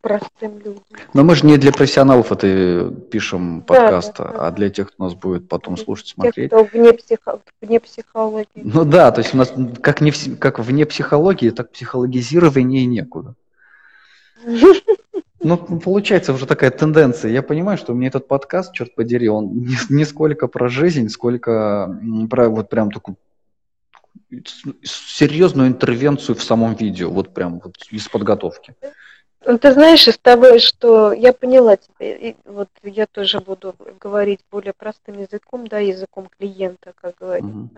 Простым 0.00 0.58
людям. 0.58 0.82
Но 1.12 1.24
мы 1.24 1.34
же 1.34 1.44
не 1.44 1.58
для 1.58 1.72
профессионалов 1.72 2.32
это 2.32 2.90
пишем 3.10 3.62
подкаст, 3.62 4.16
да, 4.16 4.24
да, 4.24 4.46
а 4.46 4.50
для 4.52 4.70
тех, 4.70 4.88
кто 4.92 5.04
нас 5.04 5.14
будет 5.14 5.48
потом 5.48 5.76
слушать, 5.76 6.08
смотреть. 6.08 6.50
Тех, 6.50 6.60
кто 6.66 6.78
вне, 6.78 6.92
психо... 6.92 7.40
вне 7.60 7.80
психологии. 7.80 8.46
Ну 8.54 8.84
да, 8.84 9.10
то 9.10 9.20
есть 9.20 9.34
у 9.34 9.36
нас 9.36 9.52
как, 9.82 10.00
не, 10.00 10.12
как 10.12 10.60
вне 10.60 10.86
психологии, 10.86 11.50
так 11.50 11.72
психологизирование 11.72 12.86
некуда. 12.86 13.34
Ну, 15.40 15.56
получается 15.56 16.32
уже 16.32 16.46
такая 16.46 16.70
тенденция. 16.70 17.30
Я 17.30 17.42
понимаю, 17.42 17.78
что 17.78 17.94
мне 17.94 18.08
этот 18.08 18.26
подкаст, 18.26 18.72
черт 18.72 18.94
подери, 18.94 19.28
он 19.28 19.62
не, 19.62 19.76
не 19.88 20.04
сколько 20.04 20.48
про 20.48 20.68
жизнь, 20.68 21.08
сколько 21.08 21.96
про 22.28 22.48
вот 22.48 22.68
прям 22.68 22.90
такую 22.90 23.16
серьезную 24.82 25.68
интервенцию 25.68 26.34
в 26.36 26.42
самом 26.42 26.74
видео, 26.74 27.10
вот 27.10 27.32
прям 27.32 27.60
вот 27.60 27.74
из 27.90 28.08
подготовки. 28.08 28.74
Ну, 29.46 29.56
ты 29.56 29.72
знаешь, 29.72 30.06
из 30.08 30.18
того, 30.18 30.58
что 30.58 31.12
я 31.12 31.32
поняла 31.32 31.76
тебя, 31.76 32.16
и 32.16 32.34
вот 32.44 32.68
я 32.82 33.06
тоже 33.06 33.40
буду 33.40 33.74
говорить 34.00 34.40
более 34.50 34.72
простым 34.72 35.20
языком, 35.20 35.66
да, 35.66 35.78
языком 35.78 36.28
клиента, 36.36 36.92
как 37.00 37.16
говорится. 37.18 37.48
Угу. 37.48 37.70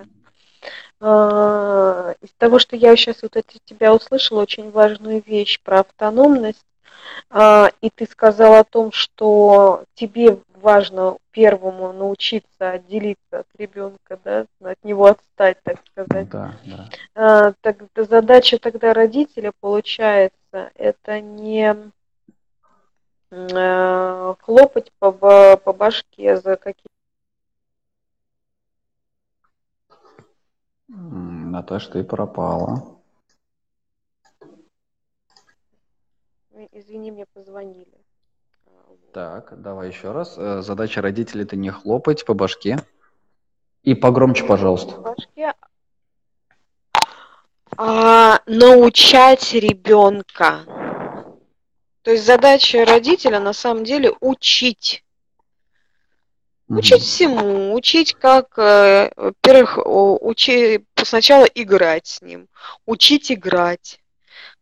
Из 1.02 2.30
того, 2.36 2.58
что 2.58 2.76
я 2.76 2.94
сейчас 2.94 3.22
вот 3.22 3.36
от 3.36 3.46
тебя 3.64 3.94
услышала, 3.94 4.42
очень 4.42 4.70
важную 4.70 5.22
вещь 5.24 5.58
про 5.62 5.80
автономность, 5.80 6.64
а, 7.30 7.70
и 7.80 7.88
ты 7.88 8.06
сказал 8.06 8.54
о 8.54 8.64
том, 8.64 8.92
что 8.92 9.84
тебе 9.94 10.38
важно 10.56 11.16
первому 11.30 11.92
научиться 11.92 12.70
отделиться 12.70 13.18
от 13.30 13.46
ребенка, 13.56 14.18
да, 14.24 14.46
от 14.62 14.84
него 14.84 15.06
отстать, 15.06 15.56
так 15.62 15.78
сказать. 15.90 16.28
Да, 16.28 16.54
да. 16.66 16.88
А, 17.14 17.52
так, 17.62 17.78
задача 17.96 18.58
тогда 18.58 18.92
родителя 18.92 19.52
получается, 19.60 20.70
это 20.74 21.20
не 21.20 21.76
хлопать 24.40 24.90
по, 24.98 25.12
по 25.12 25.72
башке 25.72 26.36
за 26.36 26.56
какие 26.56 26.90
Наташ, 30.92 31.86
ты 31.86 32.02
пропала. 32.02 33.00
извини, 36.72 37.10
мне 37.10 37.26
позвонили. 37.26 37.92
А, 38.66 38.96
так, 39.12 39.60
давай 39.60 39.88
еще 39.88 40.12
раз. 40.12 40.34
Э, 40.36 40.62
задача 40.62 41.00
родителей– 41.00 41.44
это 41.44 41.56
не 41.56 41.70
хлопать 41.70 42.24
по 42.24 42.34
башке. 42.34 42.78
И 43.82 43.94
погромче, 43.94 44.44
пожалуйста. 44.44 44.92
По 44.92 45.14
башке. 45.14 45.54
А, 47.76 48.40
научать 48.46 49.52
ребенка. 49.54 50.64
То 52.02 52.10
есть 52.10 52.26
задача 52.26 52.84
родителя 52.84 53.40
на 53.40 53.52
самом 53.52 53.84
деле 53.84 54.12
учить. 54.20 55.04
Учить 56.78 57.02
всему, 57.02 57.74
учить 57.74 58.14
как, 58.14 58.56
э, 58.56 59.10
во-первых, 59.16 59.78
учить 59.84 60.82
сначала 61.02 61.44
играть 61.44 62.06
с 62.06 62.22
ним, 62.22 62.48
учить 62.86 63.32
играть, 63.32 64.00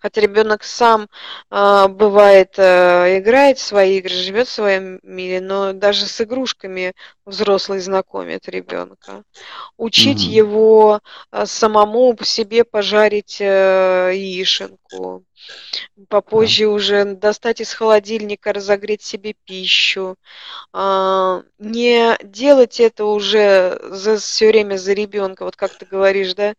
Хотя 0.01 0.21
ребенок 0.21 0.63
сам 0.63 1.09
э, 1.51 1.89
бывает 1.89 2.55
э, 2.57 3.19
играет 3.19 3.59
в 3.59 3.63
свои 3.63 3.99
игры, 3.99 4.11
живет 4.15 4.47
в 4.47 4.53
своем 4.53 5.01
мире, 5.03 5.41
но 5.41 5.73
даже 5.73 6.07
с 6.07 6.21
игрушками 6.21 6.95
взрослый 7.27 7.81
знакомит 7.81 8.49
ребенка. 8.49 9.25
Учить 9.77 10.21
mm-hmm. 10.21 10.31
его 10.31 11.01
э, 11.33 11.47
самому 11.47 12.15
по 12.15 12.25
себе 12.25 12.63
пожарить 12.65 13.39
э, 13.41 14.13
яишенку, 14.15 15.25
попозже 16.09 16.65
yeah. 16.65 16.69
уже 16.69 17.05
достать 17.05 17.61
из 17.61 17.73
холодильника, 17.73 18.53
разогреть 18.53 19.03
себе 19.03 19.35
пищу. 19.45 20.17
Э, 20.75 21.43
не 21.59 22.17
делать 22.23 22.81
это 22.81 23.05
уже 23.05 23.79
за, 23.91 24.19
все 24.19 24.49
время 24.49 24.77
за 24.77 24.93
ребенка, 24.93 25.45
вот 25.45 25.57
как 25.57 25.77
ты 25.77 25.87
говоришь, 25.87 26.35
да, 26.35 26.55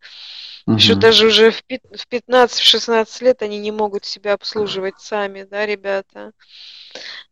Угу. 0.66 0.76
Еще 0.76 0.94
даже 0.94 1.26
уже 1.26 1.50
в 1.50 1.62
15-16 1.68 3.24
лет 3.24 3.42
они 3.42 3.58
не 3.58 3.72
могут 3.72 4.04
себя 4.04 4.34
обслуживать 4.34 5.00
сами, 5.00 5.42
да, 5.42 5.64
ребята. 5.66 6.32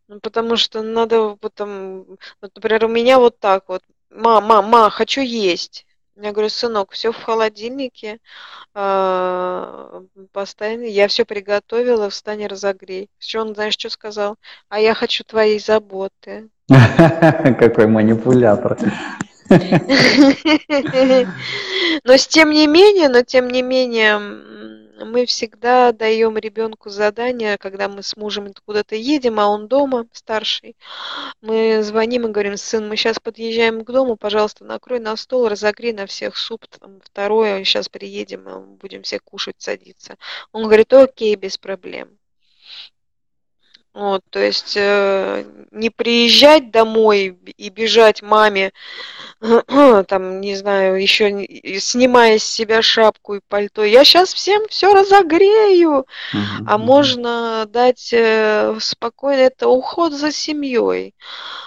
Ну, 0.09 0.21
потому 0.21 0.57
что 0.57 0.83
надо 0.83 1.37
потом, 1.37 2.07
вот, 2.41 2.51
например, 2.55 2.87
у 2.87 2.89
меня 2.89 3.19
вот 3.19 3.39
так 3.39 3.69
вот, 3.69 3.83
мама, 4.11 4.63
мама, 4.63 4.91
хочу 4.91 5.21
есть. 5.21 5.87
Я 6.21 6.33
говорю, 6.33 6.49
сынок, 6.49 6.91
все 6.93 7.13
в 7.13 7.23
холодильнике, 7.23 8.19
э, 8.75 10.03
постоянно, 10.33 10.83
я 10.83 11.07
все 11.07 11.25
приготовила, 11.25 12.11
встань 12.11 12.41
и 12.41 12.49
разогрей. 12.49 13.09
Все, 13.19 13.41
он, 13.41 13.55
знаешь, 13.55 13.75
что 13.75 13.89
сказал? 13.89 14.37
А 14.69 14.81
я 14.81 14.95
хочу 14.95 15.23
твоей 15.23 15.61
заботы. 15.61 16.49
Какой 16.69 17.87
манипулятор. 17.87 18.77
Но 22.05 22.17
с 22.17 22.27
тем 22.27 22.51
не 22.51 22.67
менее, 22.67 23.09
но 23.09 23.23
тем 23.23 23.49
не 23.49 23.63
менее, 23.63 24.19
мы 25.05 25.27
всегда 25.27 25.93
даем 25.93 26.37
ребенку 26.37 26.91
задание, 26.91 27.59
когда 27.59 27.89
мы 27.89 28.03
с 28.03 28.17
мужем 28.17 28.53
куда-то 28.65 28.95
едем, 28.97 29.41
а 29.41 29.49
он 29.49 29.69
дома, 29.69 30.07
старший. 30.13 30.77
Мы 31.41 31.83
звоним 31.83 32.27
и 32.27 32.31
говорим, 32.31 32.57
сын, 32.57 32.89
мы 32.89 32.97
сейчас 32.97 33.19
подъезжаем 33.19 33.85
к 33.85 33.91
дому, 33.91 34.17
пожалуйста, 34.17 34.65
накрой 34.65 35.01
на 35.01 35.17
стол, 35.17 35.49
разогрей 35.49 35.93
на 35.93 36.07
всех 36.07 36.37
суп, 36.37 36.67
там, 36.67 37.01
второе, 37.03 37.65
сейчас 37.65 37.89
приедем, 37.89 38.77
будем 38.77 39.03
все 39.03 39.19
кушать, 39.21 39.57
садиться. 39.59 40.17
Он 40.53 40.65
говорит, 40.65 40.93
окей, 40.93 41.35
без 41.37 41.59
проблем. 41.59 42.18
Вот, 43.99 44.23
то 44.31 44.39
есть 44.39 44.77
э, 44.77 45.45
не 45.73 45.91
приезжать 45.91 46.71
домой 46.71 47.37
и 47.57 47.69
бежать 47.69 48.23
маме, 48.23 48.71
там, 50.07 50.41
не 50.41 50.55
знаю, 50.55 51.03
еще 51.03 51.49
снимая 51.81 52.39
с 52.39 52.45
себя 52.45 52.81
шапку 52.81 53.35
и 53.35 53.41
пальто. 53.49 53.83
Я 53.83 54.05
сейчас 54.05 54.35
всем 54.35 54.69
все 54.69 54.95
разогрею. 54.95 56.07
Uh-huh. 56.33 56.65
А 56.69 56.79
можно 56.79 57.67
дать 57.69 58.11
э, 58.13 58.77
спокойно, 58.79 59.41
это 59.41 59.67
уход 59.67 60.13
за 60.13 60.31
семьей, 60.31 61.17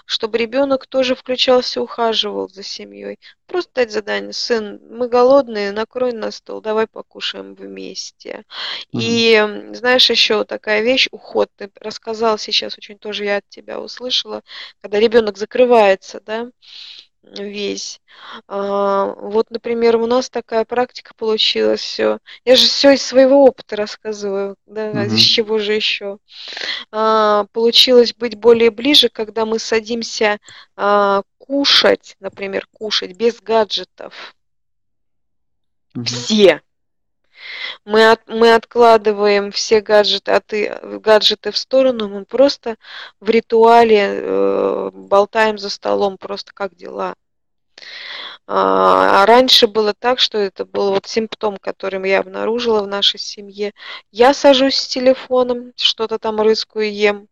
чтобы 0.05 0.37
ребенок 0.37 0.87
тоже 0.87 1.15
включался, 1.15 1.81
ухаживал 1.81 2.47
за 2.47 2.63
семьей. 2.63 3.19
Просто 3.45 3.71
дать 3.75 3.91
задание, 3.91 4.31
сын, 4.31 4.79
мы 4.89 5.09
голодные, 5.09 5.73
накрой 5.73 6.13
на 6.13 6.31
стол, 6.31 6.61
давай 6.61 6.87
покушаем 6.87 7.55
вместе. 7.55 8.45
Угу. 8.93 9.01
И 9.01 9.71
знаешь, 9.73 10.09
еще 10.09 10.45
такая 10.45 10.81
вещь, 10.81 11.09
уход, 11.11 11.49
ты 11.57 11.69
рассказал 11.81 12.20
сейчас, 12.37 12.77
очень 12.77 12.97
тоже 12.97 13.25
я 13.25 13.37
от 13.37 13.49
тебя 13.49 13.79
услышала, 13.79 14.41
когда 14.81 14.99
ребенок 14.99 15.37
закрывается, 15.37 16.21
да, 16.25 16.49
весь. 17.23 18.01
А, 18.47 19.13
вот, 19.17 19.51
например, 19.51 19.97
у 19.97 20.07
нас 20.07 20.29
такая 20.29 20.65
практика 20.65 21.13
получилась. 21.15 21.81
Все. 21.81 22.19
Я 22.45 22.55
же 22.55 22.65
все 22.65 22.91
из 22.91 23.03
своего 23.03 23.45
опыта 23.45 23.75
рассказываю, 23.75 24.55
да, 24.65 24.89
угу. 24.89 24.99
из 25.01 25.21
чего 25.21 25.59
же 25.59 25.73
еще. 25.73 26.17
А, 26.91 27.45
получилось 27.51 28.13
быть 28.13 28.35
более 28.35 28.71
ближе, 28.71 29.09
когда 29.09 29.45
мы 29.45 29.59
садимся 29.59 30.39
а, 30.75 31.21
кушать, 31.37 32.15
например, 32.19 32.67
кушать 32.71 33.15
без 33.15 33.39
гаджетов. 33.39 34.35
Угу. 35.95 36.05
Все. 36.05 36.61
Мы, 37.85 38.09
от, 38.09 38.21
мы 38.27 38.53
откладываем 38.53 39.51
все 39.51 39.81
гаджеты, 39.81 40.31
от, 40.31 41.01
гаджеты 41.01 41.51
в 41.51 41.57
сторону, 41.57 42.09
мы 42.09 42.25
просто 42.25 42.75
в 43.19 43.29
ритуале 43.29 44.09
э, 44.13 44.89
болтаем 44.93 45.57
за 45.57 45.69
столом, 45.69 46.17
просто 46.17 46.51
как 46.53 46.75
дела. 46.75 47.15
А, 48.47 49.23
а 49.23 49.25
раньше 49.25 49.67
было 49.67 49.93
так, 49.93 50.19
что 50.19 50.37
это 50.37 50.65
был 50.65 50.91
вот 50.91 51.07
симптом, 51.07 51.57
который 51.57 52.07
я 52.09 52.19
обнаружила 52.19 52.83
в 52.83 52.87
нашей 52.87 53.19
семье. 53.19 53.73
Я 54.11 54.33
сажусь 54.33 54.75
с 54.75 54.87
телефоном, 54.87 55.73
что-то 55.77 56.19
там 56.19 56.41
рыскую, 56.41 56.93
ем. 56.93 57.27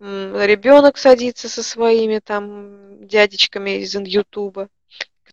Ребенок 0.00 0.96
садится 0.98 1.48
со 1.48 1.62
своими 1.62 2.20
там 2.20 3.06
дядечками 3.06 3.82
из 3.82 3.94
Ютуба 3.94 4.68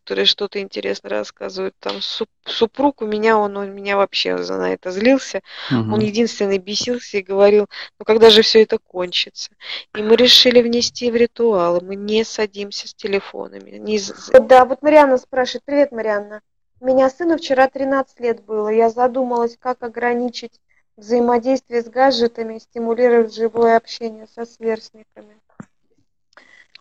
которые 0.10 0.26
что-то 0.26 0.60
интересное 0.60 1.12
рассказывают. 1.12 1.76
Там 1.80 1.98
супруг 2.43 3.04
у 3.04 3.06
меня, 3.06 3.38
он, 3.38 3.56
он 3.58 3.76
меня 3.76 3.95
вообще 3.95 4.36
на 4.38 4.74
это 4.74 4.89
злился. 4.89 5.41
Угу. 5.69 5.93
Он 5.93 6.00
единственный 6.00 6.58
бесился 6.58 7.19
и 7.19 7.22
говорил, 7.22 7.67
ну 8.00 8.06
когда 8.06 8.32
же 8.32 8.41
все 8.41 8.63
это 8.63 8.80
кончится? 8.80 9.52
И 9.95 10.02
мы 10.02 10.15
решили 10.15 10.63
внести 10.63 11.12
в 11.12 11.15
ритуалы. 11.15 11.82
Мы 11.82 11.95
не 11.95 12.24
садимся 12.24 12.88
с 12.88 12.95
телефонами. 12.95 13.78
Не... 13.78 14.00
Да, 14.39 14.65
вот 14.65 14.82
Марианна 14.82 15.19
спрашивает. 15.19 15.62
Привет, 15.65 15.91
Марианна. 15.91 16.41
У 16.80 16.88
меня 16.88 17.08
сыну 17.12 17.38
вчера 17.38 17.67
13 17.67 18.19
лет 18.19 18.43
было. 18.43 18.69
Я 18.69 18.89
задумалась, 18.89 19.58
как 19.60 19.84
ограничить 19.84 20.60
взаимодействие 20.98 21.84
с 21.84 21.86
гаджетами, 21.88 22.58
стимулировать 22.58 23.36
живое 23.36 23.78
общение 23.78 24.26
со 24.34 24.48
сверстниками. 24.48 25.38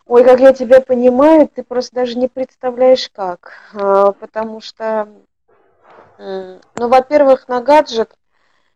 Ой, 0.08 0.24
как 0.24 0.40
я 0.40 0.54
тебя 0.54 0.80
понимаю, 0.80 1.50
ты 1.54 1.62
просто 1.62 1.96
даже 1.96 2.16
не 2.16 2.28
представляешь 2.28 3.10
как. 3.10 3.52
А, 3.74 4.12
потому 4.12 4.62
что, 4.62 5.06
ну, 6.16 6.58
во-первых, 6.88 7.46
на 7.46 7.60
гаджет 7.60 8.16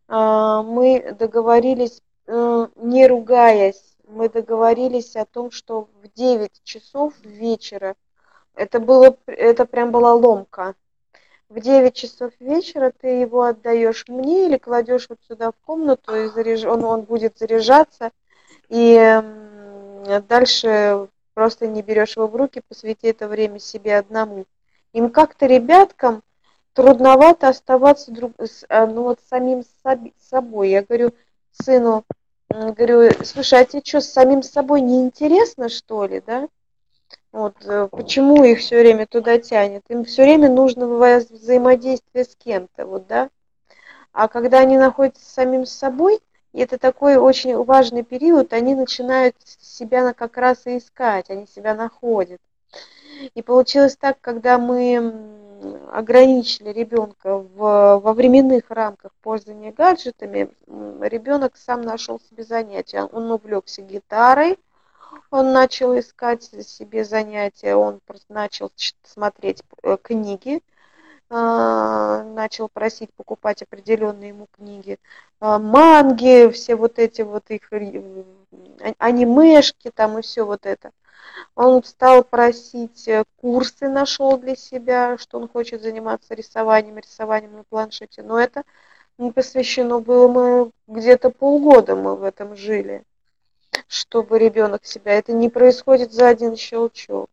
а, 0.09 0.63
мы 0.63 1.17
договорились, 1.19 2.03
э, 2.27 2.67
не 2.77 3.07
ругаясь, 3.07 3.97
мы 4.07 4.29
договорились 4.29 5.17
о 5.17 5.25
том, 5.25 5.51
что 5.51 5.89
в 6.03 6.13
9 6.15 6.61
часов 6.65 7.15
вечера, 7.23 7.95
это, 8.55 8.79
было, 8.79 9.17
это 9.25 9.65
прям 9.65 9.91
была 9.91 10.13
ломка, 10.13 10.75
в 11.49 11.61
9 11.61 11.95
часов 11.95 12.33
вечера 12.41 12.93
ты 13.01 13.09
его 13.09 13.45
отдаешь 13.45 14.05
мне 14.07 14.49
или 14.49 14.59
кладешь 14.59 15.09
вот 15.09 15.19
сюда 15.27 15.53
в 15.53 15.57
комнату, 15.65 16.15
и 16.15 16.29
заряж... 16.29 16.65
он, 16.65 16.85
он 16.85 17.03
будет 17.03 17.39
заряжаться, 17.39 18.11
и 18.69 19.23
дальше 20.29 21.09
просто 21.35 21.67
не 21.67 21.83
берешь 21.83 22.17
его 22.17 22.27
в 22.27 22.37
руки, 22.37 22.63
посвяти 22.67 23.09
это 23.09 23.29
время 23.29 23.59
себе 23.59 23.97
одному. 23.97 24.47
Им 24.93 25.11
как-то 25.11 25.47
ребяткам 25.47 26.23
трудновато 26.75 27.49
оставаться 27.49 28.11
друг, 28.11 28.33
а, 28.69 28.87
ну, 28.87 29.03
вот 29.03 29.21
самим 29.29 29.63
собой. 30.19 30.71
Я 30.71 30.83
говорю 30.83 31.13
сыну, 31.53 32.05
говорю, 32.49 33.11
слушай, 33.25 33.61
а 33.61 33.65
тебе 33.65 33.83
что, 33.85 34.01
с 34.01 34.09
самим 34.09 34.43
собой 34.43 34.81
не 34.81 35.01
интересно, 35.01 35.69
что 35.69 36.07
ли, 36.07 36.23
да? 36.27 36.49
Вот, 37.31 37.57
э, 37.65 37.89
почему 37.91 38.45
их 38.45 38.59
все 38.59 38.79
время 38.79 39.07
туда 39.07 39.39
тянет? 39.39 39.83
Им 39.89 40.05
все 40.05 40.23
время 40.23 40.51
нужно 40.51 40.87
взаимодействие 40.87 42.25
с 42.25 42.37
кем-то, 42.37 42.87
вот, 42.87 43.07
да? 43.07 43.31
А 44.13 44.29
когда 44.29 44.61
они 44.61 44.77
находятся 44.77 45.25
самим 45.25 45.65
собой, 45.65 46.21
и 46.53 46.61
это 46.61 46.79
такой 46.79 47.17
очень 47.17 47.57
важный 47.65 48.03
период, 48.03 48.53
они 48.53 48.75
начинают 48.75 49.37
себя 49.61 50.13
как 50.13 50.37
раз 50.37 50.67
и 50.67 50.79
искать, 50.79 51.31
они 51.31 51.47
себя 51.47 51.75
находят. 51.75 52.41
И 53.35 53.43
получилось 53.43 53.97
так, 53.97 54.21
когда 54.21 54.59
мы 54.59 55.41
ограничили 55.93 56.71
ребенка 56.71 57.39
в, 57.39 58.01
во 58.03 58.13
временных 58.15 58.65
рамках 58.71 59.13
пользования 59.23 59.73
гаджетами, 59.73 60.51
ребенок 61.01 61.57
сам 61.57 61.83
нашел 61.83 62.21
себе 62.21 62.43
занятия. 62.45 63.05
Он 63.05 63.31
увлекся 63.31 63.83
гитарой, 63.83 64.59
он 65.31 65.53
начал 65.53 65.99
искать 65.99 66.43
себе 66.43 67.05
занятия, 67.05 67.77
он 67.77 68.01
начал 68.29 68.73
смотреть 69.05 69.63
э, 69.83 69.97
книги, 70.03 70.63
начал 71.33 72.69
просить 72.69 73.13
покупать 73.15 73.63
определенные 73.63 74.29
ему 74.29 74.49
книги, 74.55 74.99
а, 75.41 75.59
манги, 75.59 76.51
все 76.51 76.75
вот 76.77 76.99
эти 76.99 77.23
вот 77.23 77.45
их 77.49 77.73
а, 77.73 78.95
анимешки 78.99 79.91
там 79.95 80.19
и 80.19 80.23
все 80.23 80.45
вот 80.45 80.67
это. 80.67 80.91
Он 81.55 81.83
стал 81.85 82.25
просить 82.25 83.09
э, 83.09 83.25
курсы, 83.41 83.89
нашел 83.89 84.37
для 84.37 84.57
себя, 84.57 85.17
что 85.19 85.39
он 85.39 85.49
хочет 85.49 85.83
заниматься 85.83 86.35
рисованием, 86.35 86.99
рисованием 86.99 87.57
на 87.57 87.65
планшете. 87.65 88.23
Но 88.23 88.39
это 88.39 88.65
не 89.19 89.33
посвящено 89.33 90.01
было 90.01 90.29
мы 90.29 90.71
где-то 90.87 91.31
полгода 91.31 91.97
мы 91.97 92.17
в 92.17 92.25
этом 92.25 92.57
жили, 92.57 93.05
чтобы 93.87 94.39
ребенок 94.39 94.85
себя. 94.85 95.13
Это 95.13 95.33
не 95.33 95.49
происходит 95.49 96.13
за 96.13 96.29
один 96.29 96.57
щелчок. 96.57 97.31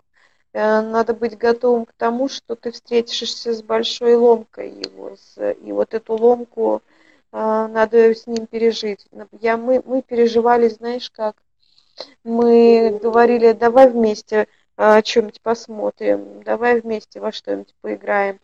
Э, 0.54 0.82
надо 0.82 1.14
быть 1.14 1.38
готовым 1.38 1.86
к 1.86 1.94
тому, 1.94 2.28
что 2.30 2.56
ты 2.56 2.72
встретишься 2.72 3.54
с 3.54 3.62
большой 3.62 4.16
ломкой 4.16 4.70
его, 4.72 5.16
и 5.38 5.72
вот 5.72 5.94
эту 5.94 6.16
ломку 6.16 6.82
э, 7.32 7.38
надо 7.38 8.16
с 8.16 8.26
ним 8.28 8.48
пережить. 8.48 9.08
Я, 9.40 9.58
мы, 9.58 9.82
мы 9.86 10.02
переживали, 10.02 10.68
знаешь 10.70 11.10
как, 11.12 11.36
мы 12.24 13.00
говорили, 13.02 13.52
давай 13.52 13.90
вместе 13.90 14.48
э, 14.78 15.02
что-нибудь 15.04 15.42
посмотрим, 15.42 16.44
давай 16.44 16.82
вместе 16.82 17.20
во 17.20 17.32
что-нибудь 17.32 17.76
поиграем. 17.82 18.40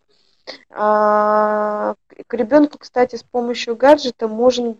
А, 0.70 1.96
к 2.26 2.34
ребенку, 2.34 2.78
кстати, 2.78 3.16
с 3.16 3.22
помощью 3.24 3.74
гаджета 3.74 4.28
можно 4.28 4.76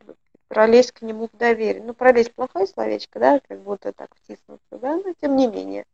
пролезть 0.49 0.93
к 0.93 1.03
нему 1.03 1.29
в 1.33 1.37
доверие. 1.37 1.83
Ну, 1.83 1.93
пролезть 1.93 2.35
плохое 2.35 2.69
словечко, 2.69 3.19
да, 3.19 3.41
как 3.49 3.61
будто 3.63 3.93
так 3.93 4.11
втиснуться, 4.15 4.79
да, 4.79 4.97
но 4.97 5.13
тем 5.21 5.35
не 5.35 5.49
менее. 5.49 5.85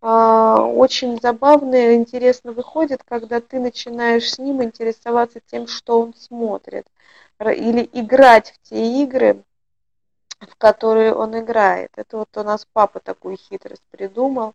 А, 0.00 0.62
очень 0.62 1.18
забавно 1.20 1.74
и 1.74 1.94
интересно 1.94 2.52
выходит, 2.52 3.02
когда 3.04 3.40
ты 3.40 3.58
начинаешь 3.58 4.30
с 4.30 4.38
ним 4.38 4.62
интересоваться 4.62 5.40
тем, 5.40 5.66
что 5.66 6.00
он 6.00 6.14
смотрит, 6.14 6.86
или 7.40 7.88
играть 7.92 8.52
в 8.52 8.68
те 8.68 9.02
игры, 9.02 9.42
в 10.40 10.56
которые 10.56 11.14
он 11.14 11.38
играет. 11.38 11.90
Это 11.96 12.18
вот 12.18 12.36
у 12.36 12.42
нас 12.42 12.66
папа 12.72 13.00
такую 13.00 13.36
хитрость 13.36 13.82
придумал. 13.90 14.54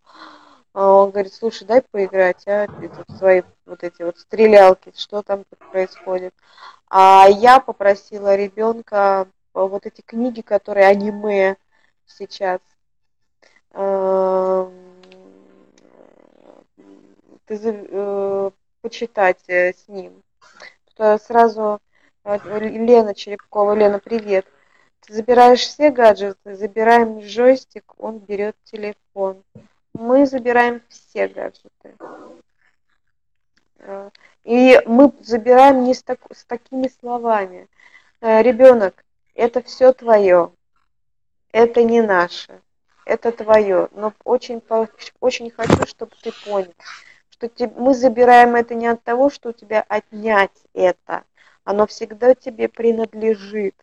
А 0.73 0.87
он 0.87 1.11
говорит, 1.11 1.33
слушай, 1.33 1.65
дай 1.67 1.81
поиграть, 1.81 2.47
а, 2.47 2.63
это 2.63 3.05
свои 3.17 3.41
вот 3.65 3.83
эти 3.83 4.03
вот 4.03 4.19
стрелялки, 4.19 4.93
что 4.95 5.21
там 5.21 5.43
происходит. 5.71 6.33
А 6.89 7.27
я 7.29 7.59
попросила 7.59 8.35
ребенка 8.35 9.27
вот 9.53 9.85
эти 9.85 10.01
книги, 10.01 10.41
которые 10.41 10.87
аниме 10.87 11.57
сейчас. 12.05 12.61
Ты, 17.45 17.59
э, 17.63 18.51
почитать 18.81 19.43
э, 19.47 19.73
с 19.73 19.87
ним. 19.87 20.23
Сразу 20.95 21.79
э, 22.23 22.37
Лена 22.59 23.15
Черепкова, 23.15 23.73
Лена, 23.73 23.99
привет. 23.99 24.45
Ты 25.01 25.13
забираешь 25.13 25.61
все 25.61 25.89
гаджеты, 25.89 26.55
забираем 26.55 27.19
джойстик, 27.19 27.93
он 27.97 28.19
берет 28.19 28.55
телефон. 28.65 29.43
Мы 29.93 30.25
забираем 30.25 30.81
все 30.89 31.27
гаджеты. 31.27 31.95
И 34.43 34.79
мы 34.85 35.11
забираем 35.21 35.83
не 35.83 35.95
с, 35.95 36.03
так, 36.03 36.19
с 36.31 36.45
такими 36.45 36.87
словами. 36.87 37.67
Ребенок, 38.21 39.03
это 39.33 39.63
все 39.63 39.91
твое, 39.91 40.51
это 41.51 41.83
не 41.83 42.01
наше, 42.01 42.61
это 43.05 43.31
твое. 43.31 43.89
Но 43.93 44.13
очень, 44.23 44.61
очень 45.19 45.49
хочу, 45.49 45.87
чтобы 45.87 46.11
ты 46.21 46.31
понял, 46.45 46.73
что 47.49 47.71
мы 47.75 47.93
забираем 47.93 48.55
это 48.55 48.75
не 48.75 48.87
от 48.87 49.03
того, 49.03 49.29
что 49.29 49.49
у 49.49 49.53
тебя 49.53 49.83
отнять 49.87 50.51
это, 50.73 51.23
оно 51.63 51.87
всегда 51.87 52.35
тебе 52.35 52.67
принадлежит. 52.69 53.75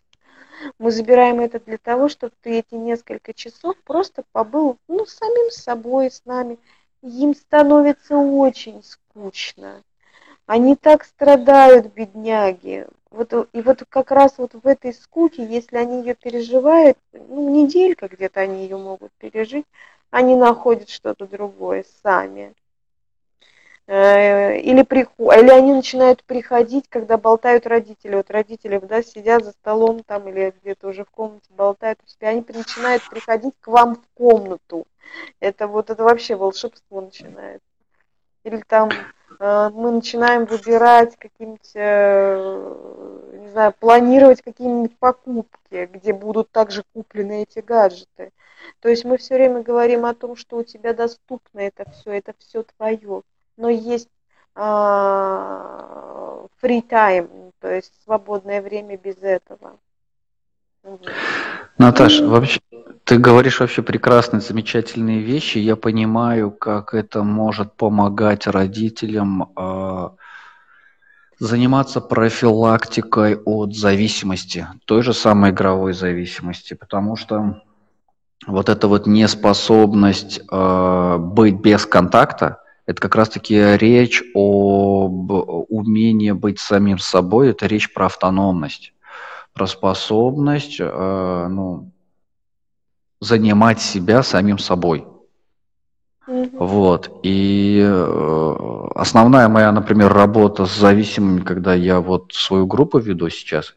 Мы 0.78 0.90
забираем 0.90 1.40
это 1.40 1.60
для 1.60 1.78
того, 1.78 2.08
чтобы 2.08 2.32
ты 2.42 2.58
эти 2.58 2.74
несколько 2.74 3.32
часов 3.32 3.76
просто 3.84 4.24
побыл 4.32 4.76
ну, 4.88 5.06
самим 5.06 5.50
собой, 5.50 6.10
с 6.10 6.24
нами. 6.24 6.58
Им 7.02 7.34
становится 7.34 8.16
очень 8.16 8.82
скучно. 8.82 9.82
Они 10.46 10.74
так 10.74 11.04
страдают, 11.04 11.92
бедняги. 11.92 12.86
Вот, 13.10 13.32
и 13.52 13.62
вот 13.62 13.84
как 13.88 14.10
раз 14.10 14.34
вот 14.38 14.54
в 14.54 14.66
этой 14.66 14.92
скуке, 14.92 15.44
если 15.44 15.76
они 15.76 16.00
ее 16.00 16.14
переживают, 16.14 16.98
ну, 17.12 17.48
неделька 17.48 18.08
где-то 18.08 18.40
они 18.40 18.64
ее 18.64 18.76
могут 18.76 19.12
пережить, 19.12 19.66
они 20.10 20.34
находят 20.36 20.88
что-то 20.88 21.26
другое 21.26 21.84
сами. 22.02 22.54
Э, 23.90 24.58
или, 24.58 24.82
приход... 24.82 25.34
или 25.34 25.48
они 25.48 25.72
начинают 25.72 26.22
приходить, 26.22 26.90
когда 26.90 27.16
болтают 27.16 27.66
родители. 27.66 28.16
Вот 28.16 28.30
родители 28.30 28.78
да, 28.78 29.02
сидят 29.02 29.44
за 29.44 29.52
столом 29.52 30.02
там 30.04 30.28
или 30.28 30.52
где-то 30.60 30.88
уже 30.88 31.06
в 31.06 31.10
комнате 31.10 31.46
болтают 31.56 31.98
себя, 32.04 32.28
они 32.28 32.44
начинают 32.46 33.02
приходить 33.08 33.54
к 33.58 33.66
вам 33.68 33.96
в 33.96 34.02
комнату. 34.14 34.86
Это 35.40 35.66
вот 35.66 35.88
это 35.88 36.04
вообще 36.04 36.36
волшебство 36.36 37.00
начинается. 37.00 37.66
Или 38.44 38.62
там 38.66 38.90
э, 39.40 39.70
мы 39.72 39.90
начинаем 39.90 40.44
выбирать 40.44 41.16
какие-нибудь, 41.16 41.72
э, 41.72 43.38
не 43.40 43.48
знаю, 43.48 43.72
планировать 43.80 44.42
какие-нибудь 44.42 44.98
покупки, 44.98 45.88
где 45.90 46.12
будут 46.12 46.50
также 46.50 46.84
куплены 46.92 47.44
эти 47.44 47.60
гаджеты. 47.60 48.32
То 48.80 48.90
есть 48.90 49.06
мы 49.06 49.16
все 49.16 49.36
время 49.36 49.62
говорим 49.62 50.04
о 50.04 50.12
том, 50.12 50.36
что 50.36 50.58
у 50.58 50.62
тебя 50.62 50.92
доступно 50.92 51.60
это 51.60 51.88
все, 51.90 52.12
это 52.12 52.34
все 52.38 52.64
твое 52.76 53.22
но 53.58 53.68
есть 53.68 54.08
а, 54.54 56.46
free 56.62 56.82
time, 56.88 57.52
то 57.60 57.68
есть 57.68 57.92
свободное 58.04 58.62
время 58.62 58.96
без 58.96 59.16
этого. 59.18 59.78
Наташ, 61.76 62.20
вообще, 62.20 62.60
ты 63.04 63.18
говоришь 63.18 63.60
вообще 63.60 63.82
прекрасные, 63.82 64.40
замечательные 64.40 65.20
вещи. 65.20 65.58
Я 65.58 65.76
понимаю, 65.76 66.50
как 66.50 66.94
это 66.94 67.22
может 67.22 67.74
помогать 67.74 68.46
родителям 68.46 69.52
э, 69.56 70.08
заниматься 71.38 72.00
профилактикой 72.00 73.36
от 73.36 73.76
зависимости, 73.76 74.66
той 74.86 75.02
же 75.02 75.12
самой 75.12 75.50
игровой 75.50 75.92
зависимости, 75.92 76.74
потому 76.74 77.16
что 77.16 77.60
вот 78.46 78.68
эта 78.68 78.88
вот 78.88 79.06
неспособность 79.06 80.40
э, 80.50 81.16
быть 81.18 81.60
без 81.60 81.86
контакта, 81.86 82.62
это 82.88 83.02
как 83.02 83.16
раз-таки 83.16 83.76
речь 83.76 84.22
об 84.34 85.30
умении 85.30 86.32
быть 86.32 86.58
самим 86.58 86.98
собой, 86.98 87.50
это 87.50 87.66
речь 87.66 87.92
про 87.92 88.06
автономность, 88.06 88.94
про 89.52 89.66
способность 89.66 90.78
э, 90.80 91.46
ну, 91.50 91.92
занимать 93.20 93.82
себя 93.82 94.22
самим 94.22 94.58
собой. 94.58 95.06
Вот. 96.26 97.10
И 97.22 97.78
э, 97.86 98.88
основная 98.94 99.48
моя, 99.48 99.70
например, 99.70 100.10
работа 100.10 100.64
с 100.64 100.74
зависимыми, 100.74 101.40
когда 101.42 101.74
я 101.74 102.00
вот 102.00 102.32
свою 102.32 102.66
группу 102.66 102.96
веду 102.96 103.28
сейчас, 103.28 103.74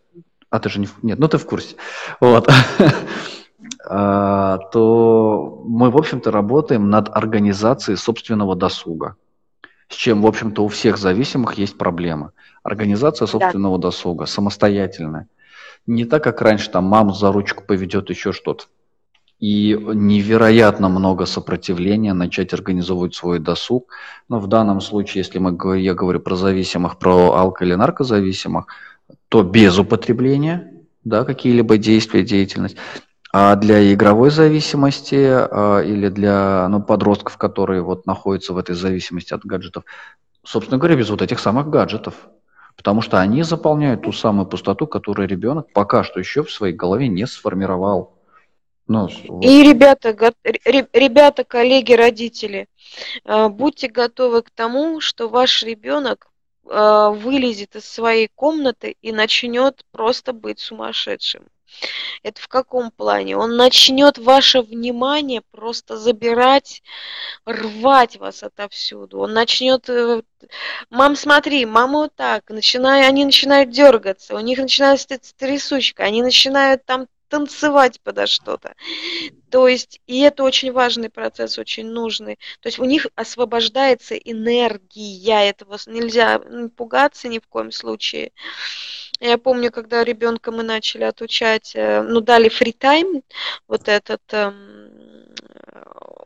а 0.49 0.59
ты 0.61 0.69
же 0.69 0.79
не... 0.79 0.87
Нет, 1.01 1.19
ну 1.19 1.27
ты 1.27 1.37
в 1.37 1.45
курсе. 1.45 1.75
Вот. 2.21 2.49
А, 3.83 4.57
то 4.71 5.63
мы, 5.65 5.89
в 5.89 5.97
общем-то, 5.97 6.31
работаем 6.31 6.89
над 6.89 7.09
организацией 7.09 7.97
собственного 7.97 8.55
досуга, 8.55 9.15
с 9.89 9.95
чем, 9.95 10.21
в 10.21 10.27
общем-то, 10.27 10.63
у 10.63 10.67
всех 10.67 10.97
зависимых 10.97 11.55
есть 11.55 11.77
проблема. 11.77 12.31
Организация 12.63 13.25
собственного 13.25 13.77
да. 13.77 13.87
досуга, 13.87 14.25
самостоятельная. 14.25 15.27
Не 15.87 16.05
так, 16.05 16.23
как 16.23 16.41
раньше, 16.41 16.69
там, 16.69 16.85
мама 16.85 17.13
за 17.13 17.31
ручку 17.31 17.63
поведет 17.65 18.09
еще 18.09 18.31
что-то. 18.33 18.65
И 19.39 19.75
невероятно 19.75 20.87
много 20.87 21.25
сопротивления 21.25 22.13
начать 22.13 22.53
организовывать 22.53 23.15
свой 23.15 23.39
досуг. 23.39 23.87
Но 24.29 24.39
в 24.39 24.45
данном 24.45 24.81
случае, 24.81 25.21
если 25.21 25.39
мы, 25.39 25.79
я 25.79 25.95
говорю 25.95 26.19
про 26.19 26.35
зависимых, 26.35 26.99
про 26.99 27.33
алко- 27.35 27.63
или 27.63 27.73
наркозависимых, 27.73 28.67
то 29.29 29.41
без 29.41 29.79
употребления, 29.79 30.71
да, 31.03 31.25
какие-либо 31.25 31.79
действия, 31.79 32.21
деятельность. 32.21 32.77
А 33.33 33.55
для 33.55 33.93
игровой 33.93 34.29
зависимости 34.29 35.15
а, 35.15 35.79
или 35.79 36.09
для 36.09 36.67
ну, 36.67 36.81
подростков, 36.81 37.37
которые 37.37 37.81
вот 37.81 38.05
находятся 38.05 38.53
в 38.53 38.57
этой 38.57 38.75
зависимости 38.75 39.33
от 39.33 39.45
гаджетов, 39.45 39.85
собственно 40.43 40.77
говоря, 40.77 40.95
без 40.95 41.09
вот 41.09 41.21
этих 41.21 41.39
самых 41.39 41.69
гаджетов. 41.69 42.15
Потому 42.75 43.01
что 43.01 43.19
они 43.19 43.43
заполняют 43.43 44.03
ту 44.03 44.11
самую 44.11 44.47
пустоту, 44.47 44.87
которую 44.87 45.27
ребенок 45.27 45.71
пока 45.73 46.03
что 46.03 46.19
еще 46.19 46.43
в 46.43 46.51
своей 46.51 46.73
голове 46.73 47.07
не 47.07 47.25
сформировал. 47.25 48.17
Ну, 48.87 49.07
вот. 49.27 49.45
И 49.45 49.63
ребята, 49.63 50.09
ребята, 50.43 51.43
коллеги, 51.45 51.93
родители, 51.93 52.67
а, 53.23 53.47
будьте 53.47 53.87
готовы 53.87 54.41
к 54.41 54.49
тому, 54.49 54.99
что 54.99 55.29
ваш 55.29 55.63
ребенок 55.63 56.27
а, 56.69 57.11
вылезет 57.11 57.77
из 57.77 57.85
своей 57.85 58.29
комнаты 58.35 58.97
и 59.01 59.13
начнет 59.13 59.85
просто 59.91 60.33
быть 60.33 60.59
сумасшедшим. 60.59 61.43
Это 62.23 62.41
в 62.41 62.47
каком 62.47 62.91
плане? 62.91 63.37
Он 63.37 63.55
начнет 63.55 64.17
ваше 64.17 64.61
внимание 64.61 65.41
просто 65.51 65.97
забирать, 65.97 66.83
рвать 67.45 68.17
вас 68.17 68.43
отовсюду. 68.43 69.19
Он 69.19 69.33
начнет, 69.33 69.89
э, 69.89 70.21
мам, 70.89 71.15
смотри, 71.15 71.65
мама 71.65 71.99
вот 71.99 72.15
так, 72.15 72.49
начинаю, 72.49 73.07
они 73.07 73.25
начинают 73.25 73.71
дергаться, 73.71 74.35
у 74.35 74.39
них 74.39 74.59
начинается 74.59 75.07
трясучка, 75.37 76.03
они 76.03 76.21
начинают 76.21 76.85
там 76.85 77.07
танцевать 77.31 78.01
подо 78.01 78.27
что-то. 78.27 78.75
То 79.49 79.67
есть, 79.67 80.01
и 80.05 80.19
это 80.19 80.43
очень 80.43 80.71
важный 80.73 81.09
процесс, 81.09 81.57
очень 81.57 81.87
нужный. 81.87 82.37
То 82.59 82.67
есть 82.67 82.77
у 82.77 82.83
них 82.83 83.07
освобождается 83.15 84.15
энергия 84.15 85.49
этого, 85.49 85.77
нельзя 85.87 86.41
пугаться 86.75 87.29
ни 87.29 87.39
в 87.39 87.47
коем 87.47 87.71
случае. 87.71 88.33
Я 89.21 89.37
помню, 89.37 89.71
когда 89.71 90.03
ребенка 90.03 90.51
мы 90.51 90.63
начали 90.63 91.03
отучать, 91.03 91.71
э, 91.75 92.01
ну, 92.01 92.21
дали 92.21 92.49
фритайм, 92.49 93.21
вот 93.67 93.87
этот, 93.87 94.21
эм, 94.31 94.89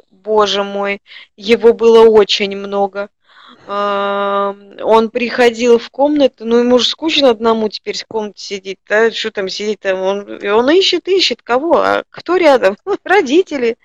боже 0.09 0.63
мой, 0.63 1.01
его 1.35 1.73
было 1.73 2.07
очень 2.07 2.55
много 2.57 3.09
он 3.67 5.09
приходил 5.09 5.79
в 5.79 5.89
комнату, 5.89 6.45
ну 6.45 6.57
ему 6.57 6.77
же 6.77 6.87
скучно 6.87 7.31
одному 7.31 7.67
теперь 7.69 7.97
в 7.97 8.05
комнате 8.05 8.43
сидеть, 8.43 8.79
да, 8.87 9.11
что 9.11 9.31
там 9.31 9.49
сидеть 9.49 9.79
там, 9.79 9.99
он, 10.01 10.45
он 10.45 10.69
ищет, 10.69 11.07
ищет, 11.07 11.41
кого, 11.41 11.77
а 11.77 12.03
кто 12.09 12.37
рядом? 12.37 12.77
Родители, 13.03 13.77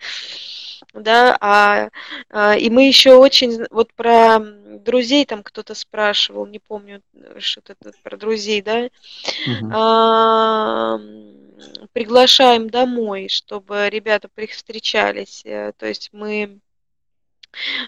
да, 0.95 1.37
а, 1.41 1.91
а 2.31 2.57
и 2.57 2.71
мы 2.71 2.87
еще 2.87 3.15
очень, 3.15 3.65
вот 3.71 3.93
про 3.95 4.39
друзей 4.41 5.25
там 5.25 5.43
кто-то 5.43 5.75
спрашивал, 5.75 6.47
не 6.47 6.59
помню, 6.59 7.03
что-то 7.39 7.75
про 8.03 8.17
друзей, 8.17 8.63
да, 8.63 8.89
угу. 9.47 9.71
а, 9.73 10.99
приглашаем 11.93 12.71
домой, 12.71 13.29
чтобы 13.29 13.89
ребята 13.91 14.29
встречались, 14.53 15.43
э, 15.45 15.73
то 15.77 15.87
есть 15.87 16.11
мы 16.13 16.61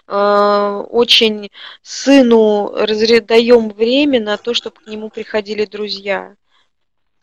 Э, 0.07 0.83
очень 0.89 1.49
сыну 1.81 2.73
даем 3.21 3.69
время 3.69 4.19
на 4.21 4.37
то, 4.37 4.53
чтобы 4.53 4.77
к 4.81 4.87
нему 4.87 5.09
приходили 5.09 5.65
друзья. 5.65 6.35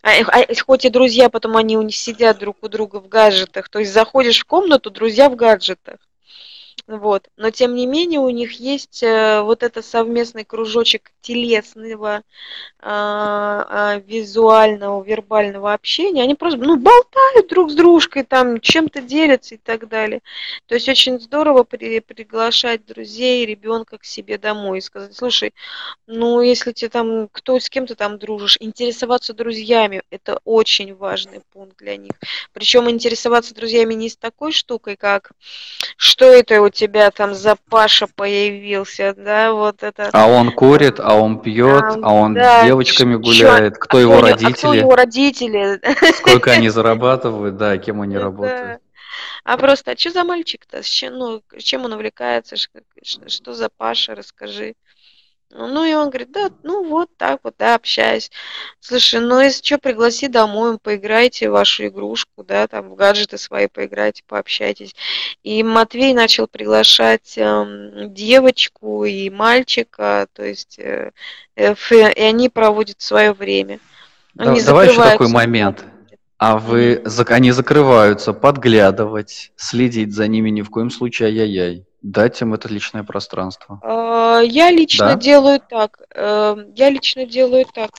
А, 0.03 0.11
а, 0.21 0.55
хоть 0.67 0.85
и 0.85 0.91
друзья, 0.91 1.29
потом 1.29 1.57
они 1.57 1.77
у 1.77 1.83
них 1.83 1.97
сидят 1.97 2.39
друг 2.39 2.59
у 2.63 2.69
друга 2.69 3.01
в 3.01 3.09
гаджетах. 3.09 3.69
То 3.69 3.81
есть 3.81 3.93
заходишь 3.93 4.41
в 4.41 4.45
комнату, 4.45 4.91
друзья 4.91 5.29
в 5.29 5.37
гаджетах. 5.37 5.99
Вот. 6.87 7.29
Но 7.37 7.51
тем 7.51 7.75
не 7.75 7.87
менее 7.87 8.21
у 8.21 8.31
них 8.31 8.53
есть 8.53 9.03
э, 9.03 9.41
вот 9.43 9.63
это 9.63 9.83
совместный 9.83 10.45
кружочек 10.45 11.13
телесного, 11.21 12.23
а, 12.83 13.67
а, 13.69 13.99
визуального, 13.99 15.03
вербального 15.05 15.75
общения. 15.75 16.23
Они 16.23 16.35
просто 16.35 16.59
ну, 16.59 16.77
болтают 16.77 17.49
друг 17.49 17.71
с 17.71 17.75
дружкой, 17.75 18.25
там 18.25 18.59
чем-то 18.59 19.03
делятся 19.03 19.57
и 19.57 19.59
так 19.59 19.87
далее. 19.89 20.21
То 20.67 20.77
есть 20.77 20.89
очень 20.89 21.21
здорово 21.21 21.65
при, 21.65 22.01
приглашать 22.01 22.87
друзей, 22.87 23.45
ребенка 23.45 23.99
к 23.99 24.05
себе 24.05 24.39
домой 24.39 24.79
и 24.79 24.81
сказать, 24.81 25.15
слушай, 25.15 25.53
ну 26.07 26.41
если 26.41 26.73
тебе 26.73 26.89
там, 26.89 27.29
кто 27.29 27.61
с 27.61 27.69
кем 27.69 27.87
то 27.87 27.95
там 27.95 28.19
дружишь, 28.19 28.57
интересоваться 28.61 29.35
друзьями, 29.35 30.03
это 30.11 30.41
очень 30.45 30.95
важный 30.95 31.43
пункт 31.53 31.77
для 31.77 31.99
них. 31.99 32.13
Причем 32.55 32.89
интересоваться 32.89 33.55
друзьями 33.55 33.93
не 33.93 34.09
с 34.09 34.17
такой 34.17 34.53
штукой, 34.53 34.97
как 34.97 35.33
что 35.99 36.25
это 36.25 36.63
у 36.63 36.70
тебя 36.71 37.11
там 37.11 37.35
за 37.35 37.57
Паша 37.69 38.07
появился, 38.07 39.15
да, 39.17 39.53
вот 39.53 39.83
это. 39.83 40.11
А 40.13 40.27
он 40.27 40.53
курит, 40.53 41.01
а 41.01 41.15
он 41.15 41.41
пьет, 41.41 41.85
а, 41.85 41.99
а 42.03 42.13
он 42.13 42.35
да, 42.35 42.63
с 42.63 42.65
девочками 42.65 43.17
гуляет, 43.17 43.79
кто 43.79 43.99
а 43.99 44.01
его 44.01 44.19
кто, 44.19 44.23
родители? 44.23 44.53
А 44.53 44.57
кто 44.57 44.75
его 44.75 44.97
родители? 44.97 45.81
Сколько 46.15 46.53
они 46.53 46.69
зарабатывают, 46.71 47.57
да, 47.57 47.79
кем 47.79 48.01
они 48.01 48.17
работают. 48.17 48.81
А 49.45 49.57
просто, 49.57 49.93
а 49.93 49.97
что 49.97 50.11
за 50.11 50.25
мальчик-то? 50.25 50.83
Чем, 50.83 51.15
ну, 51.15 51.43
чем 51.59 51.85
он 51.85 51.93
увлекается? 51.93 52.57
Что 52.57 53.53
за 53.53 53.69
Паша? 53.69 54.15
Расскажи. 54.15 54.75
Ну, 55.53 55.85
и 55.85 55.93
он 55.95 56.11
говорит, 56.11 56.31
да, 56.31 56.51
ну, 56.63 56.89
вот 56.89 57.11
так 57.17 57.41
вот, 57.43 57.55
да, 57.59 57.75
общаюсь. 57.75 58.31
Слушай, 58.79 59.21
ну, 59.21 59.41
если 59.41 59.65
что, 59.65 59.79
пригласи 59.79 60.29
домой, 60.29 60.79
поиграйте 60.79 61.49
в 61.49 61.53
вашу 61.53 61.87
игрушку, 61.89 62.45
да, 62.45 62.69
там, 62.69 62.91
в 62.91 62.95
гаджеты 62.95 63.37
свои 63.37 63.67
поиграйте, 63.67 64.23
пообщайтесь. 64.27 64.95
И 65.43 65.65
Матвей 65.65 66.15
начал 66.15 66.47
приглашать 66.47 67.37
э, 67.37 68.07
девочку 68.11 69.05
и 69.05 69.29
мальчика, 69.29 70.29
то 70.33 70.45
есть, 70.45 70.79
э, 70.79 71.11
э, 71.57 71.75
и 71.91 72.23
они 72.23 72.49
проводят 72.49 73.01
свое 73.01 73.33
время. 73.33 73.81
Они 74.39 74.63
Давай 74.63 74.89
еще 74.89 75.03
такой 75.03 75.29
момент. 75.29 75.85
А 76.39 76.59
вы, 76.59 77.03
они 77.29 77.51
закрываются, 77.51 78.33
подглядывать, 78.33 79.53
следить 79.57 80.15
за 80.15 80.29
ними 80.29 80.51
ни 80.51 80.63
в 80.63 80.71
коем 80.71 80.91
случае, 80.91 81.29
ай-яй-яй. 81.29 81.85
Дать 82.03 82.41
им 82.41 82.55
это 82.55 82.69
личное 82.69 83.03
пространство. 83.03 83.79
А, 83.83 84.41
я 84.41 84.71
лично 84.71 85.09
да? 85.09 85.15
делаю 85.17 85.61
так. 85.61 86.01
Эм, 86.15 86.73
я 86.75 86.91
лично 86.91 87.27
делаю 87.27 87.67
так. 87.73 87.91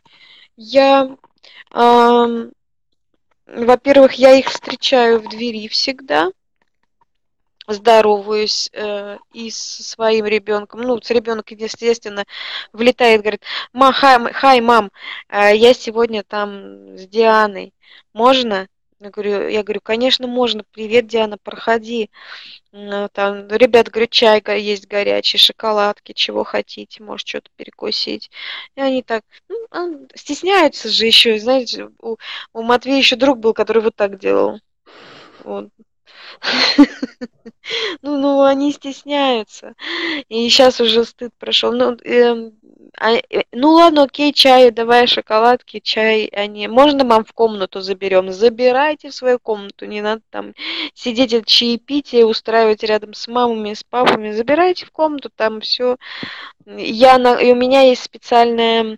Я, 0.58 1.16
во-первых, 3.45 4.14
я 4.14 4.34
их 4.34 4.47
встречаю 4.47 5.20
в 5.20 5.30
двери 5.30 5.68
всегда 5.68 6.32
здороваюсь 7.68 8.70
э, 8.74 9.18
и 9.34 9.49
со 9.49 9.84
своим 9.84 10.26
ребенком. 10.26 10.82
Ну, 10.82 11.02
с 11.02 11.10
ребенком, 11.10 11.58
естественно, 11.58 12.26
влетает, 12.74 13.22
говорит, 13.22 13.43
ма, 13.74 13.91
хай, 13.91 14.34
хай 14.34 14.62
мам, 14.62 14.91
э, 15.30 15.56
я 15.56 15.74
сегодня 15.74 16.24
там 16.24 16.97
с 16.97 17.08
Дианой. 17.08 17.74
Можно? 18.14 18.68
Я 19.02 19.10
говорю, 19.10 19.47
я 19.47 19.64
говорю, 19.64 19.82
конечно, 19.82 20.28
можно. 20.28 20.64
Привет, 20.72 21.08
Диана, 21.08 21.39
проходи. 21.39 22.12
Там, 22.72 23.47
ребят, 23.47 23.89
говорю, 23.89 24.08
чай 24.08 24.43
есть 24.60 24.88
горячий, 24.88 25.39
шоколадки, 25.39 26.14
чего 26.14 26.43
хотите, 26.43 27.02
может, 27.02 27.28
что-то 27.28 27.49
перекусить. 27.56 28.30
И 28.76 28.82
они 28.82 29.02
так, 29.02 29.24
ну, 29.49 30.08
стесняются 30.14 30.88
же 30.89 31.08
еще, 31.08 31.39
знаете, 31.39 31.89
у, 31.99 32.18
у 32.54 32.62
Матвея 32.62 32.97
еще 32.99 33.16
друг 33.16 33.39
был, 33.39 33.54
который 33.56 33.82
вот 33.82 33.95
так 33.95 34.20
делал. 34.20 34.60
Вот. 35.43 35.70
Ну, 38.02 38.18
ну, 38.18 38.43
они 38.43 38.72
стесняются. 38.72 39.76
И 40.30 40.49
сейчас 40.49 40.82
уже 40.82 41.06
стыд 41.06 41.32
прошел. 41.38 41.72
Ну, 41.72 41.95
эм, 42.04 42.54
а, 42.98 43.14
э, 43.14 43.44
ну 43.52 43.72
ладно, 43.72 44.04
окей, 44.04 44.34
чай, 44.34 44.72
давай 44.72 45.08
шоколадки, 45.08 45.80
чай, 45.80 46.26
они. 46.28 46.68
Можно 46.68 47.04
мам 47.04 47.24
в 47.26 47.34
комнату 47.34 47.82
заберем? 47.82 48.32
Забирайте 48.32 49.10
в 49.10 49.14
свою 49.14 49.40
комнату, 49.40 49.86
не 49.86 50.02
надо 50.02 50.22
там 50.30 50.54
сидеть 50.94 51.34
от 51.34 51.46
чаепития, 51.46 52.26
устраивать 52.26 52.84
рядом 52.84 53.14
с 53.14 53.28
мамами, 53.28 53.74
с 53.74 53.84
папами. 53.84 54.32
Забирайте 54.32 54.86
в 54.86 54.92
комнату, 54.92 55.30
там 55.36 55.62
все. 55.62 55.98
Я 56.66 57.18
на, 57.18 57.36
и 57.42 57.52
у 57.52 57.56
меня 57.56 57.82
есть 57.82 58.04
специальная 58.04 58.98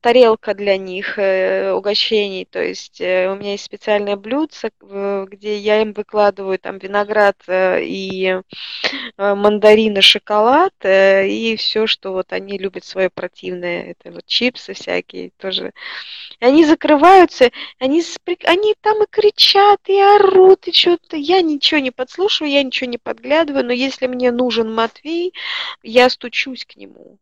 тарелка 0.00 0.54
для 0.54 0.76
них 0.76 1.18
э, 1.18 1.72
угощений, 1.72 2.46
то 2.50 2.62
есть 2.62 3.00
э, 3.00 3.30
у 3.30 3.36
меня 3.36 3.52
есть 3.52 3.64
специальное 3.64 4.16
блюдце, 4.16 4.70
где 4.80 5.56
я 5.58 5.82
им 5.82 5.92
выкладываю 5.92 6.58
там 6.58 6.78
виноград 6.78 7.36
э, 7.46 7.82
и 7.84 8.26
э, 9.16 9.34
мандарины, 9.34 10.02
шоколад 10.02 10.74
э, 10.82 11.28
и 11.28 11.56
все, 11.56 11.86
что 11.86 12.12
вот 12.12 12.32
они 12.32 12.58
любят 12.58 12.84
свое 12.90 13.10
противное, 13.10 13.92
это 13.92 14.12
вот 14.12 14.26
чипсы 14.26 14.74
всякие 14.74 15.30
тоже. 15.38 15.72
И 16.40 16.44
они 16.44 16.64
закрываются, 16.64 17.50
они, 17.78 18.02
они 18.44 18.74
там 18.80 19.02
и 19.02 19.06
кричат, 19.08 19.80
и 19.86 19.98
орут, 19.98 20.66
и 20.66 20.72
что-то. 20.72 21.16
Я 21.16 21.40
ничего 21.42 21.80
не 21.80 21.90
подслушиваю, 21.90 22.52
я 22.52 22.62
ничего 22.62 22.90
не 22.90 22.98
подглядываю, 22.98 23.64
но 23.64 23.72
если 23.72 24.06
мне 24.06 24.32
нужен 24.32 24.74
Матвей, 24.74 25.32
я 25.82 26.10
стучусь 26.10 26.64
к 26.64 26.76
нему. 26.76 27.18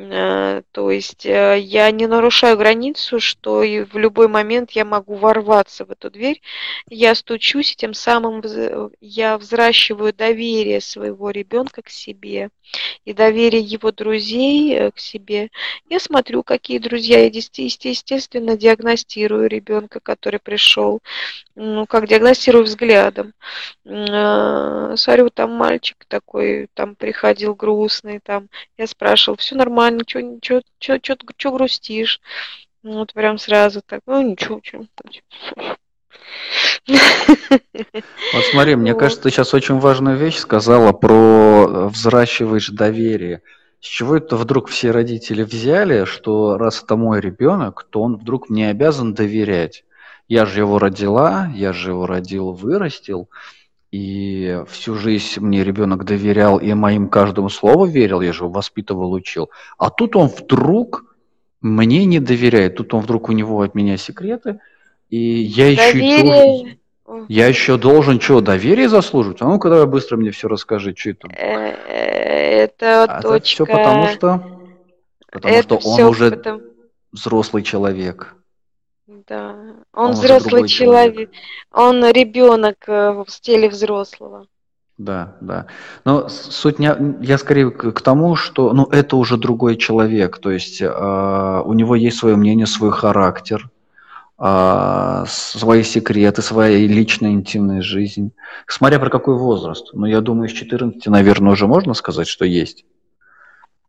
Э, 0.00 0.62
то 0.70 0.92
есть 0.92 1.26
э, 1.26 1.58
я 1.58 1.90
не 1.90 2.06
нарушаю 2.06 2.56
границу, 2.56 3.18
что 3.18 3.64
и 3.64 3.82
в 3.82 3.96
любой 3.96 4.28
момент 4.28 4.70
я 4.70 4.84
могу 4.84 5.16
ворваться 5.16 5.84
в 5.84 5.90
эту 5.90 6.08
дверь. 6.08 6.40
Я 6.88 7.16
стучусь, 7.16 7.72
и 7.72 7.76
тем 7.76 7.94
самым 7.94 8.40
я 9.00 9.36
взращиваю 9.38 10.14
доверие 10.14 10.80
своего 10.80 11.30
ребенка 11.30 11.82
к 11.82 11.88
себе 11.88 12.50
и 13.04 13.12
доверие 13.12 13.62
его 13.62 13.90
друзей 13.90 14.74
э, 14.74 14.90
к 14.92 14.98
себе. 14.98 15.50
Я 15.88 15.98
смотрю, 15.98 16.42
какие 16.42 16.78
друзья, 16.78 17.18
я 17.20 17.26
естественно 17.26 18.56
диагностирую 18.56 19.48
ребенка, 19.48 19.98
который 20.00 20.38
пришел, 20.38 21.00
ну, 21.54 21.86
как 21.86 22.06
диагностирую 22.06 22.64
взглядом. 22.64 23.32
Смотрю, 23.84 25.30
там 25.30 25.52
мальчик 25.52 26.04
такой, 26.06 26.68
там 26.74 26.94
приходил 26.94 27.54
грустный, 27.54 28.20
там, 28.20 28.48
я 28.76 28.86
спрашивал, 28.86 29.38
все 29.38 29.54
нормально, 29.56 29.87
нормально, 29.90 30.04
что 31.36 31.50
грустишь? 31.52 32.20
Ну, 32.82 32.98
вот 32.98 33.12
прям 33.12 33.38
сразу 33.38 33.82
так, 33.84 34.00
ну 34.06 34.22
ничего, 34.22 34.60
что. 34.62 34.84
Вот 36.86 38.44
смотри, 38.50 38.76
мне 38.76 38.92
вот. 38.92 39.00
кажется, 39.00 39.24
ты 39.24 39.30
сейчас 39.30 39.52
очень 39.54 39.78
важную 39.78 40.16
вещь 40.16 40.36
сказала 40.36 40.92
про 40.92 41.66
э, 41.68 41.88
взращиваешь 41.88 42.68
доверие. 42.70 43.42
С 43.80 43.86
чего 43.86 44.16
это 44.16 44.36
вдруг 44.36 44.68
все 44.68 44.90
родители 44.90 45.42
взяли, 45.42 46.04
что 46.04 46.56
раз 46.56 46.82
это 46.82 46.96
мой 46.96 47.20
ребенок, 47.20 47.86
то 47.90 48.02
он 48.02 48.16
вдруг 48.16 48.48
мне 48.48 48.70
обязан 48.70 49.14
доверять? 49.14 49.84
Я 50.28 50.46
же 50.46 50.60
его 50.60 50.78
родила, 50.78 51.50
я 51.54 51.72
же 51.72 51.90
его 51.90 52.06
родил, 52.06 52.52
вырастил. 52.52 53.28
И 53.90 54.62
всю 54.68 54.94
жизнь 54.96 55.40
мне 55.40 55.64
ребенок 55.64 56.04
доверял 56.04 56.58
и 56.58 56.72
моим 56.74 57.08
каждому 57.08 57.48
слову 57.48 57.86
верил, 57.86 58.20
я 58.20 58.32
же 58.32 58.44
его 58.44 58.52
воспитывал, 58.52 59.12
учил. 59.12 59.50
А 59.78 59.88
тут 59.88 60.14
он 60.14 60.28
вдруг 60.28 61.16
мне 61.62 62.04
не 62.04 62.20
доверяет, 62.20 62.76
тут 62.76 62.92
он 62.92 63.00
вдруг 63.00 63.30
у 63.30 63.32
него 63.32 63.62
от 63.62 63.74
меня 63.74 63.96
секреты, 63.96 64.60
И 65.08 65.18
я 65.18 65.70
еще 65.70 65.98
и 65.98 66.22
должен, 66.22 66.78
я 67.28 67.46
еще 67.46 67.78
должен 67.78 68.20
что, 68.20 68.42
доверие 68.42 68.88
заслуживать? 68.90 69.40
А 69.40 69.46
ну-ка 69.46 69.70
давай 69.70 69.86
быстро 69.86 70.18
мне 70.18 70.30
все 70.30 70.48
расскажи, 70.48 70.94
что 70.94 71.10
это. 71.10 71.28
Э, 71.30 72.64
это 72.64 73.04
а 73.04 73.22
точка. 73.22 73.64
Это 73.64 73.64
все 73.64 73.66
потому 73.66 74.08
что, 74.08 74.60
потому 75.32 75.54
это 75.54 75.80
что 75.80 75.88
он 75.88 76.00
уже 76.02 76.30
потому... 76.30 76.60
взрослый 77.12 77.62
человек. 77.62 78.36
Да, 79.08 79.56
он, 79.94 80.08
он 80.08 80.10
взрослый 80.12 80.68
человек. 80.68 81.14
человек. 81.14 81.30
Он 81.72 82.04
ребенок 82.10 82.76
э, 82.86 83.12
в 83.12 83.30
стиле 83.30 83.70
взрослого. 83.70 84.46
Да, 84.98 85.36
да. 85.40 85.66
Но 86.04 86.28
суть 86.28 86.78
не, 86.78 86.94
я 87.22 87.38
скорее 87.38 87.70
к, 87.70 88.00
тому, 88.02 88.36
что 88.36 88.74
ну, 88.74 88.84
это 88.84 89.16
уже 89.16 89.38
другой 89.38 89.76
человек. 89.76 90.38
То 90.38 90.50
есть 90.50 90.82
э, 90.82 91.62
у 91.64 91.72
него 91.72 91.94
есть 91.94 92.18
свое 92.18 92.36
мнение, 92.36 92.66
свой 92.66 92.90
характер, 92.90 93.70
э, 94.38 95.24
свои 95.26 95.84
секреты, 95.84 96.42
своя 96.42 96.76
личная 96.76 97.30
интимная 97.30 97.80
жизнь. 97.80 98.32
Смотря 98.66 98.98
про 98.98 99.08
какой 99.08 99.38
возраст. 99.38 99.94
Но 99.94 100.06
я 100.06 100.20
думаю, 100.20 100.50
с 100.50 100.52
14, 100.52 101.06
наверное, 101.06 101.52
уже 101.52 101.66
можно 101.66 101.94
сказать, 101.94 102.28
что 102.28 102.44
есть. 102.44 102.84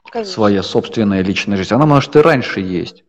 Конечно. 0.09 0.33
Своя 0.33 0.63
собственная 0.63 1.23
личная 1.23 1.57
жизнь. 1.57 1.73
Она, 1.73 1.85
может, 1.85 2.15
и 2.15 2.19
раньше 2.19 2.61
есть. 2.61 3.03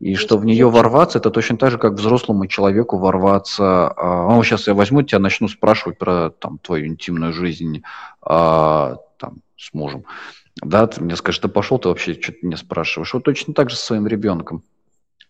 И 0.00 0.14
что 0.14 0.38
в 0.38 0.46
нее 0.46 0.68
ворваться, 0.70 1.18
это 1.18 1.30
точно 1.30 1.58
так 1.58 1.70
же, 1.70 1.78
как 1.78 1.92
взрослому 1.92 2.46
человеку 2.46 2.96
ворваться. 2.96 3.92
А, 3.94 4.34
ну, 4.34 4.42
сейчас 4.42 4.66
я 4.66 4.72
возьму 4.72 5.02
тебя, 5.02 5.18
начну 5.18 5.46
спрашивать 5.46 5.98
про 5.98 6.30
там, 6.30 6.58
твою 6.58 6.86
интимную 6.86 7.34
жизнь 7.34 7.82
а, 8.22 8.96
там, 9.18 9.42
с 9.58 9.74
мужем. 9.74 10.04
Да, 10.62 10.86
ты 10.86 11.02
мне 11.02 11.16
скажешь, 11.16 11.40
ты 11.40 11.48
пошел, 11.48 11.78
ты 11.78 11.88
вообще 11.88 12.14
что-то 12.14 12.38
не 12.42 12.56
спрашиваешь. 12.56 13.12
Вот 13.12 13.24
точно 13.24 13.52
так 13.52 13.68
же 13.68 13.76
с 13.76 13.80
своим 13.80 14.06
ребенком. 14.06 14.62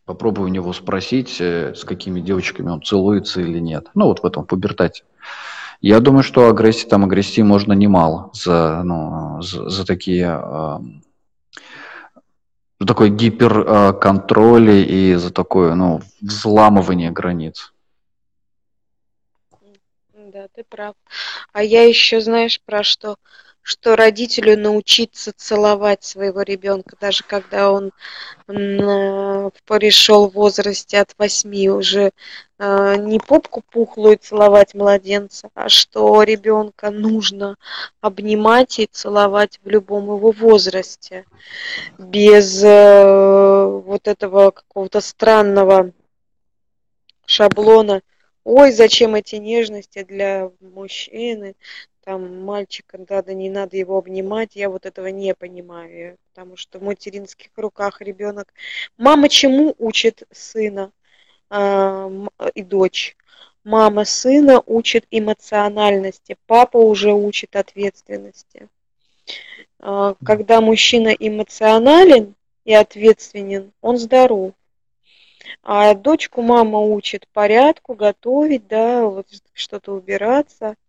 Попробуй 0.05 0.45
у 0.45 0.49
него 0.49 0.73
спросить, 0.73 1.41
э, 1.41 1.75
с 1.75 1.85
какими 1.85 2.21
девочками 2.21 2.71
он 2.71 2.81
целуется 2.81 3.41
или 3.41 3.59
нет. 3.59 3.89
Ну, 3.95 4.07
вот 4.07 4.23
в 4.23 4.27
этом 4.27 4.45
пубертате. 4.45 5.03
Я 5.81 5.99
думаю, 5.99 6.23
что 6.23 6.49
агрессии, 6.49 6.87
там 6.87 7.05
агрессии 7.05 7.43
можно 7.43 7.73
немало 7.73 8.31
за, 8.35 8.83
ну, 8.85 9.43
за, 9.43 9.69
за 9.69 9.85
такие 9.85 10.29
за 12.81 12.87
такой 12.87 13.11
гиперконтроль 13.11 14.71
и 14.71 15.15
за 15.15 15.31
такое, 15.31 15.75
ну, 15.75 16.01
взламывание 16.23 17.11
границ. 17.11 17.73
Да, 20.15 20.49
ты 20.55 20.65
прав. 20.65 20.95
А 21.53 21.63
я 21.63 21.87
еще, 21.87 22.21
знаешь, 22.21 22.61
про 22.61 22.83
что? 22.83 23.17
Что 23.71 23.95
родителю 23.95 24.59
научиться 24.59 25.33
целовать 25.33 26.03
своего 26.03 26.43
ребенка, 26.43 26.97
даже 27.01 27.23
когда 27.23 27.71
он 27.71 27.93
перешел 28.49 30.29
в 30.29 30.35
возрасте 30.35 30.99
от 30.99 31.15
восьми 31.17 31.71
уже 31.71 32.11
э, 32.59 32.97
не 32.97 33.21
попку 33.21 33.63
пухлую 33.63 34.19
целовать 34.19 34.75
младенца, 34.75 35.51
а 35.55 35.69
что 35.69 36.25
ребенка 36.25 36.91
нужно 36.91 37.57
обнимать 38.01 38.81
и 38.81 38.89
целовать 38.91 39.61
в 39.63 39.69
любом 39.69 40.07
его 40.17 40.33
возрасте, 40.33 41.25
без 41.97 42.65
э, 42.65 43.65
вот 43.85 44.09
этого 44.09 44.51
какого-то 44.51 45.01
странного 45.01 45.93
шаблона. 47.25 48.03
Ой, 48.43 48.73
зачем 48.73 49.15
эти 49.15 49.37
нежности 49.37 50.03
для 50.03 50.51
мужчины, 50.61 51.55
там 52.05 52.43
мальчика, 52.45 52.99
да, 52.99 53.23
да 53.23 53.35
не 53.35 53.51
надо 53.51 53.77
его 53.77 53.99
обнимать, 53.99 54.57
я 54.57 54.71
вот 54.71 54.87
этого 54.87 55.09
не 55.09 55.35
понимаю, 55.35 56.17
потому 56.33 56.57
что 56.57 56.79
в 56.79 56.83
материнских 56.83 57.51
руках 57.57 58.01
ребенок. 58.01 58.53
Мама 58.97 59.29
чему 59.29 59.75
учит 59.79 60.23
сына 60.31 60.93
э, 61.51 62.27
и 62.55 62.63
дочь? 62.63 63.17
Мама 63.65 64.05
сына 64.05 64.63
учит 64.65 65.07
эмоциональности, 65.11 66.37
папа 66.47 66.79
уже 66.79 67.13
учит 67.13 67.57
ответственности. 67.57 68.69
Э, 69.81 70.15
когда 70.25 70.61
мужчина 70.61 71.09
эмоционален 71.09 72.35
и 72.65 72.73
ответственен, 72.73 73.73
он 73.83 73.99
здоров. 73.99 74.53
А 75.63 75.95
дочку 75.95 76.43
мама 76.43 76.79
учит 76.81 77.27
порядку, 77.29 77.95
готовить, 77.95 78.67
да, 78.69 79.05
вот 79.05 79.27
что-то 79.55 79.93
убираться– 79.93 80.77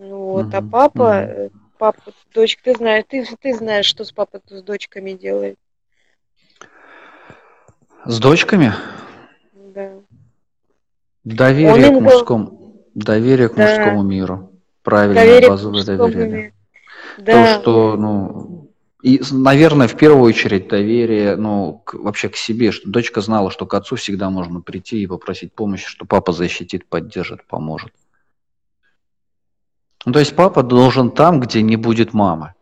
вот, 0.00 0.54
а 0.54 0.62
папа, 0.62 1.24
э, 1.24 1.48
папа, 1.76 2.00
дочка, 2.32 2.62
ты 2.64 2.74
знаешь, 2.74 3.04
ты, 3.06 3.26
ты 3.38 3.54
знаешь, 3.54 3.84
что 3.84 4.04
с 4.04 4.12
папой 4.12 4.40
с 4.48 4.62
дочками 4.62 5.12
делает. 5.12 5.58
С 8.06 8.18
дочками? 8.18 8.72
Да. 9.52 9.92
Доверие 11.24 11.90
к 11.90 12.00
мужскому, 12.00 12.86
доверие 12.94 13.50
к 13.50 13.54
да. 13.56 13.66
мужскому 13.66 14.02
миру. 14.02 14.52
Правильно, 14.82 15.20
доверие 15.20 15.50
базовое 15.50 15.84
доверие. 15.84 16.54
Да. 17.18 17.56
То, 17.56 17.60
что, 17.60 17.96
ну, 17.96 18.70
и, 19.02 19.20
наверное, 19.30 19.86
в 19.86 19.98
первую 19.98 20.24
очередь 20.24 20.68
доверие, 20.68 21.36
ну, 21.36 21.82
к, 21.84 21.92
вообще 21.92 22.30
к 22.30 22.36
себе, 22.36 22.72
что 22.72 22.88
дочка 22.88 23.20
знала, 23.20 23.50
что 23.50 23.66
к 23.66 23.74
отцу 23.74 23.96
всегда 23.96 24.30
можно 24.30 24.62
прийти 24.62 25.02
и 25.02 25.06
попросить 25.06 25.52
помощи, 25.52 25.86
что 25.86 26.06
папа 26.06 26.32
защитит, 26.32 26.86
поддержит, 26.86 27.46
поможет. 27.46 27.92
Ну, 30.06 30.12
то 30.12 30.18
есть 30.18 30.34
папа 30.34 30.62
должен 30.62 31.10
там, 31.10 31.40
где 31.40 31.62
не 31.62 31.76
будет 31.76 32.14
мамы. 32.14 32.54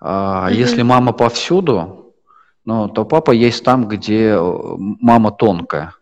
А, 0.00 0.48
mm-hmm. 0.48 0.54
Если 0.54 0.82
мама 0.82 1.12
повсюду, 1.12 2.14
ну, 2.64 2.88
то 2.88 3.04
папа 3.04 3.32
есть 3.32 3.64
там, 3.64 3.88
где 3.88 4.36
э, 4.36 4.54
мама 5.00 5.32
тонкая, 5.32 5.94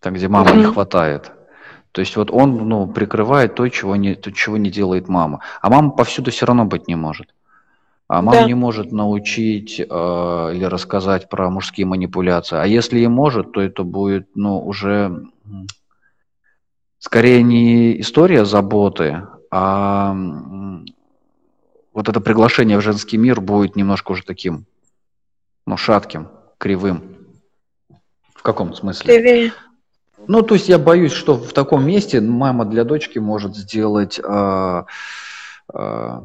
там, 0.00 0.14
где 0.14 0.28
мама 0.28 0.50
mm-hmm. 0.50 0.58
не 0.58 0.64
хватает. 0.64 1.32
То 1.92 2.00
есть 2.00 2.16
вот 2.16 2.30
он 2.30 2.68
ну, 2.68 2.86
прикрывает 2.86 3.56
то 3.56 3.68
чего, 3.68 3.96
не, 3.96 4.14
то, 4.14 4.30
чего 4.30 4.56
не 4.56 4.70
делает 4.70 5.08
мама. 5.08 5.40
А 5.60 5.70
мама 5.70 5.90
повсюду 5.90 6.30
все 6.30 6.46
равно 6.46 6.64
быть 6.64 6.86
не 6.86 6.94
может. 6.94 7.34
А 8.06 8.22
мама 8.22 8.40
да. 8.40 8.46
не 8.46 8.54
может 8.54 8.92
научить 8.92 9.80
э, 9.80 10.52
или 10.54 10.64
рассказать 10.64 11.28
про 11.28 11.50
мужские 11.50 11.86
манипуляции. 11.86 12.56
А 12.56 12.66
если 12.66 13.00
и 13.00 13.08
может, 13.08 13.52
то 13.52 13.60
это 13.60 13.82
будет 13.82 14.28
ну, 14.36 14.60
уже 14.60 15.24
скорее 16.98 17.42
не 17.42 18.00
история 18.00 18.44
заботы, 18.44 19.26
а 19.50 20.14
вот 21.92 22.08
это 22.08 22.20
приглашение 22.20 22.78
в 22.78 22.82
женский 22.82 23.16
мир 23.16 23.40
будет 23.40 23.76
немножко 23.76 24.12
уже 24.12 24.24
таким, 24.24 24.66
ну, 25.66 25.76
шатким, 25.76 26.28
кривым. 26.58 27.16
В 28.34 28.42
каком 28.42 28.74
смысле? 28.74 29.16
Кривее. 29.16 29.52
Ну, 30.26 30.42
то 30.42 30.54
есть 30.54 30.68
я 30.68 30.78
боюсь, 30.78 31.12
что 31.12 31.34
в 31.34 31.52
таком 31.52 31.86
месте 31.86 32.20
мама 32.20 32.64
для 32.64 32.84
дочки 32.84 33.18
может 33.18 33.56
сделать 33.56 34.20
э, 34.22 34.82
э, 35.74 36.20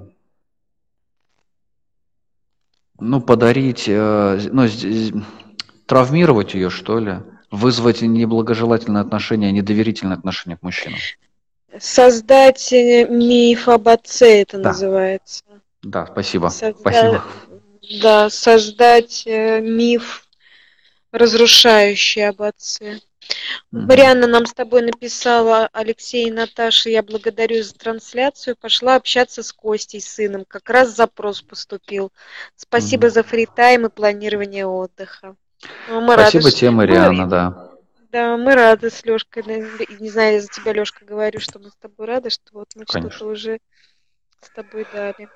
ну, 2.99 3.21
подарить, 3.21 3.85
э, 3.87 4.39
ну, 4.51 4.67
травмировать 5.85 6.53
ее, 6.53 6.69
что 6.69 6.99
ли, 6.99 7.19
вызвать 7.51 8.01
неблагожелательное 8.01 9.01
отношение, 9.01 9.51
недоверительное 9.51 10.17
отношение 10.17 10.57
к 10.57 10.63
мужчинам. 10.63 10.99
Создать 11.79 12.71
э, 12.73 13.07
миф 13.07 13.67
об 13.67 13.87
отце 13.87 14.41
это 14.41 14.57
да. 14.57 14.69
называется. 14.69 15.43
Да, 15.81 16.07
спасибо. 16.07 16.47
Созда... 16.47 16.79
спасибо. 16.79 17.23
Да, 18.01 18.29
создать 18.29 19.23
э, 19.27 19.61
миф, 19.61 20.27
разрушающий 21.11 22.27
об 22.27 22.41
отце. 22.41 22.95
Mm-hmm. 22.95 22.99
Марианна 23.71 24.27
нам 24.27 24.45
с 24.45 24.53
тобой 24.53 24.83
написала, 24.83 25.69
Алексей 25.73 26.27
и 26.27 26.31
Наташа, 26.31 26.89
я 26.89 27.03
благодарю 27.03 27.63
за 27.63 27.73
трансляцию. 27.73 28.55
Пошла 28.55 28.95
общаться 28.95 29.43
с 29.43 29.51
Костей, 29.51 30.01
сыном. 30.01 30.45
Как 30.47 30.69
раз 30.69 30.95
запрос 30.95 31.41
поступил. 31.41 32.11
Спасибо 32.55 33.07
mm-hmm. 33.07 33.11
за 33.11 33.23
фритайм 33.23 33.85
и 33.85 33.89
планирование 33.89 34.65
отдыха. 34.65 35.35
Ну, 35.89 36.01
мы 36.01 36.13
Спасибо 36.13 36.45
рады, 36.45 36.55
тебе, 36.55 36.71
Марианна, 36.71 37.27
да. 37.27 37.74
Да, 38.15 38.37
мы 38.37 38.55
рады 38.55 38.89
с 38.91 39.03
Лешкой. 39.03 39.43
Не 39.99 40.09
знаю, 40.09 40.35
я 40.35 40.41
за 40.41 40.47
тебя, 40.47 40.71
Лешка, 40.71 41.03
говорю, 41.03 41.41
что 41.41 41.59
мы 41.59 41.69
с 41.69 41.75
тобой 41.75 42.07
рады, 42.07 42.29
что 42.29 42.43
вот 42.53 42.67
мы 42.73 42.85
что-то 42.87 43.25
уже 43.25 43.59
с 44.39 44.49
тобой 44.51 44.87
дали. 44.93 45.27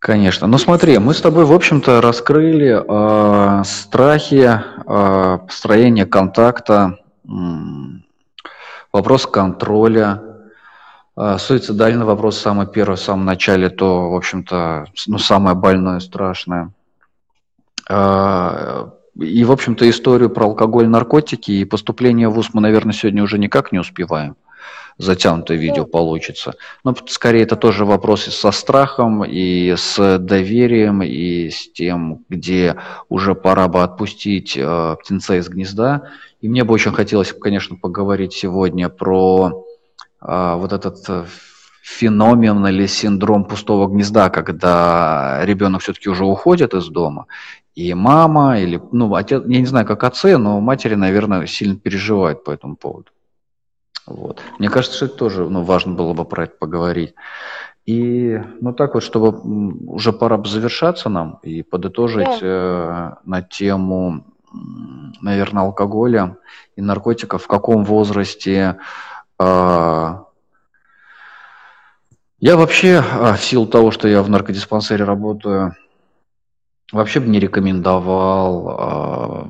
Конечно. 0.00 0.48
Ну 0.48 0.58
смотри, 0.58 0.98
мы 0.98 1.14
с 1.14 1.20
тобой, 1.20 1.44
в 1.44 1.52
общем-то, 1.52 2.00
раскрыли 2.00 2.82
э, 2.82 3.62
страхи, 3.62 4.50
э, 4.50 5.38
построение 5.46 6.06
контакта, 6.06 6.98
э, 7.24 7.28
вопрос 8.92 9.28
контроля, 9.28 10.20
э, 11.16 11.38
суицидальный 11.38 12.04
вопрос 12.04 12.36
самый 12.36 12.66
первый, 12.66 12.96
в 12.96 13.00
самом 13.00 13.26
начале, 13.26 13.70
то, 13.70 14.10
в 14.10 14.16
общем-то, 14.16 14.86
ну, 15.06 15.18
самое 15.18 15.54
больное, 15.54 16.00
страшное. 16.00 16.72
Э, 17.88 18.90
и, 19.18 19.44
в 19.44 19.52
общем-то, 19.52 19.88
историю 19.88 20.30
про 20.30 20.46
алкоголь, 20.46 20.88
наркотики 20.88 21.52
и 21.52 21.64
поступление 21.64 22.28
в 22.28 22.32
ВУЗ 22.32 22.50
мы, 22.52 22.60
наверное, 22.60 22.92
сегодня 22.92 23.22
уже 23.22 23.38
никак 23.38 23.72
не 23.72 23.78
успеваем. 23.78 24.36
затянутое 24.96 25.58
видео 25.58 25.84
получится. 25.86 26.54
Но 26.84 26.94
скорее 27.08 27.42
это 27.42 27.56
тоже 27.56 27.84
вопросы 27.84 28.30
со 28.30 28.52
страхом 28.52 29.24
и 29.24 29.74
с 29.76 30.18
доверием, 30.18 31.02
и 31.02 31.50
с 31.50 31.72
тем, 31.72 32.24
где 32.28 32.76
уже 33.08 33.34
пора 33.34 33.66
бы 33.68 33.82
отпустить 33.82 34.56
э, 34.56 34.96
птенца 35.00 35.36
из 35.36 35.48
гнезда. 35.48 36.10
И 36.40 36.48
мне 36.48 36.62
бы 36.62 36.74
очень 36.74 36.92
хотелось, 36.92 37.32
конечно, 37.32 37.76
поговорить 37.76 38.34
сегодня 38.34 38.88
про 38.88 39.64
э, 40.20 40.54
вот 40.56 40.72
этот 40.72 40.98
э, 41.08 41.24
феномен 41.84 42.66
или 42.66 42.86
синдром 42.86 43.44
пустого 43.44 43.88
гнезда, 43.88 44.30
когда 44.30 45.44
ребенок 45.44 45.82
все-таки 45.82 46.08
уже 46.08 46.24
уходит 46.24 46.72
из 46.72 46.88
дома, 46.88 47.26
и 47.74 47.92
мама, 47.92 48.58
или, 48.58 48.80
ну, 48.90 49.14
отец, 49.14 49.42
я 49.46 49.60
не 49.60 49.66
знаю, 49.66 49.84
как 49.84 50.02
отцы, 50.02 50.38
но 50.38 50.60
матери, 50.60 50.94
наверное, 50.94 51.46
сильно 51.46 51.76
переживают 51.76 52.42
по 52.42 52.52
этому 52.52 52.76
поводу. 52.76 53.10
Вот. 54.06 54.40
Мне 54.58 54.70
кажется, 54.70 54.96
что 54.96 55.06
это 55.06 55.16
тоже 55.16 55.48
ну, 55.48 55.62
важно 55.62 55.92
было 55.92 56.14
бы 56.14 56.24
про 56.24 56.44
это 56.44 56.54
поговорить. 56.58 57.14
И, 57.84 58.40
ну 58.62 58.72
так 58.72 58.94
вот, 58.94 59.02
чтобы 59.02 59.38
уже 59.86 60.14
пора 60.14 60.38
бы 60.38 60.48
завершаться 60.48 61.10
нам 61.10 61.38
и 61.42 61.62
подытожить 61.62 62.40
да. 62.40 63.16
э, 63.20 63.28
на 63.28 63.42
тему, 63.42 64.24
наверное, 65.20 65.64
алкоголя 65.64 66.38
и 66.76 66.80
наркотиков, 66.80 67.42
в 67.42 67.46
каком 67.46 67.84
возрасте 67.84 68.78
э, 69.38 70.14
я 72.44 72.58
вообще, 72.58 72.96
а, 72.98 73.36
в 73.36 73.42
силу 73.42 73.66
того, 73.66 73.90
что 73.90 74.06
я 74.06 74.22
в 74.22 74.28
наркодиспансере 74.28 75.02
работаю, 75.02 75.74
вообще 76.92 77.20
бы 77.20 77.28
не 77.28 77.40
рекомендовал 77.40 78.68
а, 78.68 79.48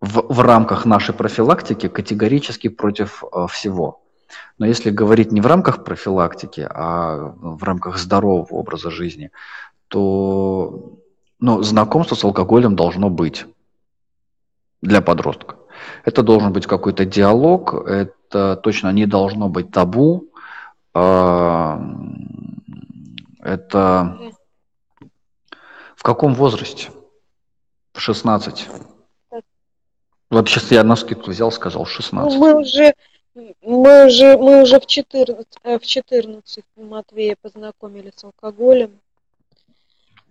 в, 0.00 0.32
в 0.32 0.40
рамках 0.42 0.84
нашей 0.84 1.12
профилактики 1.12 1.88
категорически 1.88 2.68
против 2.68 3.24
а, 3.32 3.48
всего. 3.48 4.00
Но 4.58 4.66
если 4.66 4.90
говорить 4.90 5.32
не 5.32 5.40
в 5.40 5.46
рамках 5.48 5.82
профилактики, 5.82 6.64
а 6.70 7.34
в 7.36 7.60
рамках 7.64 7.98
здорового 7.98 8.54
образа 8.54 8.92
жизни, 8.92 9.32
то 9.88 11.00
ну, 11.40 11.64
знакомство 11.64 12.14
с 12.14 12.22
алкоголем 12.22 12.76
должно 12.76 13.10
быть 13.10 13.44
для 14.82 15.00
подростка. 15.00 15.56
Это 16.04 16.22
должен 16.22 16.52
быть 16.52 16.68
какой-то 16.68 17.04
диалог, 17.04 17.74
это 17.74 18.54
точно 18.54 18.92
не 18.92 19.06
должно 19.06 19.48
быть 19.48 19.72
табу, 19.72 20.30
это 23.42 24.18
в 25.94 26.02
каком 26.02 26.34
возрасте? 26.34 26.90
В 27.92 28.00
16. 28.00 28.68
Вообще, 30.30 30.60
я 30.70 30.84
на 30.84 30.96
скидку 30.96 31.30
взял, 31.30 31.52
сказал 31.52 31.86
16. 31.86 32.32
Ну, 32.32 32.38
мы 32.38 32.60
уже, 32.60 32.94
мы 33.62 34.06
уже, 34.06 34.36
мы 34.36 34.62
уже 34.62 34.80
в 34.80 34.86
14, 34.86 35.46
э, 35.62 35.78
в 35.78 35.86
14 35.86 36.64
Матвея 36.76 37.36
познакомились 37.40 38.14
с 38.16 38.24
алкоголем 38.24 38.98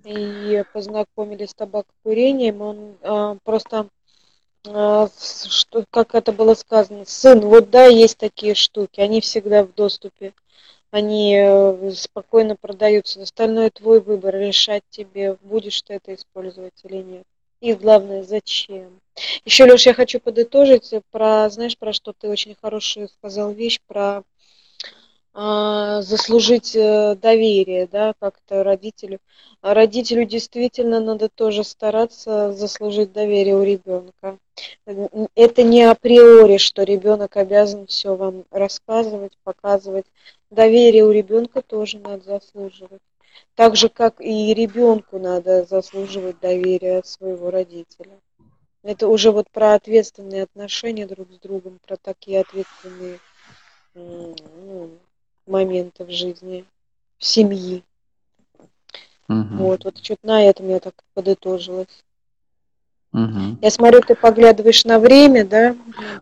и 0.03 0.63
познакомились 0.73 1.51
с 1.51 1.53
табакокурением. 1.53 2.61
Он 2.61 2.95
а, 3.01 3.37
просто, 3.43 3.87
а, 4.67 5.07
что, 5.49 5.85
как 5.89 6.13
это 6.13 6.31
было 6.31 6.55
сказано, 6.55 7.05
сын, 7.05 7.39
вот 7.39 7.69
да, 7.69 7.85
есть 7.85 8.17
такие 8.17 8.53
штуки, 8.53 8.99
они 8.99 9.21
всегда 9.21 9.63
в 9.63 9.73
доступе 9.73 10.33
они 10.95 11.35
э, 11.37 11.91
спокойно 11.93 12.55
продаются. 12.55 13.21
Остальное 13.21 13.69
твой 13.69 13.99
выбор, 13.99 14.33
решать 14.33 14.83
тебе, 14.89 15.35
будешь 15.41 15.81
ты 15.81 15.95
это 15.95 16.15
использовать 16.15 16.71
или 16.85 17.03
нет. 17.03 17.23
И 17.59 17.73
главное, 17.73 18.23
зачем. 18.23 19.01
Еще, 19.43 19.65
Леш, 19.65 19.85
я 19.87 19.93
хочу 19.93 20.21
подытожить 20.21 20.93
про, 21.11 21.49
знаешь, 21.49 21.77
про 21.77 21.91
что 21.91 22.13
ты 22.13 22.29
очень 22.29 22.55
хорошую 22.61 23.09
сказал 23.09 23.51
вещь, 23.51 23.81
про 23.85 24.23
заслужить 25.35 26.75
э, 26.77 27.15
доверие, 27.15 27.87
да, 27.87 28.13
как-то 28.19 28.63
родителю. 28.63 29.19
А 29.61 29.73
родителю 29.73 30.25
действительно 30.25 31.01
надо 31.01 31.27
тоже 31.27 31.65
стараться 31.65 32.53
заслужить 32.53 33.11
доверие 33.11 33.57
у 33.57 33.63
ребенка. 33.63 34.37
Это 35.35 35.63
не 35.63 35.83
априори, 35.83 36.57
что 36.57 36.83
ребенок 36.83 37.35
обязан 37.35 37.85
все 37.87 38.15
вам 38.15 38.45
рассказывать, 38.49 39.33
показывать. 39.43 40.05
Доверие 40.51 41.03
у 41.03 41.11
ребенка 41.11 41.61
тоже 41.61 41.99
надо 41.99 42.23
заслуживать. 42.23 43.01
Так 43.55 43.75
же, 43.75 43.89
как 43.89 44.21
и 44.21 44.53
ребенку 44.53 45.19
надо 45.19 45.65
заслуживать 45.65 46.39
доверие 46.39 46.99
от 46.99 47.07
своего 47.07 47.51
родителя. 47.51 48.19
Это 48.83 49.09
уже 49.09 49.31
вот 49.31 49.49
про 49.49 49.73
ответственные 49.73 50.43
отношения 50.43 51.05
друг 51.05 51.29
с 51.33 51.39
другом, 51.39 51.79
про 51.85 51.97
такие 51.97 52.39
ответственные 52.39 53.19
ну, 53.95 54.99
моменты 55.47 56.03
в 56.03 56.11
жизни 56.11 56.65
семьи. 57.19 57.83
Угу. 59.27 59.55
Вот, 59.57 59.85
вот 59.85 59.97
что-то 59.97 60.27
на 60.27 60.45
этом 60.45 60.69
я 60.69 60.79
так 60.79 60.93
подытожилась. 61.13 62.03
Угу. 63.13 63.59
Я 63.61 63.71
смотрю, 63.71 64.01
ты 64.01 64.13
поглядываешь 64.13 64.83
на 64.83 64.99
время, 64.99 65.45
да? 65.45 65.75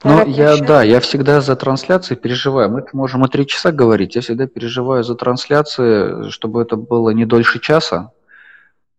Ну, 0.03 0.28
я, 0.28 0.57
да, 0.57 0.84
я 0.84 0.99
всегда 0.99 1.41
за 1.41 1.55
трансляции 1.55 2.13
переживаю. 2.13 2.69
Мы 2.69 2.86
можем 2.93 3.26
и 3.26 3.30
три 3.30 3.47
часа 3.47 3.71
говорить. 3.71 4.15
Я 4.15 4.21
всегда 4.21 4.45
переживаю 4.45 5.03
за 5.03 5.15
трансляции, 5.15 6.30
чтобы 6.30 6.61
это 6.61 6.76
было 6.76 7.09
не 7.09 7.26
дольше 7.26 7.59
часа. 7.59 8.11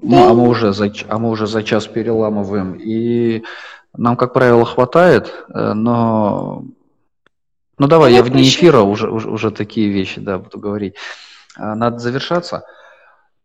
Да. 0.00 0.08
Ну, 0.08 0.28
а 0.28 0.34
мы 0.34 0.48
уже 0.48 0.72
за, 0.72 0.92
а 1.08 1.18
мы 1.18 1.30
уже 1.30 1.46
за 1.46 1.62
час 1.62 1.86
переламываем. 1.86 2.74
И 2.74 3.44
нам, 3.96 4.16
как 4.16 4.32
правило, 4.32 4.64
хватает, 4.64 5.32
э, 5.48 5.72
но 5.72 6.64
ну 7.78 7.86
давай, 7.86 8.12
я, 8.12 8.18
я 8.18 8.22
вне 8.22 8.42
эфира 8.42 8.80
уже, 8.80 9.10
уже, 9.10 9.30
уже 9.30 9.50
такие 9.50 9.88
вещи, 9.90 10.20
да, 10.20 10.38
буду 10.38 10.58
говорить. 10.58 10.94
А, 11.56 11.74
надо 11.74 11.98
завершаться. 11.98 12.64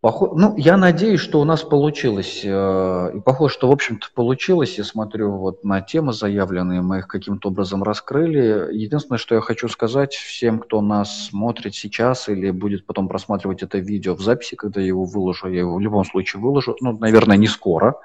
Похож... 0.01 0.29
Ну, 0.33 0.55
я 0.55 0.77
надеюсь, 0.77 1.19
что 1.19 1.41
у 1.41 1.43
нас 1.43 1.61
получилось. 1.61 2.41
Э, 2.45 3.11
и 3.15 3.19
похоже, 3.19 3.55
что, 3.55 3.67
в 3.67 3.71
общем-то, 3.71 4.07
получилось. 4.15 4.77
Я 4.77 4.85
смотрю 4.85 5.31
вот 5.31 5.65
на 5.65 5.81
темы 5.81 6.13
заявленные, 6.13 6.81
мы 6.81 6.99
их 6.99 7.07
каким-то 7.07 7.49
образом 7.49 7.83
раскрыли. 7.83 8.73
Единственное, 8.73 9.17
что 9.19 9.35
я 9.35 9.41
хочу 9.41 9.67
сказать 9.67 10.13
всем, 10.13 10.59
кто 10.59 10.79
нас 10.79 11.27
смотрит 11.27 11.75
сейчас 11.75 12.29
или 12.29 12.49
будет 12.51 12.85
потом 12.85 13.09
просматривать 13.09 13.61
это 13.61 13.79
видео 13.79 14.15
в 14.15 14.21
записи, 14.21 14.55
когда 14.55 14.79
я 14.79 14.87
его 14.87 15.03
выложу, 15.03 15.49
я 15.49 15.59
его 15.59 15.75
в 15.75 15.81
любом 15.81 16.05
случае 16.05 16.41
выложу, 16.41 16.77
ну, 16.79 16.97
наверное, 16.97 17.35
не 17.35 17.47
скоро, 17.47 17.95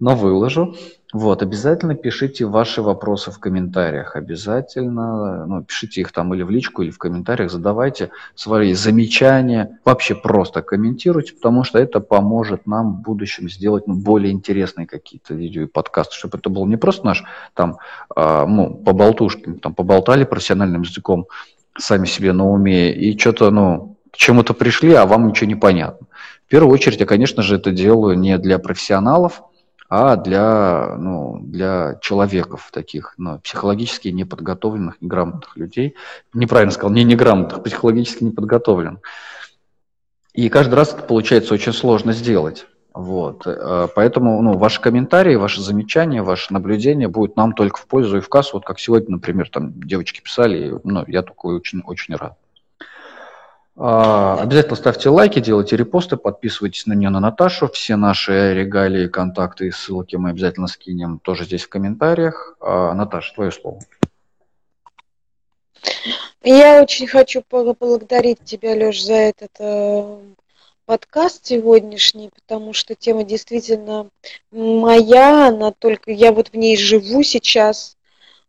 но 0.00 0.14
выложу. 0.14 0.76
Вот, 1.14 1.42
обязательно 1.42 1.94
пишите 1.94 2.44
ваши 2.44 2.82
вопросы 2.82 3.30
в 3.30 3.38
комментариях, 3.38 4.14
обязательно, 4.14 5.46
ну, 5.46 5.62
пишите 5.62 6.02
их 6.02 6.12
там 6.12 6.34
или 6.34 6.42
в 6.42 6.50
личку, 6.50 6.82
или 6.82 6.90
в 6.90 6.98
комментариях, 6.98 7.50
задавайте 7.50 8.10
свои 8.34 8.74
замечания, 8.74 9.78
вообще 9.86 10.14
просто 10.14 10.60
комментируйте, 10.60 11.32
потому 11.32 11.64
что 11.64 11.78
это 11.78 12.00
поможет 12.00 12.66
нам 12.66 12.96
в 12.96 13.00
будущем 13.00 13.48
сделать 13.48 13.86
ну, 13.86 13.94
более 13.94 14.32
интересные 14.32 14.86
какие-то 14.86 15.32
видео 15.32 15.62
и 15.62 15.66
подкасты, 15.66 16.14
чтобы 16.14 16.36
это 16.36 16.50
был 16.50 16.66
не 16.66 16.76
просто 16.76 17.06
наш 17.06 17.24
там, 17.54 17.78
э, 18.14 18.44
ну, 18.46 18.74
поболтушки, 18.74 19.54
там, 19.62 19.74
поболтали 19.74 20.24
профессиональным 20.24 20.82
языком 20.82 21.26
сами 21.78 22.04
себе 22.04 22.34
на 22.34 22.46
уме 22.46 22.92
и 22.92 23.18
что-то, 23.18 23.50
ну, 23.50 23.96
к 24.12 24.16
чему-то 24.18 24.52
пришли, 24.52 24.92
а 24.92 25.06
вам 25.06 25.28
ничего 25.28 25.46
не 25.46 25.54
понятно. 25.54 26.06
В 26.46 26.50
первую 26.50 26.74
очередь 26.74 27.00
я, 27.00 27.06
конечно 27.06 27.42
же, 27.42 27.56
это 27.56 27.70
делаю 27.70 28.18
не 28.18 28.36
для 28.36 28.58
профессионалов, 28.58 29.42
а 29.88 30.16
для, 30.16 30.96
ну, 30.98 31.38
для 31.40 31.98
человеков 32.02 32.70
таких, 32.72 33.14
ну, 33.16 33.38
психологически 33.38 34.08
неподготовленных, 34.08 35.00
неграмотных 35.00 35.56
людей. 35.56 35.94
Неправильно 36.34 36.72
сказал, 36.72 36.90
не 36.90 37.04
неграмотных, 37.04 37.62
психологически 37.62 38.24
неподготовленных. 38.24 39.00
И 40.34 40.48
каждый 40.50 40.74
раз 40.74 40.92
это 40.92 41.02
получается 41.02 41.54
очень 41.54 41.72
сложно 41.72 42.12
сделать. 42.12 42.66
Вот. 42.92 43.46
Э, 43.46 43.88
поэтому 43.94 44.42
ну, 44.42 44.58
ваши 44.58 44.80
комментарии, 44.80 45.36
ваши 45.36 45.62
замечания, 45.62 46.22
ваши 46.22 46.52
наблюдения 46.52 47.08
будут 47.08 47.36
нам 47.36 47.54
только 47.54 47.78
в 47.78 47.86
пользу 47.86 48.18
и 48.18 48.20
в 48.20 48.28
кассу. 48.28 48.56
Вот 48.56 48.64
как 48.64 48.78
сегодня, 48.78 49.12
например, 49.12 49.48
там 49.48 49.72
девочки 49.80 50.20
писали, 50.20 50.78
ну, 50.84 51.04
я 51.06 51.22
такой 51.22 51.56
очень, 51.56 51.80
очень 51.80 52.14
рад. 52.14 52.36
А, 53.80 54.40
обязательно 54.40 54.74
ставьте 54.74 55.08
лайки, 55.08 55.38
делайте 55.38 55.76
репосты, 55.76 56.16
подписывайтесь 56.16 56.86
на 56.86 56.94
нее, 56.94 57.10
на 57.10 57.20
Наташу. 57.20 57.68
Все 57.68 57.94
наши 57.94 58.52
регалии, 58.54 59.06
контакты 59.06 59.68
и 59.68 59.70
ссылки 59.70 60.16
мы 60.16 60.30
обязательно 60.30 60.66
скинем 60.66 61.20
тоже 61.20 61.44
здесь 61.44 61.62
в 61.62 61.68
комментариях. 61.68 62.56
А, 62.60 62.92
Наташа, 62.94 63.34
твое 63.34 63.52
слово. 63.52 63.78
Я 66.42 66.82
очень 66.82 67.06
хочу 67.06 67.42
поблагодарить 67.42 68.42
тебя, 68.42 68.74
Леш, 68.74 69.04
за 69.04 69.14
этот 69.14 69.50
э, 69.60 70.18
подкаст 70.86 71.46
сегодняшний, 71.46 72.30
потому 72.34 72.72
что 72.72 72.96
тема 72.96 73.22
действительно 73.22 74.08
моя, 74.50 75.48
она 75.48 75.70
только 75.70 76.10
я 76.10 76.32
вот 76.32 76.48
в 76.48 76.54
ней 76.54 76.76
живу 76.76 77.22
сейчас, 77.22 77.97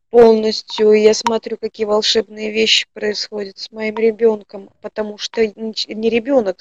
полностью. 0.09 0.93
Я 0.93 1.13
смотрю, 1.13 1.57
какие 1.57 1.85
волшебные 1.85 2.51
вещи 2.51 2.87
происходят 2.93 3.57
с 3.57 3.71
моим 3.71 3.95
ребенком, 3.95 4.69
потому 4.81 5.17
что 5.17 5.45
не 5.45 6.09
ребенок 6.09 6.59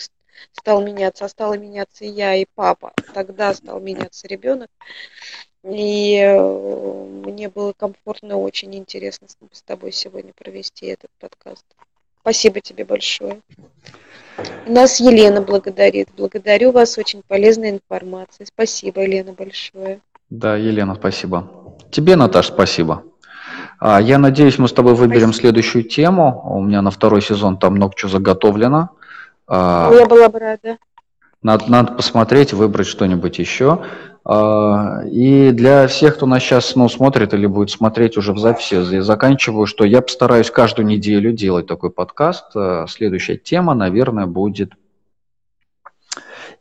стал 0.52 0.82
меняться, 0.82 1.24
а 1.24 1.28
стала 1.28 1.54
меняться 1.54 2.04
я 2.04 2.34
и 2.34 2.46
папа. 2.54 2.92
Тогда 3.14 3.54
стал 3.54 3.80
меняться 3.80 4.28
ребенок. 4.28 4.68
И 5.64 6.16
э, 6.16 7.04
мне 7.26 7.48
было 7.48 7.72
комфортно, 7.72 8.38
очень 8.38 8.74
интересно 8.76 9.26
с 9.52 9.62
тобой 9.62 9.92
сегодня 9.92 10.32
провести 10.32 10.86
этот 10.86 11.10
подкаст. 11.18 11.64
Спасибо 12.20 12.60
тебе 12.60 12.84
большое. 12.84 13.40
Нас 14.66 15.00
Елена 15.00 15.42
благодарит. 15.42 16.08
Благодарю 16.16 16.70
вас, 16.70 16.96
очень 16.96 17.22
полезная 17.26 17.70
информация. 17.70 18.46
Спасибо, 18.46 19.02
Елена, 19.02 19.32
большое. 19.32 20.00
Да, 20.30 20.56
Елена, 20.56 20.94
спасибо. 20.94 21.76
Тебе, 21.90 22.16
Наташ, 22.16 22.48
спасибо. 22.48 23.07
А, 23.78 24.00
я 24.00 24.18
надеюсь, 24.18 24.58
мы 24.58 24.68
с 24.68 24.72
тобой 24.72 24.94
выберем 24.94 25.28
спасибо. 25.28 25.40
следующую 25.40 25.84
тему. 25.84 26.42
У 26.44 26.62
меня 26.62 26.82
на 26.82 26.90
второй 26.90 27.22
сезон 27.22 27.58
там 27.58 27.74
много 27.74 27.94
чего 27.96 28.10
заготовлено. 28.10 28.90
А, 29.46 29.90
я 29.92 30.06
была 30.06 30.28
бы 30.28 30.38
рада. 30.38 30.78
Надо, 31.42 31.70
надо 31.70 31.92
посмотреть, 31.92 32.52
выбрать 32.52 32.88
что-нибудь 32.88 33.38
еще. 33.38 33.82
А, 34.24 35.02
и 35.04 35.52
для 35.52 35.86
всех, 35.86 36.16
кто 36.16 36.26
нас 36.26 36.42
сейчас 36.42 36.74
ну, 36.74 36.88
смотрит 36.88 37.32
или 37.34 37.46
будет 37.46 37.70
смотреть 37.70 38.16
уже 38.16 38.32
в 38.32 38.38
записи, 38.38 38.74
я 38.74 39.02
заканчиваю, 39.02 39.66
что 39.66 39.84
я 39.84 40.02
постараюсь 40.02 40.50
каждую 40.50 40.86
неделю 40.86 41.32
делать 41.32 41.66
такой 41.66 41.90
подкаст. 41.90 42.46
Следующая 42.88 43.36
тема, 43.36 43.74
наверное, 43.74 44.26
будет 44.26 44.72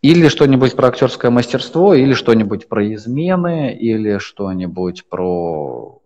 или 0.01 0.27
что-нибудь 0.27 0.75
про 0.75 0.89
актерское 0.89 1.31
мастерство, 1.31 1.93
или 1.93 2.13
что-нибудь 2.13 2.67
про 2.67 2.93
измены, 2.93 3.73
или 3.73 4.19
что-нибудь 4.19 5.05
про... 5.09 5.96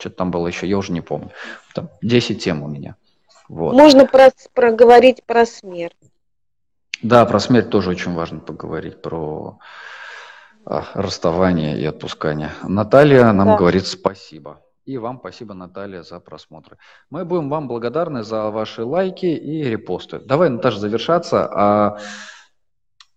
Что-то 0.00 0.16
там 0.16 0.30
было 0.30 0.46
еще, 0.48 0.66
я 0.66 0.78
уже 0.78 0.92
не 0.92 1.02
помню. 1.02 1.30
Там 1.74 1.90
10 2.02 2.42
тем 2.42 2.62
у 2.62 2.68
меня. 2.68 2.96
Вот. 3.48 3.74
Можно 3.74 4.06
про, 4.06 4.30
проговорить 4.54 5.22
про 5.24 5.44
смерть. 5.44 5.96
Да, 7.02 7.24
про 7.26 7.38
смерть 7.38 7.70
тоже 7.70 7.90
очень 7.90 8.14
важно 8.14 8.40
поговорить, 8.40 9.02
про 9.02 9.58
а, 10.64 10.84
расставание 10.94 11.78
и 11.78 11.84
отпускание. 11.84 12.52
Наталья 12.62 13.32
нам 13.32 13.48
да. 13.48 13.56
говорит 13.56 13.86
спасибо. 13.86 14.62
И 14.86 14.96
вам 14.98 15.18
спасибо, 15.20 15.54
Наталья, 15.54 16.02
за 16.02 16.18
просмотры. 16.18 16.78
Мы 17.10 17.24
будем 17.24 17.50
вам 17.50 17.68
благодарны 17.68 18.22
за 18.24 18.50
ваши 18.50 18.82
лайки 18.82 19.26
и 19.26 19.62
репосты. 19.64 20.18
Давай, 20.18 20.48
Наташа, 20.48 20.78
завершаться. 20.78 21.48
А... 21.52 21.98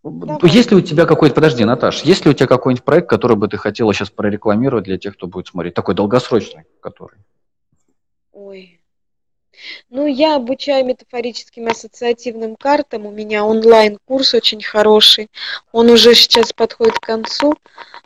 Давай. 0.03 0.51
Есть 0.51 0.71
ли 0.71 0.77
у 0.77 0.81
тебя 0.81 1.05
какой-то, 1.05 1.33
подожди, 1.35 1.63
Наташ, 1.63 2.01
есть 2.01 2.25
ли 2.25 2.31
у 2.31 2.33
тебя 2.33 2.47
какой-нибудь 2.47 2.83
проект, 2.83 3.09
который 3.09 3.37
бы 3.37 3.47
ты 3.47 3.57
хотела 3.57 3.93
сейчас 3.93 4.09
прорекламировать 4.09 4.83
для 4.83 4.97
тех, 4.97 5.15
кто 5.15 5.27
будет 5.27 5.47
смотреть, 5.47 5.73
такой 5.75 5.95
долгосрочный, 5.95 6.63
который? 6.81 7.19
Ну, 9.89 10.07
я 10.07 10.35
обучаю 10.35 10.85
метафорическим 10.85 11.67
ассоциативным 11.67 12.55
картам. 12.55 13.05
У 13.05 13.11
меня 13.11 13.45
онлайн-курс 13.45 14.33
очень 14.33 14.61
хороший. 14.61 15.29
Он 15.71 15.89
уже 15.89 16.15
сейчас 16.15 16.53
подходит 16.53 16.99
к 16.99 17.05
концу. 17.05 17.55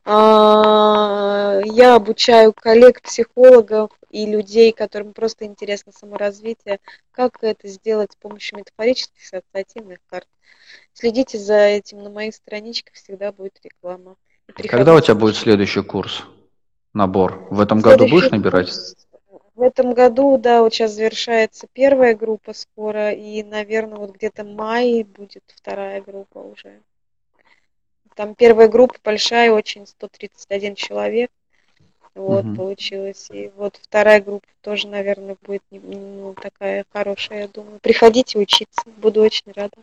А, 0.06 1.60
я 1.66 1.96
обучаю 1.96 2.54
коллег, 2.54 3.02
психологов 3.02 3.92
и 4.10 4.26
людей, 4.26 4.72
которым 4.72 5.14
просто 5.14 5.46
интересно 5.46 5.92
саморазвитие, 5.92 6.80
как 7.12 7.38
это 7.42 7.68
сделать 7.68 8.14
с 8.14 8.16
помощью 8.16 8.60
метафорических 8.60 9.22
ассоциативных 9.22 10.00
карт. 10.10 10.28
Следите 10.94 11.38
за 11.38 11.58
этим 11.58 12.04
на 12.04 12.10
моих 12.10 12.36
страничках, 12.36 12.96
всегда 12.96 13.32
будет 13.32 13.54
реклама. 13.64 14.16
Когда 14.56 14.94
у 14.94 15.02
тебя 15.02 15.16
будет 15.16 15.36
следующий 15.36 15.82
курс? 15.82 16.24
Набор. 16.94 17.46
В 17.50 17.60
этом 17.60 17.82
году 17.82 18.08
будешь 18.08 18.32
набирать? 18.32 18.68
Курс 18.68 19.07
в 19.58 19.64
этом 19.64 19.96
году, 19.96 20.38
да, 20.38 20.62
вот 20.62 20.72
сейчас 20.72 20.92
завершается 20.92 21.68
первая 21.74 22.16
группа 22.16 22.54
скоро, 22.54 23.12
и, 23.12 23.42
наверное, 23.42 23.98
вот 23.98 24.12
где-то 24.16 24.44
май 24.44 25.04
будет 25.04 25.44
вторая 25.48 26.00
группа 26.00 26.38
уже. 26.38 26.80
Там 28.16 28.36
первая 28.36 28.68
группа 28.68 28.96
большая, 29.04 29.52
очень 29.52 29.88
131 29.88 30.76
человек. 30.76 31.32
Вот, 32.14 32.46
угу. 32.46 32.56
получилось. 32.56 33.30
И 33.32 33.52
вот 33.56 33.80
вторая 33.82 34.22
группа 34.22 34.48
тоже, 34.62 34.88
наверное, 34.88 35.38
будет 35.42 35.64
ну, 35.72 36.36
такая 36.40 36.86
хорошая, 36.92 37.42
я 37.42 37.48
думаю. 37.48 37.80
Приходите 37.80 38.40
учиться, 38.40 38.82
буду 38.98 39.22
очень 39.22 39.52
рада. 39.54 39.78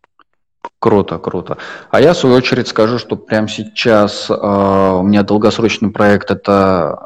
Круто, 0.85 1.17
круто. 1.17 1.57
А 1.91 1.99
я, 1.99 2.13
в 2.13 2.17
свою 2.19 2.37
очередь, 2.37 2.69
скажу, 2.69 2.99
что 2.99 3.17
прямо 3.17 3.49
сейчас 3.49 4.29
э, 4.29 4.35
у 4.35 5.03
меня 5.03 5.23
долгосрочный 5.23 5.91
проект– 5.91 6.31
это 6.31 6.99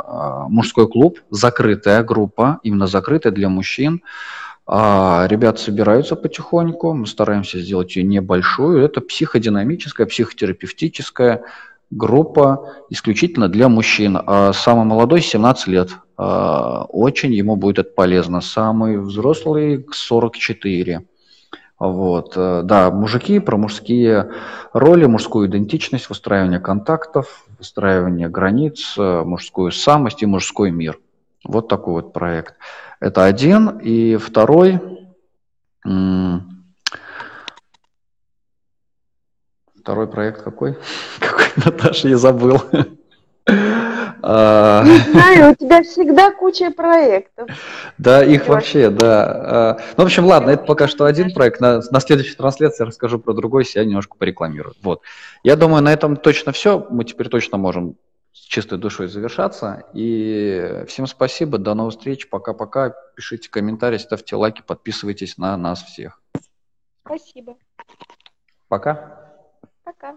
э, 0.49 0.49
мужской 0.49 0.89
клуб, 0.89 1.21
закрытая 1.31 2.03
группа, 2.03 2.59
именно 2.65 2.89
закрытая 2.89 3.33
для 3.33 3.49
мужчин. 3.49 4.03
А 4.67 5.29
ребята 5.31 5.61
собираются 5.61 6.17
потихоньку, 6.17 6.93
мы 6.93 7.07
стараемся 7.07 7.61
сделать 7.61 7.95
ее 7.95 8.03
небольшую. 8.03 8.85
Это 8.85 9.01
психодинамическая, 9.01 10.09
психотерапевтическая 10.09 11.43
группа 11.93 12.83
исключительно 12.91 13.49
для 13.49 13.69
мужчин. 13.69 14.19
А 14.27 14.53
самый 14.55 14.87
молодой– 14.87 15.21
17 15.23 15.69
лет. 15.69 15.91
А, 16.17 16.83
очень 16.89 17.33
ему 17.33 17.55
будет 17.55 17.79
это 17.79 17.91
полезно. 17.95 18.41
Самый 18.41 18.99
взрослый– 18.99 19.87
44. 19.93 21.05
Вот, 21.79 22.33
э, 22.35 22.63
да, 22.65 22.91
мужики 22.91 23.39
про 23.39 23.57
мужские 23.57 24.33
роли, 24.73 25.07
мужскую 25.07 25.49
идентичность, 25.49 26.09
выстраивание 26.09 26.59
контактов, 26.59 27.45
выстраивание 27.57 28.29
границ, 28.29 28.95
э, 28.99 29.23
мужскую 29.23 29.71
самость 29.71 30.23
и 30.23 30.27
мужской 30.27 30.73
мир. 30.73 30.99
Вот 31.45 31.69
такой 31.69 31.95
вот 32.03 32.13
проект. 32.13 32.57
Это 32.99 33.25
один. 33.25 33.79
И 33.79 34.17
второй, 34.17 34.81
второй 39.81 40.09
проект 40.09 40.43
какой? 40.43 40.77
Какой, 41.21 41.47
Наташа, 41.65 42.09
я 42.09 42.19
забыл. 42.19 42.61
А, 44.23 44.83
Не 44.85 44.99
знаю, 44.99 45.53
у 45.53 45.55
тебя 45.55 45.83
всегда 45.83 46.31
куча 46.33 46.71
проектов. 46.71 47.49
Да, 47.99 48.25
их 48.25 48.49
вообще, 48.49 48.91
да. 48.91 49.25
А, 49.25 49.79
ну, 49.97 50.05
в 50.05 50.07
общем, 50.07 50.25
ладно, 50.25 50.51
это 50.51 50.65
пока 50.65 50.89
что 50.89 51.05
один 51.05 51.33
проект. 51.33 51.61
На, 51.61 51.81
на 51.91 52.01
следующей 52.01 52.35
трансляции 52.35 52.83
я 52.83 52.87
расскажу 52.87 53.19
про 53.19 53.33
другой, 53.33 53.65
себя 53.65 53.85
немножко 53.85 54.17
порекламирую. 54.17 54.75
Вот. 54.83 55.03
Я 55.43 55.57
думаю, 55.57 55.83
на 55.83 55.93
этом 55.93 56.17
точно 56.17 56.53
все. 56.53 56.87
Мы 56.91 57.05
теперь 57.05 57.29
точно 57.29 57.59
можем 57.59 57.97
с 58.33 58.41
чистой 58.41 58.79
душой 58.79 59.09
завершаться. 59.09 59.85
И 59.95 60.85
всем 60.87 61.07
спасибо, 61.07 61.59
до 61.59 61.75
новых 61.75 61.95
встреч, 61.95 62.29
пока-пока. 62.29 62.95
Пишите 63.15 63.51
комментарии, 63.51 63.99
ставьте 63.99 64.37
лайки, 64.37 64.63
подписывайтесь 64.67 65.39
на 65.39 65.57
нас 65.57 65.83
всех. 65.83 66.21
Спасибо. 67.05 67.57
Пока. 68.69 69.33
Пока. 69.85 70.17